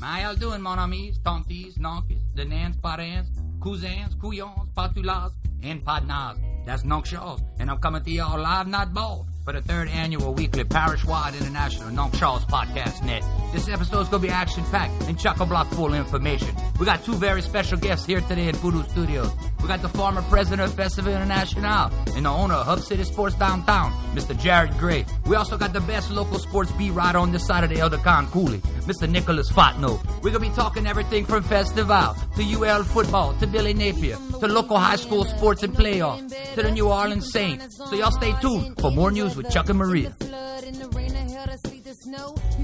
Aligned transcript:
How 0.00 0.20
y'all 0.20 0.36
doing, 0.36 0.62
mon 0.62 0.78
amis, 0.78 1.18
tantes, 1.24 1.76
nonkes, 1.76 2.20
the 2.36 2.44
nans, 2.44 2.76
parents, 2.76 3.30
cousins, 3.60 4.14
couillons, 4.20 4.70
patulas, 4.76 5.32
and 5.64 5.84
padnas? 5.84 6.38
That's 6.64 6.84
Shaw's, 7.04 7.40
and 7.58 7.68
I'm 7.68 7.78
coming 7.78 8.04
to 8.04 8.10
y'all 8.10 8.38
live, 8.38 8.68
not 8.68 8.94
bald, 8.94 9.26
for 9.44 9.52
the 9.52 9.60
third 9.60 9.88
annual 9.88 10.34
weekly 10.34 10.62
parish-wide 10.62 11.34
international 11.34 11.90
Shaw's 12.12 12.44
podcast 12.44 13.04
net. 13.04 13.24
This 13.52 13.66
episode's 13.68 14.10
gonna 14.10 14.22
be 14.22 14.28
action-packed 14.28 15.04
and 15.04 15.18
chock-a-block 15.18 15.68
full 15.68 15.86
of 15.86 15.94
information. 15.94 16.54
We 16.78 16.84
got 16.84 17.02
two 17.02 17.14
very 17.14 17.40
special 17.40 17.78
guests 17.78 18.04
here 18.04 18.20
today 18.20 18.48
in 18.48 18.54
Voodoo 18.56 18.82
Studios. 18.90 19.30
We 19.62 19.68
got 19.68 19.80
the 19.80 19.88
former 19.88 20.20
president 20.22 20.68
of 20.68 20.74
Festival 20.74 21.12
International 21.12 21.90
and 22.14 22.26
the 22.26 22.30
owner 22.30 22.54
of 22.54 22.66
Hub 22.66 22.80
City 22.80 23.04
Sports 23.04 23.34
Downtown, 23.36 23.90
Mr. 24.14 24.38
Jared 24.38 24.76
Gray. 24.78 25.06
We 25.26 25.34
also 25.34 25.56
got 25.56 25.72
the 25.72 25.80
best 25.80 26.10
local 26.10 26.38
sports 26.38 26.70
beat 26.72 26.90
right 26.90 27.14
on 27.16 27.32
this 27.32 27.46
side 27.46 27.64
of 27.64 27.70
the 27.70 27.78
El 27.80 27.88
Deccan 27.88 28.26
Cooley, 28.28 28.58
Mr. 28.86 29.08
Nicholas 29.08 29.50
Fontenot. 29.50 29.98
We're 30.22 30.30
gonna 30.30 30.40
be 30.40 30.54
talking 30.54 30.86
everything 30.86 31.24
from 31.24 31.42
Festival 31.42 32.14
to 32.36 32.42
UL 32.42 32.84
football 32.84 33.32
to 33.40 33.46
Billy 33.46 33.72
Napier 33.72 34.16
to 34.40 34.46
local 34.46 34.76
high 34.78 34.96
school 34.96 35.24
sports 35.24 35.62
and 35.62 35.74
playoffs 35.74 36.28
to 36.54 36.62
the 36.62 36.70
New 36.70 36.88
Orleans 36.88 37.32
Saints. 37.32 37.76
So 37.76 37.94
y'all 37.94 38.10
stay 38.10 38.34
tuned 38.42 38.78
for 38.78 38.90
more 38.90 39.10
news 39.10 39.36
with 39.36 39.50
Chuck 39.50 39.70
and 39.70 39.78
Maria. 39.78 40.14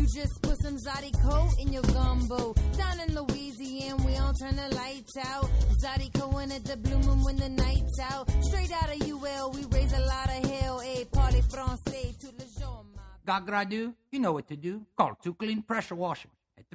You 0.04 0.10
just 0.10 0.42
put 0.42 0.60
some 0.60 0.76
Zydeco 0.76 1.58
in 1.60 1.72
your 1.72 1.80
gumbo. 1.84 2.52
Down 2.76 3.00
in 3.00 3.14
Louisiana, 3.14 4.04
we 4.04 4.12
don't 4.12 4.34
turn 4.38 4.54
the 4.54 4.68
lights 4.74 5.16
out. 5.16 5.48
Zydeco 5.82 6.42
in 6.44 6.52
at 6.52 6.62
the 6.62 6.76
blue 6.76 6.98
moon 6.98 7.24
when 7.24 7.36
the 7.36 7.48
night's 7.48 7.98
out. 8.00 8.30
Straight 8.42 8.70
out 8.70 8.94
of 8.94 9.00
UL, 9.00 9.52
we 9.52 9.64
raise 9.70 9.94
a 9.94 10.00
lot 10.00 10.28
of 10.28 10.44
hell. 10.44 10.82
A 10.82 11.06
party 11.06 11.40
français 11.40 12.18
to 12.18 12.26
the 12.26 12.44
jour. 12.60 12.84
Got 13.26 13.46
gradu? 13.46 13.94
You 14.12 14.18
know 14.20 14.32
what 14.32 14.46
to 14.48 14.56
do. 14.56 14.84
Call 14.94 15.14
Two 15.22 15.32
Clean 15.32 15.62
Pressure 15.62 15.94
Washing 15.94 16.32
at 16.58 16.68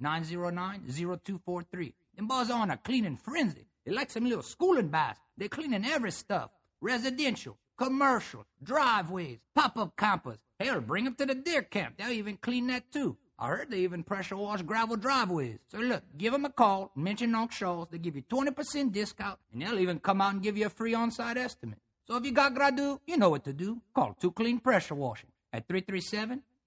337-909-0243. 0.00 1.92
Them 2.16 2.28
boys 2.28 2.50
on 2.50 2.70
a 2.70 2.78
cleaning 2.78 3.18
frenzy. 3.18 3.66
They 3.84 3.92
like 3.92 4.10
some 4.10 4.24
little 4.24 4.42
schooling 4.42 4.88
baths. 4.88 5.20
They're 5.36 5.48
cleaning 5.48 5.84
every 5.84 6.12
stuff. 6.12 6.50
Residential, 6.80 7.58
commercial, 7.76 8.46
driveways, 8.62 9.40
pop-up 9.54 9.98
campers. 9.98 10.38
Hell, 10.64 10.80
bring 10.80 11.04
them 11.04 11.14
to 11.16 11.26
the 11.26 11.34
deer 11.34 11.62
camp. 11.62 11.96
They'll 11.98 12.12
even 12.12 12.36
clean 12.36 12.68
that 12.68 12.90
too. 12.92 13.16
I 13.38 13.48
heard 13.48 13.70
they 13.70 13.80
even 13.80 14.04
pressure 14.04 14.36
wash 14.36 14.62
gravel 14.62 14.96
driveways. 14.96 15.58
So 15.68 15.78
look, 15.78 16.04
give 16.16 16.32
them 16.32 16.44
a 16.44 16.50
call, 16.50 16.92
mention 16.94 17.32
Nonk 17.32 17.50
Shaw's. 17.50 17.88
They 17.90 17.98
give 17.98 18.14
you 18.14 18.22
20% 18.22 18.92
discount, 18.92 19.38
and 19.52 19.62
they'll 19.62 19.80
even 19.80 19.98
come 19.98 20.20
out 20.20 20.34
and 20.34 20.42
give 20.42 20.56
you 20.56 20.66
a 20.66 20.70
free 20.70 20.94
on-site 20.94 21.36
estimate. 21.36 21.78
So 22.06 22.16
if 22.16 22.24
you 22.24 22.30
got 22.32 22.54
gradu, 22.54 23.00
you 23.06 23.16
know 23.16 23.30
what 23.30 23.44
to 23.44 23.52
do. 23.52 23.80
Call 23.94 24.16
Two 24.20 24.30
Clean 24.30 24.60
Pressure 24.60 24.94
Washing 24.94 25.30
at 25.52 25.66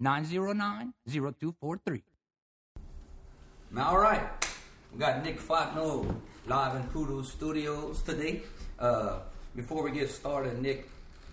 337-909-0243. 0.02 2.02
Now, 3.72 3.90
all 3.90 4.00
right. 4.00 4.22
We 4.92 5.00
got 5.00 5.24
Nick 5.24 5.40
Fontenot 5.40 6.14
live 6.48 6.76
in 6.76 6.84
Poodle 6.90 7.24
Studios 7.24 8.02
today. 8.02 8.42
Uh, 8.80 9.20
before 9.56 9.84
we 9.84 9.92
get 9.92 10.10
started, 10.10 10.62
Nick, 10.62 10.90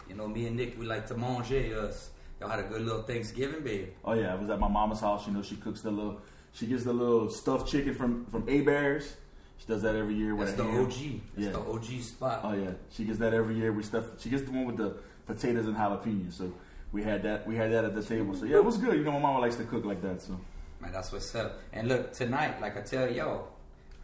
you 0.08 0.14
know, 0.14 0.28
me 0.28 0.46
and 0.46 0.56
Nick, 0.56 0.78
we 0.78 0.86
like 0.86 1.06
to 1.08 1.16
manger 1.16 1.86
us. 1.88 2.10
Y'all 2.42 2.50
had 2.50 2.58
a 2.58 2.64
good 2.64 2.82
little 2.82 3.02
Thanksgiving, 3.02 3.62
babe. 3.62 3.90
Oh 4.04 4.14
yeah, 4.14 4.32
I 4.32 4.34
was 4.34 4.50
at 4.50 4.58
my 4.58 4.66
mama's 4.66 4.98
house. 4.98 5.28
You 5.28 5.32
know, 5.32 5.42
she 5.42 5.54
cooks 5.54 5.80
the 5.80 5.92
little, 5.92 6.20
she 6.52 6.66
gets 6.66 6.82
the 6.82 6.92
little 6.92 7.30
stuffed 7.30 7.70
chicken 7.70 7.94
from 7.94 8.26
from 8.26 8.48
A 8.48 8.62
Bears. 8.62 9.14
She 9.58 9.66
does 9.68 9.82
that 9.82 9.94
every 9.94 10.14
year. 10.14 10.34
That's 10.36 10.54
the 10.54 10.64
ham. 10.64 10.86
OG. 10.86 10.90
That's 10.90 11.46
Yeah. 11.46 11.50
the 11.52 11.60
OG 11.60 12.02
spot. 12.02 12.40
Oh 12.42 12.52
yeah, 12.52 12.72
she 12.90 13.04
gets 13.04 13.20
that 13.20 13.32
every 13.32 13.54
year. 13.54 13.72
We 13.72 13.84
stuff. 13.84 14.06
She 14.20 14.28
gets 14.28 14.42
the 14.42 14.50
one 14.50 14.64
with 14.64 14.76
the 14.76 14.96
potatoes 15.24 15.66
and 15.66 15.76
jalapenos. 15.76 16.32
So 16.32 16.52
we 16.90 17.04
had 17.04 17.22
that. 17.22 17.46
We 17.46 17.54
had 17.54 17.70
that 17.70 17.84
at 17.84 17.94
the 17.94 18.02
table. 18.02 18.34
So 18.34 18.44
yeah, 18.44 18.56
it 18.56 18.64
was 18.64 18.76
good. 18.76 18.94
You 18.96 19.04
know, 19.04 19.12
my 19.12 19.20
mama 19.20 19.38
likes 19.38 19.54
to 19.56 19.64
cook 19.64 19.84
like 19.84 20.02
that. 20.02 20.20
So 20.20 20.36
Man, 20.80 20.90
that's 20.90 21.12
what's 21.12 21.32
up. 21.36 21.60
And 21.72 21.86
look, 21.86 22.12
tonight, 22.12 22.60
like 22.60 22.76
I 22.76 22.80
tell 22.80 23.08
y'all, 23.08 23.50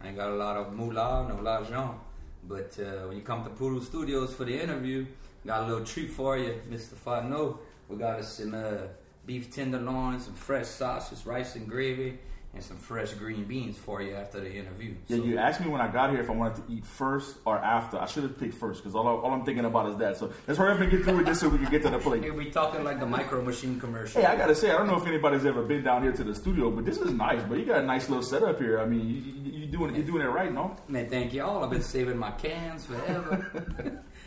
I 0.01 0.07
ain't 0.07 0.15
got 0.15 0.29
a 0.29 0.35
lot 0.35 0.55
of 0.55 0.71
moolah, 0.73 1.25
no 1.27 1.41
l'argent. 1.43 1.91
But 2.47 2.79
uh, 2.79 3.05
when 3.09 3.17
you 3.17 3.21
come 3.23 3.43
to 3.43 3.49
Poodle 3.49 3.81
Studios 3.81 4.33
for 4.33 4.45
the 4.45 4.57
interview, 4.57 5.05
got 5.45 5.63
a 5.63 5.67
little 5.67 5.83
treat 5.85 6.09
for 6.09 6.37
you, 6.37 6.55
Mr. 6.71 6.93
Fontenot. 6.95 7.57
We 7.89 7.97
got 7.97 8.19
us 8.19 8.37
some 8.37 8.53
uh, 8.53 8.83
beef 9.25 9.53
tenderloin, 9.53 10.19
some 10.19 10.33
fresh 10.35 10.67
sausage, 10.67 11.25
rice 11.25 11.55
and 11.55 11.67
gravy, 11.67 12.19
and 12.53 12.63
some 12.63 12.77
fresh 12.77 13.13
green 13.13 13.43
beans 13.45 13.77
for 13.77 14.01
you 14.01 14.13
after 14.15 14.39
the 14.39 14.51
interview. 14.51 14.93
yeah, 15.07 15.17
So- 15.17 15.23
you 15.23 15.37
asked 15.39 15.59
me 15.61 15.67
when 15.69 15.81
I 15.81 15.87
got 15.87 16.11
here 16.11 16.19
if 16.19 16.29
I 16.29 16.33
wanted 16.33 16.67
to 16.67 16.71
eat 16.73 16.85
first 16.85 17.37
or 17.45 17.57
after. 17.57 17.97
I 17.99 18.05
should 18.05 18.23
have 18.23 18.39
picked 18.39 18.53
first 18.53 18.81
because 18.81 18.95
all, 18.95 19.07
I- 19.07 19.11
all 19.11 19.31
I'm 19.33 19.43
thinking 19.43 19.65
about 19.65 19.89
is 19.89 19.97
that. 19.97 20.17
So 20.17 20.31
let's 20.47 20.57
hurry 20.59 20.71
up 20.73 20.79
and 20.79 20.89
get 20.91 21.03
through 21.03 21.17
with 21.17 21.25
this 21.25 21.39
so 21.39 21.49
we 21.49 21.57
can 21.57 21.69
get 21.71 21.81
to 21.83 21.89
the 21.89 21.97
plate. 21.99 22.23
Hey, 22.23 22.29
we 22.31 22.51
talking 22.51 22.83
like 22.83 22.99
the 22.99 23.05
micro 23.07 23.41
machine 23.43 23.79
commercial. 23.79 24.21
Hey, 24.21 24.27
I 24.27 24.35
gotta 24.35 24.55
say, 24.55 24.69
I 24.71 24.77
don't 24.77 24.87
know 24.87 24.97
if 24.97 25.07
anybody's 25.07 25.45
ever 25.45 25.63
been 25.63 25.83
down 25.83 26.03
here 26.03 26.11
to 26.11 26.23
the 26.23 26.33
studio, 26.35 26.69
but 26.71 26.85
this 26.85 26.97
is 26.99 27.11
nice. 27.11 27.41
But 27.43 27.57
you 27.59 27.65
got 27.65 27.79
a 27.83 27.85
nice 27.85 28.07
little 28.07 28.23
setup 28.23 28.59
here. 28.59 28.79
I 28.79 28.85
mean, 28.85 29.01
you, 29.07 29.15
you, 29.15 29.59
you 29.61 29.65
doing 29.67 29.95
you're 29.95 30.05
doing 30.05 30.21
it 30.21 30.29
right, 30.29 30.51
no? 30.53 30.75
Man, 30.87 31.07
thank 31.09 31.33
y'all. 31.33 31.63
I've 31.63 31.69
been 31.71 31.81
saving 31.83 32.17
my 32.17 32.31
cans 32.31 32.85
forever. 32.85 34.03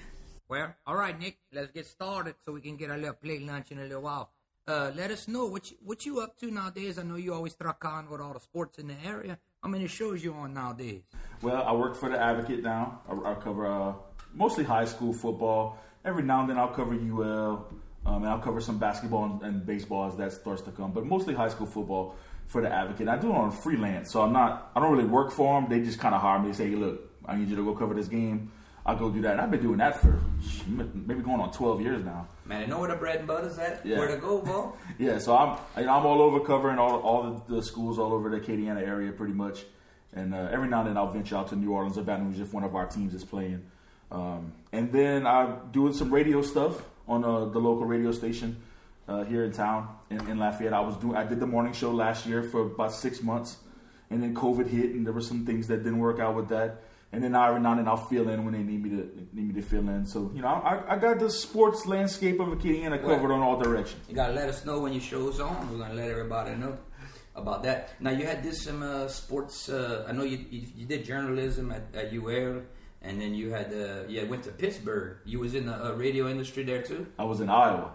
well, 0.52 0.74
all 0.86 0.96
right, 0.96 1.18
Nick. 1.18 1.38
Let's 1.50 1.70
get 1.70 1.86
started 1.86 2.34
so 2.44 2.52
we 2.52 2.60
can 2.60 2.76
get 2.76 2.90
a 2.90 2.96
little 2.96 3.14
plate 3.14 3.40
lunch 3.40 3.70
in 3.70 3.78
a 3.78 3.84
little 3.84 4.02
while. 4.02 4.32
Uh, 4.68 4.90
let 4.94 5.10
us 5.10 5.26
know 5.26 5.46
what 5.46 5.70
you, 5.70 5.78
what 5.82 6.04
you 6.04 6.20
up 6.20 6.38
to 6.40 6.50
nowadays. 6.50 6.98
I 6.98 7.04
know 7.04 7.16
you 7.16 7.32
always 7.32 7.54
truck 7.54 7.82
on 7.86 8.10
with 8.10 8.20
all 8.20 8.34
the 8.34 8.40
sports 8.40 8.78
in 8.78 8.88
the 8.88 8.96
area. 9.02 9.38
How 9.62 9.70
many 9.70 9.86
shows 9.86 10.22
you 10.22 10.34
on 10.34 10.52
nowadays? 10.52 11.04
Well, 11.40 11.62
I 11.62 11.72
work 11.72 11.96
for 11.96 12.10
the 12.10 12.20
Advocate 12.20 12.62
now. 12.62 13.00
I, 13.08 13.30
I 13.30 13.34
cover 13.36 13.66
uh, 13.66 13.94
mostly 14.34 14.62
high 14.62 14.84
school 14.84 15.14
football. 15.14 15.78
Every 16.04 16.22
now 16.22 16.42
and 16.42 16.50
then 16.50 16.58
I'll 16.58 16.68
cover 16.68 16.92
UL, 16.92 17.72
um, 18.04 18.16
and 18.16 18.26
I'll 18.26 18.38
cover 18.38 18.60
some 18.60 18.76
basketball 18.76 19.24
and, 19.24 19.42
and 19.42 19.64
baseball 19.64 20.06
as 20.06 20.18
that 20.18 20.32
starts 20.32 20.60
to 20.62 20.70
come. 20.70 20.92
But 20.92 21.06
mostly 21.06 21.32
high 21.32 21.48
school 21.48 21.66
football 21.66 22.16
for 22.46 22.60
the 22.60 22.70
Advocate. 22.70 23.08
I 23.08 23.16
do 23.16 23.30
it 23.30 23.36
on 23.36 23.52
freelance, 23.52 24.12
so 24.12 24.20
I'm 24.20 24.34
not. 24.34 24.70
I 24.76 24.80
don't 24.80 24.92
really 24.92 25.08
work 25.08 25.32
for 25.32 25.58
them. 25.58 25.70
They 25.70 25.80
just 25.80 25.98
kind 25.98 26.14
of 26.14 26.20
hire 26.20 26.38
me. 26.40 26.48
They 26.48 26.56
say, 26.58 26.68
hey, 26.68 26.76
"Look, 26.76 27.10
I 27.24 27.36
need 27.36 27.48
you 27.48 27.56
to 27.56 27.64
go 27.64 27.74
cover 27.74 27.94
this 27.94 28.08
game." 28.08 28.52
I'll 28.84 28.96
go 28.96 29.10
do 29.10 29.22
that. 29.22 29.32
And 29.32 29.40
I've 29.40 29.50
been 29.50 29.62
doing 29.62 29.78
that 29.78 30.00
for 30.00 30.20
maybe 30.66 31.20
going 31.22 31.40
on 31.40 31.52
12 31.52 31.80
years 31.82 32.04
now. 32.04 32.26
Man, 32.44 32.62
I 32.62 32.66
know 32.66 32.80
where 32.80 32.88
the 32.90 32.96
bread 32.96 33.18
and 33.18 33.28
butter's 33.28 33.58
at. 33.58 33.84
Yeah. 33.86 33.98
Where 33.98 34.08
to 34.08 34.16
go, 34.16 34.40
bro? 34.40 34.74
Yeah, 34.98 35.18
so 35.18 35.36
I'm 35.36 35.58
I- 35.76 35.82
I'm 35.88 36.04
all 36.06 36.20
over 36.20 36.40
covering 36.40 36.78
all 36.78 37.00
all 37.00 37.42
the, 37.48 37.56
the 37.56 37.62
schools 37.62 37.98
all 37.98 38.12
over 38.12 38.28
the 38.30 38.40
Acadiana 38.40 38.80
area 38.82 39.12
pretty 39.12 39.34
much, 39.34 39.64
and 40.12 40.34
uh, 40.34 40.48
every 40.50 40.68
now 40.68 40.80
and 40.80 40.88
then 40.90 40.96
I'll 40.96 41.10
venture 41.10 41.36
out 41.36 41.48
to 41.48 41.56
New 41.56 41.70
Orleans 41.72 41.96
or 41.98 42.02
Baton 42.02 42.26
Rouge 42.28 42.40
if 42.40 42.52
one 42.52 42.64
of 42.64 42.74
our 42.74 42.86
teams 42.86 43.14
is 43.14 43.24
playing, 43.24 43.62
um, 44.10 44.52
and 44.72 44.92
then 44.92 45.26
I'm 45.26 45.70
doing 45.72 45.92
some 45.92 46.12
radio 46.12 46.42
stuff 46.42 46.82
on 47.08 47.24
uh, 47.24 47.46
the 47.46 47.58
local 47.58 47.84
radio 47.86 48.12
station 48.12 48.56
uh, 49.08 49.24
here 49.24 49.44
in 49.44 49.52
town 49.52 49.88
in, 50.10 50.18
in 50.28 50.38
Lafayette. 50.38 50.72
I 50.72 50.80
was 50.80 50.96
doing 50.96 51.16
I 51.16 51.24
did 51.24 51.40
the 51.40 51.46
morning 51.46 51.72
show 51.72 51.90
last 51.92 52.26
year 52.26 52.42
for 52.42 52.62
about 52.62 52.92
six 52.92 53.22
months, 53.22 53.56
and 54.10 54.22
then 54.22 54.34
COVID 54.34 54.68
hit 54.68 54.90
and 54.90 55.06
there 55.06 55.12
were 55.14 55.20
some 55.22 55.46
things 55.46 55.68
that 55.68 55.78
didn't 55.78 55.98
work 56.00 56.18
out 56.20 56.34
with 56.34 56.48
that. 56.48 56.82
And 57.12 57.22
then 57.22 57.34
every 57.34 57.60
now 57.60 57.72
and 57.72 57.80
then 57.80 57.88
I'll 57.88 57.96
fill 57.96 58.30
in 58.30 58.44
when 58.44 58.54
they 58.54 58.62
need 58.62 58.82
me 58.82 58.90
to 58.90 59.28
need 59.32 59.48
me 59.48 59.54
to 59.60 59.62
fill 59.62 59.86
in. 59.88 60.06
So 60.06 60.30
you 60.34 60.40
know 60.40 60.48
I, 60.48 60.94
I 60.94 60.98
got 60.98 61.18
the 61.18 61.30
sports 61.30 61.84
landscape 61.86 62.40
of 62.40 62.48
Acadiana 62.48 63.00
covered 63.02 63.30
on 63.30 63.40
all 63.40 63.58
directions. 63.58 64.02
You 64.08 64.14
gotta 64.14 64.32
let 64.32 64.48
us 64.48 64.64
know 64.64 64.80
when 64.80 64.92
your 64.92 65.02
show's 65.02 65.38
on. 65.38 65.70
We're 65.70 65.78
gonna 65.78 65.94
let 65.94 66.08
everybody 66.08 66.54
know 66.56 66.78
about 67.34 67.62
that. 67.64 68.00
Now 68.00 68.10
you 68.10 68.24
had 68.24 68.42
this 68.42 68.62
some 68.62 68.82
uh, 68.82 69.08
sports. 69.08 69.68
Uh, 69.68 70.06
I 70.08 70.12
know 70.12 70.22
you, 70.24 70.38
you 70.50 70.62
you 70.74 70.86
did 70.86 71.04
journalism 71.04 71.70
at, 71.70 71.82
at 71.94 72.14
UL, 72.14 72.62
and 73.02 73.20
then 73.20 73.34
you 73.34 73.50
had 73.50 73.72
uh, 73.74 74.04
yeah 74.08 74.24
went 74.24 74.44
to 74.44 74.50
Pittsburgh. 74.50 75.18
You 75.26 75.38
was 75.40 75.54
in 75.54 75.66
the 75.66 75.88
uh, 75.88 75.92
radio 75.92 76.28
industry 76.28 76.62
there 76.64 76.82
too. 76.82 77.06
I 77.18 77.24
was 77.24 77.40
in 77.40 77.50
Iowa. 77.50 77.92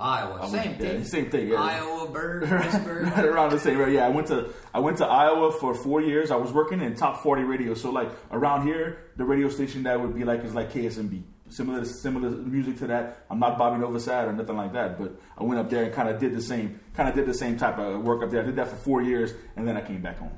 Iowa, 0.00 0.38
was- 0.40 0.50
same 0.52 0.70
yeah, 0.72 0.76
thing. 0.78 1.04
same 1.04 1.30
thing, 1.30 1.48
yeah. 1.48 1.60
Iowa, 1.62 2.08
Bird, 2.10 2.48
Pittsburgh. 2.48 3.04
right 3.08 3.24
around 3.24 3.50
the 3.50 3.58
same. 3.60 3.78
Right, 3.78 3.92
yeah. 3.92 4.06
I 4.06 4.08
went 4.08 4.28
to 4.28 4.48
I 4.72 4.80
went 4.80 4.96
to 4.98 5.06
Iowa 5.06 5.52
for 5.52 5.74
four 5.74 6.00
years. 6.00 6.30
I 6.30 6.36
was 6.36 6.52
working 6.52 6.80
in 6.80 6.94
top 6.94 7.22
forty 7.22 7.42
radio. 7.42 7.74
So 7.74 7.90
like 7.90 8.10
around 8.32 8.66
here, 8.66 8.98
the 9.16 9.24
radio 9.24 9.48
station 9.50 9.82
that 9.84 10.00
would 10.00 10.14
be 10.14 10.24
like 10.24 10.42
is 10.44 10.54
like 10.54 10.72
KSMB. 10.72 11.22
Similar 11.50 11.84
similar 11.84 12.30
music 12.30 12.78
to 12.78 12.86
that. 12.86 13.24
I'm 13.28 13.38
not 13.40 13.58
Bobby 13.58 13.82
Novosad 13.82 14.28
or 14.28 14.32
nothing 14.32 14.56
like 14.56 14.72
that. 14.72 14.98
But 14.98 15.16
I 15.36 15.42
went 15.42 15.60
up 15.60 15.68
there 15.68 15.84
and 15.84 15.92
kind 15.92 16.08
of 16.08 16.18
did 16.18 16.32
the 16.34 16.40
same 16.40 16.80
kind 16.94 17.08
of 17.08 17.14
did 17.14 17.26
the 17.26 17.34
same 17.34 17.58
type 17.58 17.76
of 17.78 18.02
work 18.02 18.22
up 18.22 18.30
there. 18.30 18.40
I 18.42 18.46
did 18.46 18.56
that 18.56 18.68
for 18.68 18.76
four 18.76 19.02
years, 19.02 19.34
and 19.56 19.66
then 19.68 19.76
I 19.76 19.80
came 19.82 20.00
back 20.00 20.18
home. 20.18 20.32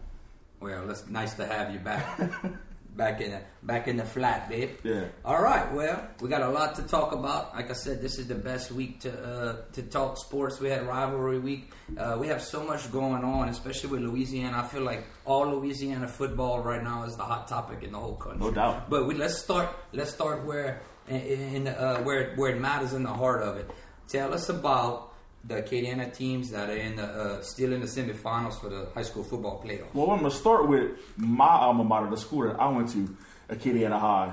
Well, 0.61 0.91
it's 0.91 1.07
nice 1.09 1.35
to 1.35 1.47
have 1.47 1.73
you 1.73 1.81
back, 1.81 2.19
back 2.97 3.21
in 3.21 3.31
the 3.31 3.41
back 3.63 3.89
in 3.89 3.97
the 3.97 4.05
flat, 4.05 4.49
babe. 4.49 4.71
Yeah. 4.83 5.05
All 5.25 5.43
right. 5.43 5.73
Well, 5.73 6.09
we 6.21 6.29
got 6.29 6.43
a 6.43 6.49
lot 6.49 6.75
to 6.77 6.83
talk 6.83 7.13
about. 7.13 7.55
Like 7.55 7.71
I 7.71 7.75
said, 7.75 8.01
this 8.01 8.19
is 8.19 8.29
the 8.29 8.35
best 8.35 8.73
week 8.73 9.01
to 9.01 9.13
uh, 9.13 9.57
to 9.73 9.83
talk 9.83 10.19
sports. 10.19 10.61
We 10.61 10.69
had 10.69 10.87
rivalry 10.87 11.39
week. 11.39 11.73
Uh, 11.97 12.17
we 12.21 12.29
have 12.29 12.43
so 12.43 12.65
much 12.65 12.91
going 12.93 13.25
on, 13.25 13.49
especially 13.49 13.91
with 13.91 14.03
Louisiana. 14.03 14.59
I 14.59 14.67
feel 14.67 14.83
like 14.83 15.05
all 15.25 15.47
Louisiana 15.47 16.09
football 16.09 16.61
right 16.61 16.83
now 16.83 17.05
is 17.05 17.17
the 17.17 17.25
hot 17.25 17.49
topic 17.49 17.83
in 17.83 17.93
the 17.93 17.99
whole 17.99 18.17
country. 18.17 18.41
No 18.41 18.51
doubt. 18.51 18.91
But 18.91 19.07
we, 19.07 19.15
let's 19.15 19.39
start. 19.39 19.71
Let's 19.93 20.13
start 20.13 20.45
where 20.45 20.83
in, 21.09 21.21
in 21.21 21.69
uh, 21.69 22.03
where 22.03 22.35
where 22.37 22.55
it 22.55 22.61
matters 22.61 22.93
in 22.93 23.03
the 23.03 23.13
heart 23.13 23.43
of 23.43 23.57
it. 23.57 23.71
Tell 24.09 24.35
us 24.35 24.49
about 24.49 25.12
the 25.45 25.55
Acadiana 25.63 26.15
teams 26.15 26.51
that 26.51 26.71
are 26.71 26.77
in 26.77 26.97
the 26.97 27.05
uh, 27.05 27.43
still 27.43 27.73
in 27.73 27.81
the 27.81 27.87
semifinals 27.87 28.61
for 28.61 28.69
the 28.69 28.89
high 28.95 29.03
school 29.03 29.25
football 29.25 29.63
playoff. 29.65 29.93
Well, 29.93 30.11
I'm 30.11 30.19
gonna 30.19 30.31
start 30.31 30.69
with 30.69 30.93
my 31.17 31.49
alma 31.49 31.85
mater, 31.85 32.11
the 32.11 32.17
school 32.17 32.43
that 32.49 32.61
I 32.61 32.69
went 32.69 32.91
to, 32.91 33.17
Acadiana 33.49 33.99
High. 33.99 34.33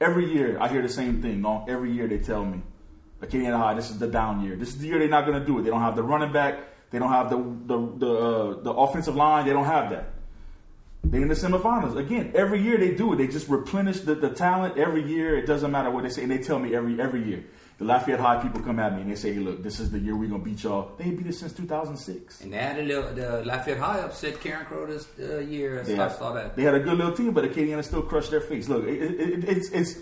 Every 0.00 0.32
year 0.32 0.58
I 0.60 0.68
hear 0.68 0.82
the 0.82 0.88
same 0.88 1.20
thing. 1.20 1.42
No, 1.42 1.64
every 1.68 1.92
year 1.92 2.06
they 2.06 2.18
tell 2.18 2.44
me, 2.44 2.62
Acadiana 3.20 3.58
High, 3.58 3.74
this 3.74 3.90
is 3.90 3.98
the 3.98 4.06
down 4.06 4.42
year. 4.42 4.56
This 4.56 4.68
is 4.68 4.78
the 4.78 4.86
year 4.86 4.98
they're 4.98 5.08
not 5.08 5.26
gonna 5.26 5.44
do 5.44 5.58
it. 5.58 5.62
They 5.62 5.70
don't 5.70 5.82
have 5.82 5.96
the 5.96 6.02
running 6.02 6.32
back 6.32 6.58
They 6.90 6.98
don't 6.98 7.12
have 7.12 7.30
the 7.30 7.36
the 7.36 7.98
the, 7.98 8.12
uh, 8.12 8.62
the 8.62 8.72
offensive 8.72 9.14
line. 9.14 9.46
They 9.46 9.52
don't 9.52 9.66
have 9.66 9.90
that. 9.90 10.10
They're 11.04 11.22
in 11.22 11.28
the 11.28 11.34
semifinals 11.34 11.96
again. 11.96 12.32
Every 12.34 12.60
year 12.60 12.76
they 12.76 12.94
do 12.94 13.12
it. 13.12 13.16
They 13.16 13.28
just 13.28 13.48
replenish 13.48 14.00
the, 14.00 14.14
the 14.14 14.30
talent 14.30 14.78
every 14.78 15.02
year. 15.06 15.36
It 15.36 15.46
doesn't 15.46 15.70
matter 15.70 15.90
what 15.90 16.02
they 16.02 16.10
say, 16.10 16.22
and 16.22 16.30
they 16.30 16.38
tell 16.38 16.58
me 16.58 16.74
every 16.74 17.00
every 17.00 17.22
year. 17.22 17.44
The 17.78 17.84
Lafayette 17.84 18.18
High 18.18 18.42
people 18.42 18.60
come 18.60 18.80
at 18.80 18.92
me 18.94 19.02
and 19.02 19.10
they 19.10 19.14
say, 19.14 19.32
hey, 19.32 19.38
"Look, 19.38 19.62
this 19.62 19.78
is 19.78 19.90
the 19.92 20.00
year 20.00 20.16
we're 20.16 20.28
gonna 20.28 20.42
beat 20.42 20.64
y'all." 20.64 20.96
They 20.98 21.10
beat 21.10 21.28
us 21.28 21.38
since 21.38 21.52
2006. 21.52 22.40
And 22.40 22.52
they 22.52 22.58
had 22.58 22.78
a 22.78 22.82
little, 22.82 23.14
the 23.14 23.44
Lafayette 23.44 23.78
High 23.78 24.00
upset 24.00 24.34
Carencro 24.34 24.88
this 24.88 25.06
uh, 25.20 25.38
year. 25.38 25.84
They 25.84 25.94
I 25.96 26.08
had, 26.08 26.16
saw 26.18 26.32
that. 26.32 26.56
they 26.56 26.64
had 26.64 26.74
a 26.74 26.80
good 26.80 26.98
little 26.98 27.12
team, 27.12 27.32
but 27.32 27.44
Acadiana 27.44 27.84
still 27.84 28.02
crushed 28.02 28.32
their 28.32 28.40
face. 28.40 28.68
Look, 28.68 28.84
it, 28.84 29.00
it, 29.00 29.20
it, 29.20 29.44
it's 29.48 29.68
it's 29.70 29.94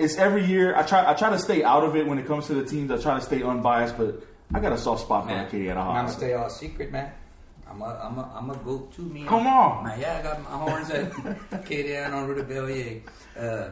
it's 0.00 0.16
every 0.16 0.44
year. 0.44 0.74
I 0.74 0.82
try 0.82 1.08
I 1.08 1.14
try 1.14 1.30
to 1.30 1.38
stay 1.38 1.62
out 1.62 1.84
of 1.84 1.94
it 1.94 2.06
when 2.08 2.18
it 2.18 2.26
comes 2.26 2.48
to 2.48 2.54
the 2.54 2.64
teams. 2.64 2.90
I 2.90 3.00
try 3.00 3.14
to 3.14 3.24
stay 3.24 3.40
unbiased, 3.42 3.96
but 3.96 4.24
I 4.52 4.58
got 4.58 4.72
a 4.72 4.78
soft 4.78 5.02
spot 5.02 5.24
for 5.24 5.30
Man, 5.30 5.48
Acadiana 5.48 5.76
I'm 5.76 6.06
gonna 6.06 6.18
tell 6.18 6.28
y'all 6.28 6.48
secret, 6.50 6.90
man. 6.90 7.12
I'm 7.70 7.82
a, 7.82 8.00
I'm 8.02 8.18
a, 8.18 8.32
I'm 8.34 8.50
a 8.50 8.56
go 8.56 8.78
to 8.96 9.02
me. 9.02 9.24
Come 9.26 9.46
on. 9.46 9.84
man. 9.84 10.00
Yeah, 10.00 10.18
I 10.18 10.22
got 10.22 10.42
my 10.42 10.50
horns 10.50 10.90
at 10.90 11.12
Acadiana 11.52 12.14
on 12.14 12.34
de 12.34 12.42
Bellier. 12.42 13.02
Uh, 13.38 13.68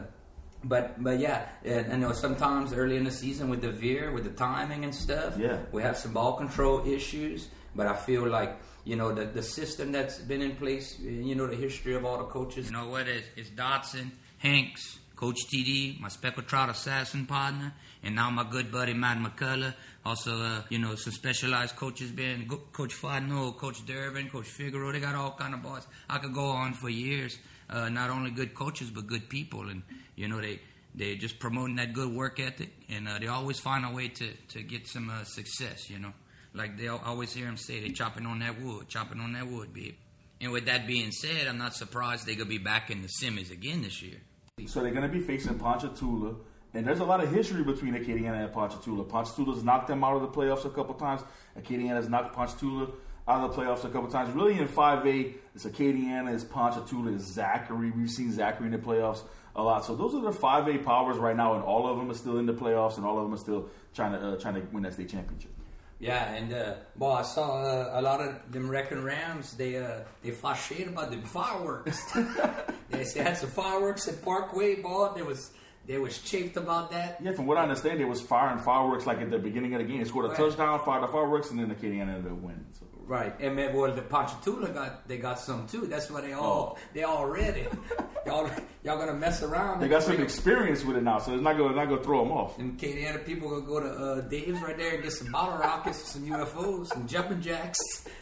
but 0.63 1.01
but 1.01 1.19
yeah, 1.19 1.47
and 1.63 1.93
I 1.93 1.95
know 1.95 2.11
sometimes 2.13 2.73
early 2.73 2.97
in 2.97 3.03
the 3.03 3.11
season 3.11 3.49
with 3.49 3.61
the 3.61 3.71
veer, 3.71 4.11
with 4.11 4.23
the 4.25 4.31
timing 4.31 4.83
and 4.83 4.93
stuff, 4.93 5.37
Yeah. 5.37 5.59
we 5.71 5.81
have 5.83 5.97
some 5.97 6.13
ball 6.13 6.33
control 6.37 6.85
issues. 6.87 7.47
But 7.75 7.87
I 7.87 7.95
feel 7.95 8.27
like 8.27 8.57
you 8.83 8.95
know 8.95 9.13
the 9.13 9.25
the 9.25 9.43
system 9.43 9.91
that's 9.91 10.17
been 10.19 10.41
in 10.41 10.55
place, 10.55 10.99
you 10.99 11.35
know 11.35 11.47
the 11.47 11.55
history 11.55 11.93
of 11.95 12.03
all 12.05 12.17
the 12.17 12.25
coaches. 12.25 12.65
You 12.67 12.73
know 12.73 12.89
what? 12.89 13.07
It's, 13.07 13.27
it's 13.37 13.49
Dotson, 13.51 14.11
Hanks, 14.39 14.99
Coach 15.15 15.37
TD, 15.53 15.99
my 16.01 16.09
speckled 16.09 16.47
trout 16.47 16.69
assassin 16.69 17.25
partner, 17.27 17.73
and 18.03 18.15
now 18.15 18.29
my 18.31 18.43
good 18.43 18.71
buddy 18.71 18.93
Matt 18.93 19.17
McCullough. 19.19 19.75
Also, 20.05 20.41
uh, 20.41 20.61
you 20.69 20.79
know, 20.79 20.95
some 20.95 21.13
specialized 21.13 21.75
coaches 21.75 22.11
been 22.11 22.47
Coach 22.73 22.95
Fadno, 22.95 23.55
Coach 23.55 23.85
Durbin, 23.85 24.29
Coach 24.29 24.47
Figaro. 24.47 24.91
They 24.91 24.99
got 24.99 25.13
all 25.13 25.35
kind 25.37 25.53
of 25.53 25.61
boys. 25.61 25.85
I 26.09 26.17
could 26.17 26.33
go 26.33 26.45
on 26.47 26.73
for 26.73 26.89
years. 26.89 27.37
Uh, 27.69 27.89
not 27.89 28.09
only 28.09 28.31
good 28.31 28.53
coaches, 28.55 28.89
but 28.89 29.05
good 29.05 29.29
people, 29.29 29.69
and 29.69 29.83
you 30.15 30.27
know 30.27 30.41
they 30.41 30.59
they 30.95 31.15
just 31.15 31.39
promoting 31.39 31.75
that 31.75 31.93
good 31.93 32.11
work 32.11 32.39
ethic, 32.39 32.71
and 32.89 33.07
uh, 33.07 33.19
they 33.19 33.27
always 33.27 33.59
find 33.59 33.85
a 33.85 33.91
way 33.91 34.07
to 34.07 34.33
to 34.49 34.63
get 34.63 34.87
some 34.87 35.09
uh, 35.09 35.23
success. 35.23 35.89
You 35.89 35.99
know, 35.99 36.13
like 36.53 36.77
they 36.77 36.87
always 36.87 37.33
hear 37.33 37.45
them 37.45 37.57
say, 37.57 37.79
they 37.79 37.89
chopping 37.89 38.25
on 38.25 38.39
that 38.39 38.59
wood, 38.61 38.87
chopping 38.89 39.19
on 39.19 39.33
that 39.33 39.47
wood, 39.47 39.73
babe. 39.73 39.95
And 40.41 40.51
with 40.51 40.65
that 40.65 40.87
being 40.87 41.11
said, 41.11 41.47
I'm 41.47 41.57
not 41.57 41.75
surprised 41.75 42.25
they 42.25 42.35
gonna 42.35 42.49
be 42.49 42.57
back 42.57 42.89
in 42.89 43.01
the 43.01 43.09
semis 43.21 43.51
again 43.51 43.83
this 43.83 44.01
year. 44.01 44.19
So 44.67 44.81
they're 44.81 44.91
going 44.91 45.03
to 45.03 45.09
be 45.09 45.21
facing 45.21 45.57
Ponchatoula. 45.57 46.35
And 46.73 46.85
there's 46.85 46.99
a 46.99 47.05
lot 47.05 47.23
of 47.23 47.33
history 47.33 47.63
between 47.63 47.93
Acadiana 47.93 48.43
and 48.43 48.53
Ponchatoula. 48.53 49.05
Ponchatoula's 49.05 49.63
knocked 49.63 49.87
them 49.87 50.03
out 50.03 50.15
of 50.15 50.21
the 50.21 50.27
playoffs 50.27 50.65
a 50.65 50.69
couple 50.69 50.93
times. 50.95 51.21
Acadiana's 51.59 52.09
knocked 52.09 52.35
Ponchatoula 52.35 52.89
out 53.29 53.43
of 53.43 53.55
the 53.55 53.61
playoffs 53.61 53.85
a 53.85 53.89
couple 53.89 54.09
times. 54.09 54.33
Really, 54.33 54.57
in 54.59 54.67
5A, 54.67 55.33
it's 55.53 55.65
Acadiana, 55.65 56.33
it's 56.33 56.43
Ponchatoula, 56.43 57.13
it's 57.13 57.23
Zachary. 57.25 57.91
We've 57.91 58.09
seen 58.09 58.31
Zachary 58.33 58.65
in 58.67 58.71
the 58.71 58.79
playoffs 58.79 59.21
a 59.55 59.61
lot. 59.61 59.85
So 59.85 59.95
those 59.95 60.15
are 60.15 60.21
the 60.21 60.31
5A 60.31 60.83
powers 60.83 61.17
right 61.17 61.35
now, 61.35 61.53
and 61.53 61.63
all 61.63 61.87
of 61.87 61.97
them 61.97 62.09
are 62.09 62.15
still 62.15 62.39
in 62.39 62.45
the 62.45 62.53
playoffs, 62.53 62.97
and 62.97 63.05
all 63.05 63.17
of 63.17 63.23
them 63.25 63.33
are 63.33 63.37
still 63.37 63.69
trying 63.93 64.13
to 64.13 64.19
uh, 64.19 64.35
trying 64.37 64.55
to 64.55 64.61
win 64.71 64.83
that 64.83 64.93
state 64.93 65.09
championship. 65.09 65.51
Yeah, 65.99 66.33
and 66.33 66.53
uh, 66.53 66.75
boy, 66.95 67.11
I 67.11 67.21
saw 67.23 67.61
uh, 67.61 67.99
a 67.99 68.01
lot 68.01 68.21
of 68.21 68.51
them 68.51 68.69
wrecking 68.69 69.03
Rams. 69.03 69.53
They 69.53 69.77
uh, 69.77 69.99
they 70.23 70.33
shit 70.55 70.87
about 70.87 71.11
the 71.11 71.17
fireworks. 71.17 72.11
they 72.89 73.03
said 73.03 73.27
had 73.27 73.37
some 73.37 73.49
fireworks 73.49 74.07
at 74.07 74.23
Parkway, 74.23 74.81
Ball. 74.81 75.13
There 75.13 75.25
was 75.25 75.51
they 75.85 75.97
was 75.97 76.19
chafed 76.19 76.55
about 76.55 76.91
that. 76.91 77.19
Yeah, 77.21 77.33
from 77.33 77.47
what 77.47 77.57
I 77.57 77.63
understand, 77.63 77.99
they 77.99 78.05
was 78.05 78.21
firing 78.21 78.59
fireworks 78.59 79.05
like 79.05 79.19
at 79.19 79.29
the 79.29 79.39
beginning 79.39 79.73
of 79.73 79.81
the 79.81 79.87
game. 79.87 79.99
They 79.99 80.07
scored 80.07 80.25
a 80.25 80.29
Right. 80.29 80.37
touchdown, 80.37 80.79
fired 80.85 81.03
the 81.03 81.07
fireworks, 81.07 81.49
and 81.51 81.59
then 81.59 81.67
the 81.67 81.75
Acadiana 81.75 82.15
ended 82.15 82.31
up 82.31 82.37
winning. 82.37 82.65
So. 82.79 82.85
Right, 83.09 83.33
and 83.39 83.55
man, 83.55 83.75
well, 83.75 83.91
the 83.91 84.03
Ponchatoula 84.03 84.69
got 84.69 85.07
they 85.07 85.17
got 85.17 85.39
some 85.39 85.65
too. 85.65 85.87
That's 85.87 86.11
why 86.11 86.21
they 86.21 86.33
all 86.33 86.77
they 86.93 87.01
all 87.01 87.25
ready. 87.25 87.65
y'all 88.27 88.47
y'all 88.83 88.99
gonna 88.99 89.15
mess 89.15 89.41
around. 89.41 89.77
Oh. 89.77 89.81
They 89.81 89.87
got 89.87 90.03
some 90.03 90.21
experience 90.21 90.85
with 90.85 90.95
it 90.95 91.01
now, 91.01 91.17
so 91.17 91.33
it's 91.33 91.41
not 91.41 91.57
gonna 91.57 91.75
not 91.75 91.89
gonna 91.89 92.03
throw 92.03 92.23
them 92.23 92.31
off. 92.31 92.59
And 92.59 92.79
Acadiana 92.79 93.25
people 93.25 93.49
gonna 93.49 93.65
go 93.65 93.79
to 93.79 93.89
uh, 93.89 94.21
Dave's 94.21 94.61
right 94.61 94.77
there 94.77 94.93
and 94.93 95.01
get 95.01 95.11
some 95.11 95.31
bottle 95.31 95.57
rockets, 95.57 96.03
some 96.03 96.23
UFOs, 96.27 96.89
some 96.89 97.07
jumping 97.07 97.41
jacks. 97.41 97.79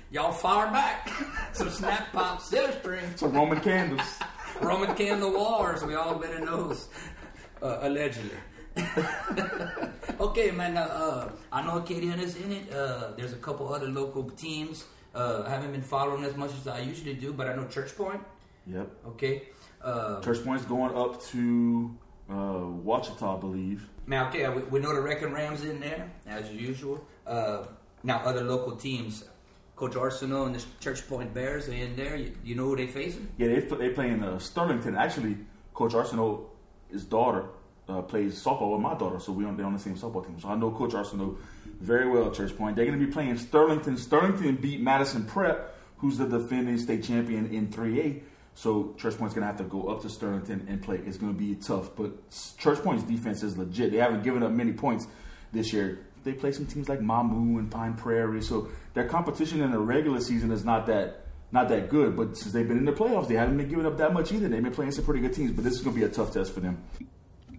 Y'all 0.09 0.31
fire 0.31 0.71
back, 0.71 1.11
some 1.51 1.69
snap 1.69 2.13
pops, 2.13 2.49
silly 2.49 2.71
string. 2.79 3.03
Some 3.17 3.33
Roman 3.33 3.59
candles. 3.59 4.07
Roman 4.61 4.95
candle 4.95 5.33
wars. 5.33 5.83
We 5.83 5.95
all 5.95 6.15
better 6.15 6.39
knows, 6.39 6.87
uh, 7.61 7.79
allegedly. 7.81 8.37
okay, 10.19 10.51
man. 10.51 10.77
Uh, 10.77 10.81
uh, 10.81 11.31
I 11.51 11.61
know 11.65 11.81
Acadiana 11.81 12.19
is 12.19 12.35
in 12.35 12.51
it. 12.51 12.71
Uh, 12.73 13.11
there's 13.17 13.33
a 13.33 13.37
couple 13.37 13.73
other 13.73 13.87
local 13.87 14.29
teams. 14.31 14.85
Uh, 15.15 15.43
I 15.45 15.49
haven't 15.49 15.71
been 15.71 15.81
following 15.81 16.23
as 16.23 16.35
much 16.35 16.51
as 16.53 16.67
I 16.67 16.79
usually 16.79 17.13
do, 17.13 17.33
but 17.33 17.47
I 17.47 17.55
know 17.55 17.65
Church 17.67 17.95
Point. 17.95 18.21
Yep. 18.67 18.89
Okay. 19.07 19.43
Uh, 19.81 20.21
Church 20.21 20.43
Point's 20.43 20.65
going 20.65 20.95
up 20.95 21.21
to 21.27 21.95
uh, 22.29 22.33
Ouachita, 22.33 23.37
I 23.37 23.39
believe. 23.39 23.87
now, 24.05 24.27
okay, 24.27 24.47
we, 24.49 24.61
we 24.63 24.79
know 24.79 24.93
the 24.93 25.01
Wrecking 25.01 25.31
Rams 25.31 25.63
in 25.63 25.79
there 25.79 26.11
as 26.27 26.51
usual. 26.51 27.05
Uh, 27.25 27.63
now, 28.03 28.17
other 28.19 28.43
local 28.43 28.75
teams. 28.75 29.23
Coach 29.75 29.95
Arsenal 29.95 30.45
and 30.47 30.55
the 30.55 30.65
Church 30.79 31.07
Point 31.07 31.33
Bears 31.35 31.69
are 31.69 31.73
in 31.73 31.95
there. 31.95 32.15
You, 32.15 32.35
you 32.43 32.55
know 32.55 32.63
who 32.63 32.75
they 32.75 32.87
facing? 32.87 33.27
Yeah, 33.37 33.49
they 33.49 33.59
they 33.59 33.89
play 33.89 34.09
in 34.09 34.23
uh, 34.23 34.37
Sterlington. 34.39 34.97
Actually, 34.97 35.37
Coach 35.75 35.93
Arsenal, 35.93 36.49
his 36.91 37.05
daughter, 37.05 37.45
uh, 37.89 38.01
plays 38.01 38.41
softball 38.43 38.73
with 38.73 38.81
my 38.81 38.93
daughter, 38.95 39.19
so 39.19 39.31
we 39.31 39.45
on 39.45 39.55
they're 39.57 39.65
on 39.65 39.73
the 39.73 39.79
same 39.79 39.95
softball 39.95 40.25
team. 40.25 40.39
So 40.39 40.49
I 40.49 40.55
know 40.55 40.71
Coach 40.71 40.93
Arsenal 40.93 41.37
very 41.79 42.09
well. 42.09 42.27
at 42.27 42.33
Church 42.33 42.55
Point. 42.57 42.75
They're 42.75 42.85
going 42.85 42.99
to 42.99 43.05
be 43.05 43.11
playing 43.11 43.35
Sterlington. 43.35 43.97
Sterlington 43.97 44.59
beat 44.59 44.81
Madison 44.81 45.25
Prep, 45.25 45.75
who's 45.97 46.17
the 46.17 46.25
defending 46.25 46.77
state 46.77 47.03
champion 47.03 47.53
in 47.53 47.67
3A. 47.67 48.21
So 48.55 48.95
Church 48.97 49.17
Point's 49.17 49.35
going 49.35 49.43
to 49.43 49.47
have 49.47 49.57
to 49.57 49.63
go 49.63 49.87
up 49.87 50.01
to 50.01 50.07
Sterlington 50.07 50.67
and 50.67 50.81
play. 50.81 50.99
It's 51.05 51.17
going 51.17 51.31
to 51.31 51.37
be 51.37 51.55
tough, 51.55 51.91
but 51.95 52.11
Church 52.57 52.79
Point's 52.79 53.03
defense 53.03 53.43
is 53.43 53.57
legit. 53.57 53.91
They 53.91 53.97
haven't 53.97 54.23
given 54.23 54.41
up 54.41 54.51
many 54.51 54.73
points 54.73 55.07
this 55.53 55.71
year. 55.71 55.99
They 56.23 56.33
play 56.33 56.51
some 56.51 56.65
teams 56.65 56.89
like 56.89 56.99
Mamou 56.99 57.59
and 57.59 57.69
Pine 57.69 57.93
Prairie, 57.93 58.41
so 58.41 58.69
their 58.95 59.07
competition 59.07 59.61
in 59.61 59.71
the 59.71 59.79
regular 59.79 60.19
season 60.19 60.51
is 60.51 60.65
not 60.65 60.87
that 60.87 61.27
not 61.51 61.69
that 61.69 61.89
good. 61.89 62.17
But 62.17 62.35
since 62.35 62.51
they've 62.51 62.67
been 62.67 62.79
in 62.79 62.85
the 62.85 62.91
playoffs, 62.91 63.27
they 63.27 63.35
haven't 63.35 63.57
been 63.57 63.69
giving 63.69 63.85
up 63.85 63.97
that 63.97 64.11
much 64.11 64.31
either. 64.31 64.49
They've 64.49 64.61
been 64.61 64.73
playing 64.73 64.91
some 64.91 65.05
pretty 65.05 65.21
good 65.21 65.33
teams, 65.33 65.51
but 65.51 65.63
this 65.63 65.73
is 65.73 65.81
going 65.81 65.95
to 65.95 65.99
be 66.01 66.05
a 66.05 66.09
tough 66.09 66.33
test 66.33 66.51
for 66.51 66.59
them. 66.59 66.83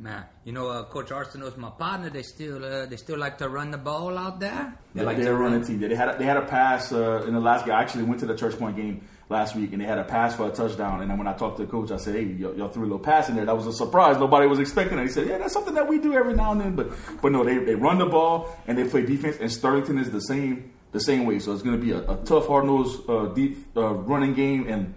Man, 0.00 0.24
you 0.44 0.52
know, 0.52 0.68
uh, 0.68 0.84
Coach 0.84 1.10
Arsenal's 1.10 1.56
my 1.56 1.70
partner. 1.70 2.08
They 2.08 2.22
still, 2.22 2.64
uh, 2.64 2.86
they 2.86 2.94
still 2.96 3.18
like 3.18 3.36
to 3.38 3.48
run 3.48 3.72
the 3.72 3.78
ball 3.78 4.16
out 4.16 4.38
there. 4.38 4.72
They 4.94 4.98
They're, 5.00 5.06
like 5.06 5.16
they're 5.16 5.34
running 5.34 5.58
run. 5.60 5.66
team. 5.68 5.80
They 5.80 5.92
had 5.92 6.08
a, 6.14 6.16
they 6.18 6.24
had 6.24 6.36
a 6.36 6.42
pass 6.46 6.92
uh, 6.92 7.24
in 7.26 7.34
the 7.34 7.40
last 7.40 7.66
game. 7.66 7.74
I 7.74 7.82
actually 7.82 8.04
went 8.04 8.20
to 8.20 8.26
the 8.26 8.36
Church 8.36 8.56
Point 8.56 8.76
game 8.76 9.08
last 9.28 9.56
week, 9.56 9.72
and 9.72 9.82
they 9.82 9.86
had 9.86 9.98
a 9.98 10.04
pass 10.04 10.36
for 10.36 10.46
a 10.46 10.52
touchdown. 10.52 11.00
And 11.02 11.10
then 11.10 11.18
when 11.18 11.26
I 11.26 11.32
talked 11.32 11.56
to 11.56 11.64
the 11.66 11.70
coach, 11.70 11.90
I 11.90 11.96
said, 11.96 12.14
"Hey, 12.14 12.22
y'all, 12.26 12.54
y'all 12.56 12.68
threw 12.68 12.84
a 12.84 12.84
little 12.84 13.00
pass 13.00 13.28
in 13.28 13.34
there. 13.34 13.44
That 13.44 13.56
was 13.56 13.66
a 13.66 13.72
surprise. 13.72 14.18
Nobody 14.18 14.46
was 14.46 14.60
expecting 14.60 15.00
it." 15.00 15.02
He 15.02 15.08
said, 15.08 15.26
"Yeah, 15.26 15.38
that's 15.38 15.52
something 15.52 15.74
that 15.74 15.88
we 15.88 15.98
do 15.98 16.14
every 16.14 16.34
now 16.34 16.52
and 16.52 16.60
then." 16.60 16.76
But 16.76 16.92
but 17.20 17.32
no, 17.32 17.42
they 17.42 17.58
they 17.58 17.74
run 17.74 17.98
the 17.98 18.06
ball 18.06 18.56
and 18.68 18.78
they 18.78 18.84
play 18.88 19.04
defense. 19.04 19.38
And 19.40 19.50
Sterlington 19.50 19.98
is 20.00 20.12
the 20.12 20.20
same 20.20 20.70
the 20.92 21.00
same 21.00 21.26
way. 21.26 21.40
So 21.40 21.52
it's 21.52 21.62
going 21.62 21.76
to 21.78 21.84
be 21.84 21.90
a, 21.90 22.08
a 22.08 22.16
tough, 22.24 22.46
hard 22.46 22.66
nosed, 22.66 23.00
uh, 23.10 23.26
deep 23.34 23.58
uh, 23.76 23.94
running 23.94 24.34
game. 24.34 24.68
And 24.68 24.94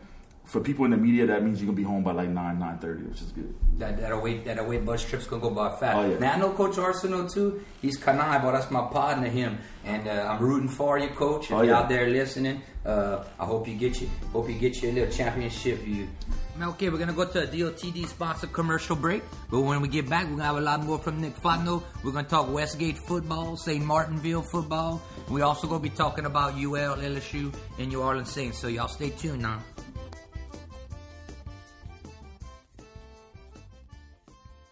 for 0.52 0.60
people 0.60 0.84
in 0.86 0.92
the 0.92 0.98
media, 0.98 1.26
that 1.28 1.44
means 1.44 1.60
you're 1.62 1.68
going 1.68 1.78
to 1.78 1.82
be 1.82 1.88
home 1.88 2.04
by 2.04 2.12
like 2.12 2.28
nine 2.30 2.60
nine 2.60 2.78
thirty, 2.78 3.04
which 3.04 3.22
is 3.22 3.32
good. 3.32 3.54
That, 3.80 4.00
that 4.02 4.12
away 4.12 4.38
that 4.40 4.60
away 4.60 4.78
bus 4.80 5.04
trip's 5.04 5.26
gonna 5.26 5.42
go 5.42 5.50
by 5.50 5.70
fast. 5.80 5.98
Oh, 5.98 6.10
yeah. 6.12 6.20
Man, 6.20 6.36
I 6.36 6.38
know 6.38 6.52
Coach 6.52 6.78
Arsenal 6.78 7.28
too. 7.28 7.64
He's 7.82 7.98
Kanai, 8.00 8.42
but 8.44 8.52
that's 8.52 8.70
my 8.70 8.86
partner, 8.92 9.28
him. 9.30 9.58
And 9.86 10.08
uh, 10.08 10.28
I'm 10.30 10.40
rooting 10.44 10.70
for 10.70 11.00
you, 11.00 11.08
Coach. 11.10 11.46
If 11.46 11.54
Oh, 11.54 11.62
you're 11.64 11.74
out 11.76 11.90
there 11.90 12.08
listening, 12.10 12.62
uh, 12.86 13.24
I 13.40 13.46
hope 13.46 13.68
you 13.68 13.76
get 13.76 14.00
you 14.02 14.08
hope 14.34 14.50
you 14.50 14.56
get 14.56 14.84
you 14.84 14.92
a 14.92 14.94
little 14.94 15.12
championship. 15.12 15.80
You. 15.88 16.08
Okay, 16.62 16.90
we're 16.90 17.00
gonna 17.00 17.14
go 17.14 17.26
to 17.26 17.44
a 17.44 17.48
DOTD 17.48 18.06
sponsored 18.08 18.52
commercial 18.54 18.96
break. 18.96 19.24
But 19.50 19.62
when 19.62 19.82
we 19.82 19.88
get 19.88 20.08
back, 20.10 20.26
we're 20.26 20.32
gonna 20.32 20.44
have 20.44 20.58
a 20.58 20.62
lot 20.62 20.84
more 20.84 21.00
from 21.00 21.22
Nick 21.22 21.36
Fontenot. 21.42 21.82
We're 22.04 22.12
gonna 22.12 22.28
talk 22.28 22.52
Westgate 22.54 22.98
football, 23.00 23.56
St. 23.58 23.84
Martinville 23.84 24.44
football. 24.52 25.02
We're 25.30 25.46
also 25.46 25.66
gonna 25.66 25.80
be 25.80 25.90
talking 25.90 26.26
about 26.26 26.54
UL, 26.54 26.98
LSU, 26.98 27.52
and 27.80 27.88
New 27.88 28.02
Orleans 28.04 28.30
Saints. 28.30 28.60
So 28.60 28.68
y'all 28.68 28.90
stay 28.90 29.10
tuned 29.10 29.42
now. 29.42 29.60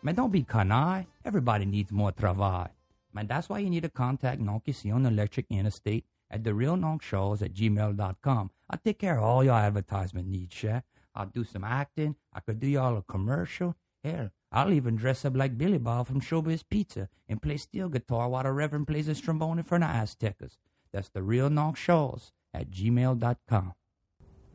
Man, 0.02 0.16
don't 0.16 0.32
be 0.32 0.44
canai. 0.44 1.08
Everybody 1.26 1.66
needs 1.66 1.92
more 1.92 2.14
travail. 2.14 2.70
Man, 3.14 3.28
that's 3.28 3.50
why 3.50 3.60
you 3.60 3.70
need 3.70 3.84
to 3.84 3.90
contact 3.90 4.42
Nonkision 4.42 5.06
Electric 5.06 5.46
Interstate 5.50 6.06
at 6.32 6.44
the 6.44 6.54
real 6.54 6.78
Shows 7.02 7.42
at 7.42 7.54
gmail.com. 7.54 8.52
I'll 8.70 8.80
take 8.84 9.00
care 9.00 9.18
of 9.18 9.24
all 9.24 9.44
your 9.44 9.56
advertisement 9.56 10.28
needs, 10.28 10.56
chef. 10.56 10.84
I'll 11.14 11.26
do 11.26 11.44
some 11.44 11.66
acting. 11.66 12.16
I 12.32 12.40
could 12.40 12.62
do 12.62 12.68
y'all 12.68 12.98
a 12.98 13.02
commercial. 13.02 13.76
Hell, 14.02 14.30
I'll 14.54 14.72
even 14.72 14.96
dress 14.96 15.26
up 15.26 15.36
like 15.36 15.58
Billy 15.58 15.80
Bob 15.80 16.08
from 16.08 16.22
Showbiz 16.22 16.64
Pizza 16.70 17.10
and 17.28 17.42
play 17.42 17.58
steel 17.58 17.90
guitar 17.90 18.30
while 18.30 18.44
the 18.44 18.54
Reverend 18.54 18.88
plays 18.88 19.08
his 19.08 19.20
trombone 19.20 19.64
for 19.64 19.80
the 19.80 19.86
Aztecas. 19.86 20.58
That's 20.94 21.10
the 21.10 21.24
real 21.24 21.50
Shows 21.74 22.32
at 22.54 22.72
gmail.com. 22.72 23.74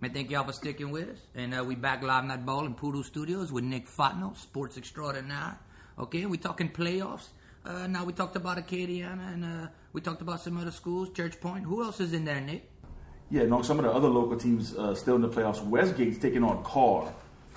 I 0.02 0.08
thank 0.08 0.30
y'all 0.30 0.44
for 0.44 0.52
sticking 0.52 0.90
with 0.90 1.08
us. 1.08 1.18
And 1.34 1.54
uh, 1.54 1.64
we 1.64 1.76
back 1.76 2.02
live 2.02 2.24
night 2.24 2.44
ball 2.44 2.66
in 2.66 2.74
Poodle 2.74 3.02
Studios 3.02 3.50
with 3.50 3.64
Nick 3.64 3.86
Fontenot, 3.88 4.36
sports 4.36 4.76
extraordinaire. 4.76 5.58
Okay, 5.98 6.26
we 6.26 6.36
talking 6.36 6.68
playoffs. 6.68 7.28
Uh, 7.64 7.86
now 7.86 8.04
we 8.04 8.12
talked 8.12 8.36
about 8.36 8.58
Acadiana 8.58 9.32
and 9.32 9.44
uh, 9.44 9.68
we 9.94 10.02
talked 10.02 10.20
about 10.20 10.40
some 10.40 10.58
other 10.58 10.70
schools, 10.70 11.10
Church 11.10 11.40
Point. 11.40 11.64
Who 11.64 11.82
else 11.82 12.00
is 12.00 12.12
in 12.12 12.24
there, 12.24 12.40
Nick? 12.40 12.70
Yeah, 13.30 13.44
no, 13.44 13.62
some 13.62 13.78
of 13.78 13.86
the 13.86 13.92
other 13.92 14.08
local 14.08 14.36
teams 14.36 14.76
uh, 14.76 14.94
still 14.94 15.16
in 15.16 15.22
the 15.22 15.30
playoffs. 15.30 15.64
Westgate's 15.64 16.18
taking 16.18 16.44
on 16.44 16.62
Karr. 16.64 17.10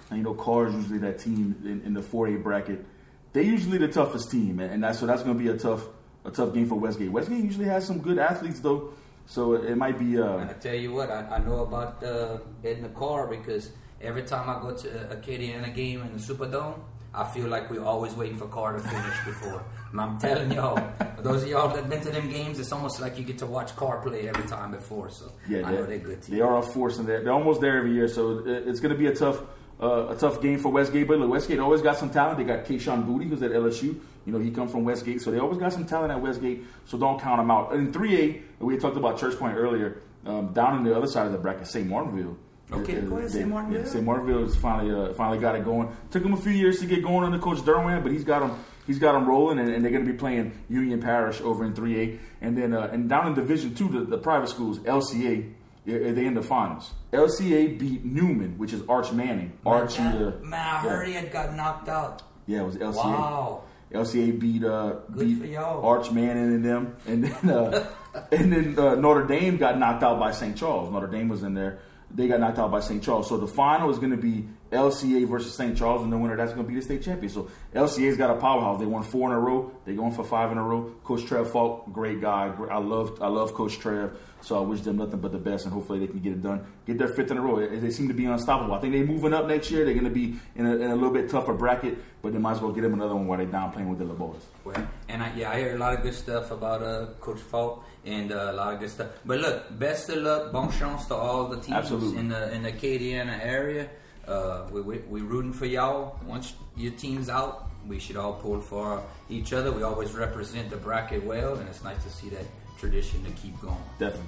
And 0.09 0.19
you 0.19 0.23
know, 0.23 0.33
Karr 0.33 0.67
is 0.67 0.75
usually 0.75 0.99
that 0.99 1.19
team 1.19 1.55
in, 1.65 1.81
in 1.85 1.93
the 1.93 2.01
4A 2.01 2.41
bracket. 2.41 2.85
They're 3.33 3.43
usually 3.43 3.77
the 3.77 3.89
toughest 3.89 4.31
team, 4.31 4.59
and 4.59 4.81
that's 4.81 4.99
so 4.99 5.05
that's 5.05 5.21
going 5.21 5.37
to 5.37 5.43
be 5.43 5.49
a 5.49 5.57
tough 5.57 5.85
a 6.23 6.31
tough 6.31 6.53
game 6.53 6.67
for 6.67 6.75
Westgate. 6.75 7.11
Westgate 7.11 7.43
usually 7.43 7.65
has 7.65 7.85
some 7.85 7.99
good 7.99 8.17
athletes 8.17 8.61
though, 8.61 8.93
so 9.27 9.53
it 9.53 9.75
might 9.75 9.99
be. 9.99 10.19
Uh, 10.19 10.37
and 10.37 10.49
I 10.49 10.53
tell 10.53 10.73
you 10.73 10.93
what, 10.93 11.11
I, 11.11 11.35
I 11.35 11.39
know 11.39 11.59
about 11.59 12.03
uh, 12.03 12.39
Edna 12.63 12.89
Karr 12.89 13.27
because 13.27 13.71
every 14.01 14.23
time 14.23 14.49
I 14.49 14.59
go 14.61 14.75
to 14.75 15.11
a 15.11 15.15
Acadiana 15.17 15.73
game 15.75 16.01
in 16.01 16.13
the 16.13 16.19
Superdome, 16.19 16.79
I 17.13 17.23
feel 17.25 17.47
like 17.47 17.69
we're 17.69 17.83
always 17.83 18.13
waiting 18.13 18.37
for 18.37 18.47
Karr 18.47 18.73
to 18.73 18.79
finish 18.79 19.25
before. 19.25 19.63
And 19.89 20.01
I'm 20.01 20.17
telling 20.19 20.51
y'all, 20.51 20.77
those 21.19 21.43
of 21.43 21.49
y'all 21.49 21.73
that 21.73 21.89
been 21.89 22.01
to 22.01 22.11
them 22.11 22.29
games, 22.29 22.59
it's 22.59 22.73
almost 22.73 22.99
like 22.99 23.17
you 23.17 23.23
get 23.23 23.37
to 23.37 23.45
watch 23.45 23.73
Karr 23.77 24.01
play 24.01 24.27
every 24.27 24.45
time 24.45 24.71
before. 24.71 25.09
So 25.09 25.31
yeah, 25.47 25.65
I 25.65 25.71
know 25.71 25.85
they're 25.85 25.97
good. 25.97 26.21
Team. 26.21 26.35
They 26.35 26.41
are 26.41 26.57
a 26.57 26.61
force, 26.61 26.97
and 26.97 27.07
they're, 27.07 27.23
they're 27.23 27.31
almost 27.31 27.61
there 27.61 27.77
every 27.77 27.93
year. 27.93 28.09
So 28.09 28.43
it's 28.45 28.81
going 28.81 28.91
to 28.91 28.99
be 28.99 29.07
a 29.07 29.15
tough. 29.15 29.41
Uh, 29.79 30.07
a 30.07 30.15
tough 30.15 30.41
game 30.41 30.57
for 30.57 30.69
Westgate, 30.69 31.07
but 31.07 31.19
look, 31.19 31.29
Westgate 31.29 31.59
always 31.59 31.81
got 31.81 31.97
some 31.97 32.09
talent. 32.09 32.39
They 32.39 32.43
got 32.43 32.65
Kayshon 32.65 33.05
Boutte, 33.05 33.29
who's 33.29 33.43
at 33.43 33.51
LSU. 33.51 33.99
You 34.25 34.33
know, 34.33 34.39
he 34.39 34.49
comes 34.49 34.71
from 34.71 34.83
Westgate, 34.83 35.21
so 35.21 35.29
they 35.29 35.37
always 35.37 35.59
got 35.59 35.71
some 35.71 35.85
talent 35.85 36.11
at 36.11 36.19
Westgate. 36.19 36.65
So 36.85 36.97
don't 36.97 37.21
count 37.21 37.39
them 37.39 37.51
out. 37.51 37.73
In 37.73 37.91
3A, 37.93 38.41
we 38.59 38.77
talked 38.77 38.97
about 38.97 39.19
Church 39.19 39.37
Point 39.37 39.55
earlier. 39.55 40.01
Um, 40.25 40.51
down 40.51 40.73
on 40.73 40.83
the 40.83 40.97
other 40.97 41.07
side 41.07 41.27
of 41.27 41.31
the 41.31 41.37
bracket, 41.37 41.67
St. 41.67 41.87
Martinville 41.87 42.37
Okay, 42.71 42.99
go 43.01 43.17
ahead, 43.17 43.31
St. 43.31 43.47
Martinville. 43.47 43.85
Yeah, 43.85 43.89
St. 43.89 44.05
Martinville 44.05 44.41
has 44.41 44.55
finally 44.55 44.93
uh, 44.93 45.13
finally 45.13 45.39
got 45.39 45.55
it 45.55 45.63
going. 45.63 45.95
Took 46.11 46.23
him 46.23 46.33
a 46.33 46.37
few 46.37 46.51
years 46.51 46.79
to 46.79 46.85
get 46.85 47.01
going 47.01 47.23
under 47.23 47.39
Coach 47.39 47.59
Derwin, 47.59 48.03
but 48.03 48.11
he's 48.11 48.25
got 48.25 48.41
them 48.41 48.61
he's 48.85 48.99
got 48.99 49.13
them 49.13 49.25
rolling, 49.25 49.59
and, 49.59 49.69
and 49.69 49.83
they're 49.83 49.91
going 49.91 50.05
to 50.05 50.11
be 50.11 50.17
playing 50.17 50.51
Union 50.67 51.01
Parish 51.01 51.39
over 51.39 51.63
in 51.63 51.73
3A, 51.73 52.19
and 52.41 52.57
then 52.57 52.73
uh, 52.73 52.89
and 52.91 53.07
down 53.07 53.27
in 53.27 53.35
Division 53.35 53.73
Two, 53.73 53.87
the, 53.87 54.01
the 54.01 54.17
private 54.17 54.49
schools, 54.49 54.79
LCA. 54.79 55.53
They 55.87 56.25
in 56.25 56.33
the 56.33 56.41
finals. 56.41 56.91
LCA 57.13 57.79
beat 57.79 58.03
Newman, 58.03 58.57
which 58.57 58.73
is 58.73 58.83
Arch 58.89 59.13
Manning. 59.13 59.53
Arch, 59.65 59.97
uh, 59.97 60.33
man, 60.41 60.53
I 60.53 60.79
heard 60.79 61.07
he 61.07 61.13
had 61.13 61.31
got 61.31 61.55
knocked 61.55 61.87
out. 61.87 62.23
Yeah, 62.45 62.59
it 62.59 62.65
was 62.65 62.75
LCA. 62.75 62.95
Wow. 62.95 63.63
LCA 63.93 64.37
beat 64.37 64.65
uh, 64.65 64.95
beat 65.17 65.55
Arch 65.55 66.11
Manning 66.11 66.55
and 66.55 66.65
them, 66.65 66.97
and 67.07 67.23
then 67.23 67.49
uh, 67.49 67.89
and 68.33 68.51
then 68.51 68.77
uh, 68.77 68.95
Notre 68.95 69.25
Dame 69.25 69.55
got 69.55 69.79
knocked 69.79 70.03
out 70.03 70.19
by 70.19 70.31
St. 70.31 70.57
Charles. 70.57 70.91
Notre 70.91 71.07
Dame 71.07 71.29
was 71.29 71.43
in 71.43 71.53
there, 71.53 71.79
they 72.13 72.27
got 72.27 72.39
knocked 72.39 72.59
out 72.59 72.71
by 72.71 72.79
St. 72.79 73.03
Charles. 73.03 73.27
So 73.29 73.37
the 73.37 73.47
final 73.47 73.89
is 73.89 73.97
going 73.97 74.11
to 74.11 74.17
be 74.17 74.47
LCA 74.71 75.27
versus 75.27 75.53
St. 75.53 75.77
Charles, 75.77 76.03
and 76.03 76.11
the 76.11 76.17
winner 76.17 76.35
that's 76.35 76.53
going 76.53 76.65
to 76.65 76.69
be 76.69 76.75
the 76.75 76.81
state 76.81 77.03
champion. 77.03 77.31
So 77.31 77.49
LCA's 77.73 78.17
got 78.17 78.29
a 78.29 78.35
powerhouse. 78.35 78.79
They 78.79 78.85
won 78.85 79.03
four 79.03 79.29
in 79.29 79.35
a 79.35 79.39
row. 79.39 79.71
They're 79.85 79.95
going 79.95 80.11
for 80.11 80.23
five 80.23 80.51
in 80.51 80.57
a 80.57 80.63
row. 80.63 80.93
Coach 81.03 81.25
Trev 81.25 81.49
Faulk, 81.49 81.91
great 81.93 82.21
guy. 82.21 82.53
I 82.69 82.77
love 82.79 83.21
I 83.21 83.27
love 83.27 83.53
Coach 83.53 83.79
Trev. 83.79 84.17
So 84.41 84.57
I 84.57 84.61
wish 84.61 84.81
them 84.81 84.97
nothing 84.97 85.19
but 85.19 85.31
the 85.31 85.37
best, 85.37 85.65
and 85.65 85.73
hopefully 85.73 85.99
they 85.99 86.07
can 86.07 86.19
get 86.19 86.33
it 86.33 86.43
done. 86.43 86.65
Get 86.85 86.97
their 86.97 87.07
fifth 87.07 87.31
in 87.31 87.37
a 87.37 87.41
row. 87.41 87.65
They 87.67 87.89
seem 87.89 88.07
to 88.07 88.13
be 88.13 88.25
unstoppable. 88.25 88.73
I 88.75 88.79
think 88.79 88.93
they're 88.93 89.05
moving 89.05 89.33
up 89.33 89.47
next 89.47 89.71
year. 89.71 89.83
They're 89.83 89.93
going 89.93 90.05
to 90.05 90.11
be 90.11 90.39
in 90.55 90.65
a, 90.65 90.75
in 90.75 90.91
a, 90.91 90.95
little 90.95 91.11
bit 91.11 91.29
tougher 91.29 91.53
bracket, 91.53 91.97
but 92.21 92.33
they 92.33 92.39
might 92.39 92.53
as 92.53 92.61
well 92.61 92.71
get 92.71 92.81
them 92.81 92.93
another 92.93 93.15
one 93.15 93.27
while 93.27 93.39
they're 93.39 93.47
down 93.47 93.71
playing 93.71 93.89
with 93.89 93.99
the 93.99 94.05
boys. 94.05 94.41
Well, 94.63 94.87
and 95.09 95.23
I, 95.23 95.33
yeah, 95.35 95.51
I 95.51 95.57
hear 95.57 95.75
a 95.75 95.79
lot 95.79 95.95
of 95.95 96.03
good 96.03 96.13
stuff 96.13 96.51
about 96.51 96.83
uh, 96.83 97.07
Coach 97.19 97.39
Faulk 97.39 97.83
and 98.05 98.31
uh, 98.31 98.51
a 98.51 98.53
lot 98.53 98.73
of 98.73 98.79
good 98.79 98.91
stuff. 98.91 99.07
But 99.25 99.39
look, 99.39 99.77
best 99.77 100.09
of 100.09 100.21
luck, 100.21 100.51
bon 100.51 100.71
chance 100.71 101.05
to 101.07 101.15
all 101.15 101.47
the 101.47 101.57
teams 101.57 101.77
Absolutely. 101.77 102.19
in 102.19 102.29
the 102.29 102.53
in 102.53 102.63
the 102.63 102.71
Acadiana 102.71 103.43
area. 103.43 103.89
Uh, 104.27 104.67
we, 104.71 104.81
we 104.81 104.97
we 105.09 105.21
rooting 105.21 105.53
for 105.53 105.65
y'all. 105.65 106.19
Once 106.25 106.53
your 106.75 106.91
team's 106.93 107.29
out, 107.29 107.69
we 107.87 107.97
should 107.97 108.17
all 108.17 108.33
pull 108.33 108.59
for 108.59 109.01
each 109.29 109.53
other. 109.53 109.71
We 109.71 109.83
always 109.83 110.13
represent 110.13 110.69
the 110.69 110.77
bracket 110.77 111.23
well, 111.23 111.55
and 111.55 111.67
it's 111.69 111.83
nice 111.83 112.03
to 112.03 112.09
see 112.09 112.29
that 112.29 112.45
tradition 112.77 113.23
to 113.23 113.31
keep 113.31 113.59
going. 113.61 113.81
Definitely. 113.99 114.27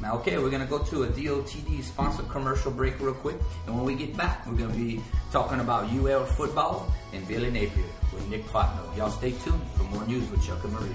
Now, 0.00 0.14
okay, 0.18 0.38
we're 0.38 0.50
going 0.50 0.62
to 0.62 0.68
go 0.68 0.78
to 0.78 1.02
a 1.02 1.08
DOTD 1.08 1.82
sponsored 1.82 2.28
commercial 2.28 2.70
break 2.70 3.00
real 3.00 3.14
quick. 3.14 3.34
And 3.66 3.74
when 3.74 3.84
we 3.84 3.96
get 3.96 4.16
back, 4.16 4.46
we're 4.46 4.56
going 4.56 4.70
to 4.70 4.76
be 4.76 5.02
talking 5.32 5.58
about 5.58 5.92
UL 5.92 6.24
football 6.24 6.94
and 7.12 7.26
Billy 7.26 7.50
Napier 7.50 7.84
with 8.12 8.28
Nick 8.28 8.44
Fontenot. 8.46 8.96
Y'all 8.96 9.10
stay 9.10 9.32
tuned 9.32 9.60
for 9.74 9.82
more 9.84 10.06
news 10.06 10.30
with 10.30 10.46
Chuck 10.46 10.62
and 10.62 10.72
Maria. 10.72 10.94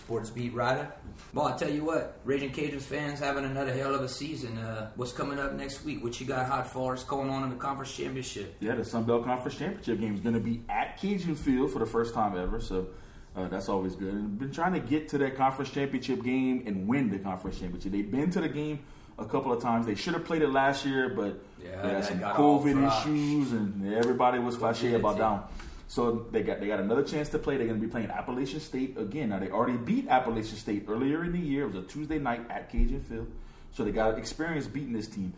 sports 0.00 0.30
beat 0.30 0.52
writer. 0.54 0.92
Well, 1.32 1.46
I 1.46 1.56
tell 1.56 1.70
you 1.70 1.84
what, 1.84 2.18
Raging 2.24 2.50
Cajuns 2.50 2.82
fans 2.82 3.20
having 3.20 3.44
another 3.44 3.72
hell 3.72 3.94
of 3.94 4.02
a 4.02 4.08
season. 4.08 4.58
Uh, 4.58 4.90
what's 4.96 5.12
coming 5.12 5.38
up 5.38 5.52
next 5.52 5.84
week? 5.84 6.02
What 6.02 6.18
you 6.18 6.26
got 6.26 6.46
hot 6.46 6.72
for 6.72 6.94
us 6.94 7.04
going 7.04 7.30
on 7.30 7.44
in 7.44 7.50
the 7.50 7.56
conference 7.56 7.94
championship? 7.94 8.56
Yeah, 8.60 8.74
the 8.74 8.84
Sun 8.84 9.04
Belt 9.04 9.24
Conference 9.24 9.56
Championship 9.56 10.00
game 10.00 10.14
is 10.14 10.20
going 10.20 10.34
to 10.34 10.40
be 10.40 10.62
at 10.68 10.98
Cajun 10.98 11.36
Field 11.36 11.70
for 11.72 11.78
the 11.78 11.86
first 11.86 12.14
time 12.14 12.36
ever. 12.36 12.60
So 12.60 12.88
uh, 13.36 13.48
that's 13.48 13.68
always 13.68 13.94
good. 13.94 14.12
And 14.12 14.38
been 14.38 14.50
trying 14.50 14.72
to 14.72 14.80
get 14.80 15.08
to 15.10 15.18
that 15.18 15.36
conference 15.36 15.70
championship 15.70 16.24
game 16.24 16.64
and 16.66 16.88
win 16.88 17.10
the 17.10 17.18
conference 17.18 17.60
championship. 17.60 17.92
They've 17.92 18.10
been 18.10 18.30
to 18.30 18.40
the 18.40 18.48
game 18.48 18.80
a 19.18 19.24
couple 19.24 19.52
of 19.52 19.62
times. 19.62 19.86
They 19.86 19.94
should 19.94 20.14
have 20.14 20.24
played 20.24 20.42
it 20.42 20.50
last 20.50 20.84
year, 20.84 21.10
but 21.10 21.40
yeah, 21.62 21.82
they 21.82 21.88
had 21.90 22.04
some 22.06 22.20
COVID 22.20 22.88
issues, 22.88 23.52
and 23.52 23.94
everybody 23.94 24.38
was 24.38 24.56
flashy 24.56 24.94
about 24.94 25.18
down. 25.18 25.44
So 25.90 26.28
they 26.30 26.44
got 26.44 26.60
they 26.60 26.68
got 26.68 26.78
another 26.78 27.02
chance 27.02 27.30
to 27.30 27.38
play. 27.40 27.56
They're 27.56 27.66
going 27.66 27.80
to 27.80 27.84
be 27.84 27.90
playing 27.90 28.12
Appalachian 28.12 28.60
State 28.60 28.96
again. 28.96 29.30
Now 29.30 29.40
they 29.40 29.50
already 29.50 29.76
beat 29.76 30.06
Appalachian 30.06 30.56
State 30.56 30.84
earlier 30.86 31.24
in 31.24 31.32
the 31.32 31.40
year. 31.40 31.64
It 31.64 31.74
was 31.74 31.84
a 31.84 31.88
Tuesday 31.88 32.20
night 32.20 32.48
at 32.48 32.70
Cajun 32.70 33.02
Field, 33.02 33.26
so 33.72 33.82
they 33.82 33.90
got 33.90 34.16
experience 34.16 34.68
beating 34.68 34.92
this 34.92 35.08
team. 35.08 35.32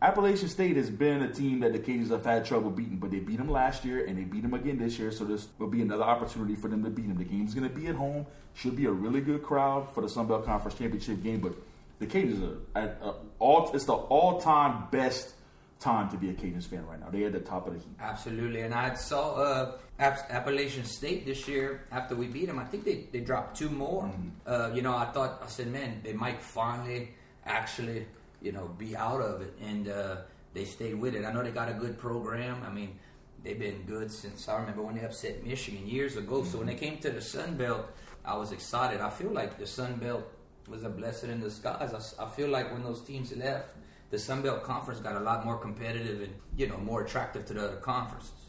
Appalachian 0.00 0.48
State 0.48 0.76
has 0.76 0.88
been 0.88 1.22
a 1.22 1.34
team 1.34 1.58
that 1.60 1.72
the 1.72 1.80
Cajuns 1.80 2.10
have 2.10 2.24
had 2.24 2.44
trouble 2.44 2.70
beating, 2.70 2.98
but 2.98 3.10
they 3.10 3.18
beat 3.18 3.38
them 3.38 3.50
last 3.50 3.84
year 3.84 4.06
and 4.06 4.16
they 4.16 4.22
beat 4.22 4.42
them 4.42 4.54
again 4.54 4.78
this 4.78 5.00
year. 5.00 5.10
So 5.10 5.24
this 5.24 5.48
will 5.58 5.66
be 5.66 5.82
another 5.82 6.04
opportunity 6.04 6.54
for 6.54 6.68
them 6.68 6.84
to 6.84 6.90
beat 6.90 7.08
them. 7.08 7.18
The 7.18 7.24
game's 7.24 7.52
going 7.52 7.68
to 7.68 7.74
be 7.74 7.88
at 7.88 7.96
home. 7.96 8.24
Should 8.54 8.76
be 8.76 8.86
a 8.86 8.92
really 8.92 9.20
good 9.20 9.42
crowd 9.42 9.92
for 9.92 10.02
the 10.02 10.08
Sun 10.08 10.28
Belt 10.28 10.44
Conference 10.44 10.78
Championship 10.78 11.24
game. 11.24 11.40
But 11.40 11.54
the 11.98 12.06
Cajuns 12.06 12.48
are 12.48 12.80
at 12.80 13.00
uh, 13.02 13.14
all. 13.40 13.72
It's 13.74 13.86
the 13.86 13.94
all-time 13.94 14.84
best 14.92 15.34
time 15.80 16.08
to 16.10 16.16
be 16.16 16.30
a 16.30 16.34
Cajuns 16.34 16.66
fan 16.66 16.86
right 16.86 17.00
now. 17.00 17.08
They're 17.10 17.26
at 17.26 17.32
the 17.32 17.40
top 17.40 17.66
of 17.66 17.74
the 17.74 17.80
heap. 17.80 17.98
Absolutely, 18.00 18.60
and 18.62 18.74
I 18.74 18.94
saw 18.94 19.34
uh, 19.34 19.72
Appalachian 19.98 20.84
State 20.84 21.26
this 21.26 21.48
year 21.48 21.84
after 21.90 22.14
we 22.14 22.26
beat 22.26 22.46
them. 22.46 22.58
I 22.58 22.64
think 22.64 22.84
they, 22.84 23.06
they 23.12 23.20
dropped 23.20 23.56
two 23.56 23.68
more. 23.68 24.04
Mm-hmm. 24.04 24.28
Uh, 24.46 24.74
you 24.74 24.82
know, 24.82 24.96
I 24.96 25.06
thought 25.06 25.42
I 25.44 25.48
said, 25.48 25.68
man, 25.68 26.00
they 26.04 26.12
might 26.12 26.40
finally 26.40 27.10
actually 27.44 28.06
you 28.40 28.52
know 28.52 28.68
be 28.78 28.96
out 28.96 29.20
of 29.20 29.42
it, 29.42 29.54
and 29.60 29.88
uh, 29.88 30.16
they 30.54 30.64
stayed 30.64 30.94
with 30.94 31.14
it. 31.14 31.24
I 31.24 31.32
know 31.32 31.42
they 31.42 31.50
got 31.50 31.68
a 31.68 31.74
good 31.74 31.98
program. 31.98 32.62
I 32.64 32.72
mean, 32.72 32.98
they've 33.42 33.58
been 33.58 33.82
good 33.86 34.12
since 34.12 34.48
I 34.48 34.58
remember 34.60 34.82
when 34.82 34.96
they 34.96 35.04
upset 35.04 35.44
Michigan 35.44 35.86
years 35.86 36.16
ago. 36.16 36.40
Mm-hmm. 36.40 36.50
So 36.50 36.58
when 36.58 36.68
they 36.68 36.76
came 36.76 36.98
to 36.98 37.10
the 37.10 37.20
Sun 37.20 37.56
Belt, 37.56 37.86
I 38.24 38.36
was 38.36 38.52
excited. 38.52 39.00
I 39.00 39.10
feel 39.10 39.30
like 39.30 39.58
the 39.58 39.66
Sun 39.66 39.96
Belt 39.96 40.24
was 40.68 40.84
a 40.84 40.88
blessing 40.90 41.30
in 41.30 41.40
disguise. 41.40 42.14
I, 42.18 42.24
I 42.24 42.28
feel 42.28 42.48
like 42.48 42.72
when 42.72 42.84
those 42.84 43.02
teams 43.02 43.34
left 43.34 43.74
the 44.10 44.18
Sun 44.18 44.42
Belt 44.42 44.62
Conference 44.62 45.00
got 45.00 45.16
a 45.16 45.20
lot 45.20 45.44
more 45.44 45.58
competitive 45.58 46.22
and 46.22 46.34
you 46.56 46.66
know 46.66 46.78
more 46.78 47.04
attractive 47.04 47.44
to 47.46 47.54
the 47.54 47.64
other 47.64 47.76
conferences. 47.76 48.47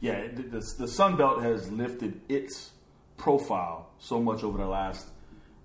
Yeah, 0.00 0.28
the, 0.28 0.42
the, 0.42 0.74
the 0.78 0.88
Sun 0.88 1.16
Belt 1.16 1.42
has 1.42 1.70
lifted 1.70 2.20
its 2.28 2.70
profile 3.16 3.90
so 3.98 4.20
much 4.20 4.44
over 4.44 4.58
the 4.58 4.66
last, 4.66 5.06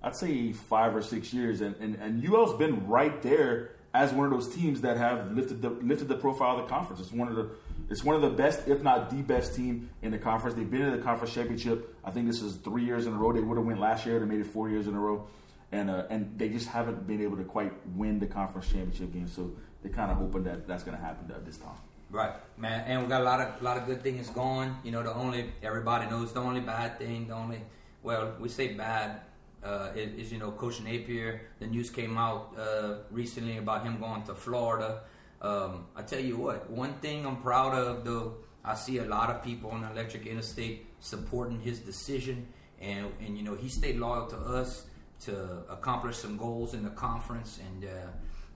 I'd 0.02 0.16
say, 0.16 0.54
five 0.54 0.96
or 0.96 1.02
six 1.02 1.34
years, 1.34 1.62
and 1.62 1.76
and, 1.78 1.96
and 1.96 2.26
UL's 2.28 2.58
been 2.58 2.88
right 2.88 3.22
there 3.22 3.72
as 3.94 4.14
one 4.14 4.26
of 4.26 4.32
those 4.32 4.56
teams 4.56 4.82
that 4.82 4.96
have 4.96 5.32
lifted 5.34 5.62
the 5.62 5.70
lifted 5.70 6.08
the 6.08 6.16
profile 6.16 6.58
of 6.58 6.64
the 6.64 6.70
conference. 6.70 7.02
It's 7.02 7.12
one 7.12 7.28
of 7.28 7.36
the 7.36 7.50
it's 7.90 8.04
one 8.04 8.16
of 8.16 8.22
the 8.22 8.30
best, 8.30 8.68
if 8.68 8.82
not 8.82 9.10
the 9.10 9.22
best 9.22 9.56
team 9.56 9.90
in 10.02 10.12
the 10.12 10.18
conference. 10.18 10.56
They've 10.56 10.70
been 10.70 10.82
in 10.82 10.92
the 10.92 11.04
conference 11.04 11.34
championship. 11.34 11.96
I 12.06 12.12
think 12.12 12.28
this 12.28 12.42
is 12.42 12.56
three 12.56 12.86
years 12.86 13.06
in 13.06 13.14
a 13.14 13.18
row. 13.18 13.34
They 13.34 13.42
would 13.42 13.58
have 13.58 13.66
went 13.66 13.80
last 13.80 14.06
year. 14.06 14.20
They 14.20 14.26
made 14.26 14.40
it 14.40 14.48
four 14.48 14.70
years 14.70 14.88
in 14.88 14.96
a 14.96 15.00
row 15.00 15.28
and 15.72 15.90
uh, 15.90 16.04
and 16.10 16.38
they 16.38 16.50
just 16.50 16.68
haven't 16.68 17.08
been 17.08 17.22
able 17.22 17.38
to 17.38 17.44
quite 17.44 17.72
win 17.96 18.20
the 18.20 18.28
conference 18.28 18.68
championship 18.68 19.14
game. 19.14 19.28
So 19.28 19.52
they're 19.82 19.92
kind 19.92 20.12
of 20.12 20.18
hoping 20.18 20.44
that 20.44 20.68
that's 20.68 20.84
going 20.84 20.98
to 20.98 21.04
happen 21.04 21.34
this 21.46 21.58
time. 21.58 21.78
Right, 22.12 22.34
man, 22.58 22.84
and 22.88 23.04
we 23.04 23.08
got 23.08 23.22
a 23.22 23.24
lot 23.24 23.40
of 23.40 23.62
lot 23.62 23.78
of 23.78 23.86
good 23.86 24.04
things 24.04 24.30
going. 24.30 24.76
You 24.84 24.92
know, 24.92 25.02
the 25.02 25.14
only 25.14 25.54
everybody 25.64 26.10
knows 26.10 26.34
the 26.34 26.42
only 26.42 26.60
bad 26.60 27.00
thing, 27.00 27.28
the 27.30 27.36
only 27.36 27.62
well, 28.04 28.36
we 28.38 28.50
say 28.50 28.74
bad 28.74 29.22
uh, 29.64 29.92
is, 29.96 30.26
is, 30.26 30.32
you 30.34 30.38
know 30.38 30.52
Coach 30.52 30.82
Napier. 30.82 31.42
The 31.60 31.68
news 31.68 31.90
came 31.90 32.18
out 32.18 32.54
uh, 32.60 32.96
recently 33.12 33.60
about 33.60 33.86
him 33.86 33.98
going 33.98 34.24
to 34.24 34.36
Florida. 34.36 35.04
Um, 35.42 35.86
I 35.96 36.02
tell 36.02 36.20
you 36.20 36.36
what, 36.36 36.70
one 36.70 36.96
thing 36.96 37.26
I'm 37.26 37.38
proud 37.38 37.74
of 37.74 38.04
though, 38.04 38.36
I 38.66 38.76
see 38.76 38.98
a 38.98 39.06
lot 39.06 39.30
of 39.30 39.42
people 39.42 39.72
on 39.72 39.86
Electric 39.86 40.28
Interstate 40.28 40.88
supporting 41.00 41.62
his 41.62 41.80
decision, 41.80 42.46
and 42.82 43.08
and 43.26 43.38
you 43.38 43.44
know 43.44 43.56
he 43.56 43.70
stayed 43.70 43.96
loyal 43.96 44.28
to 44.28 44.38
us 44.38 44.86
to 45.22 45.64
accomplish 45.70 46.18
some 46.18 46.36
goals 46.36 46.74
in 46.74 46.84
the 46.84 46.90
conference 46.90 47.58
and. 47.66 47.86
Uh, 47.86 48.08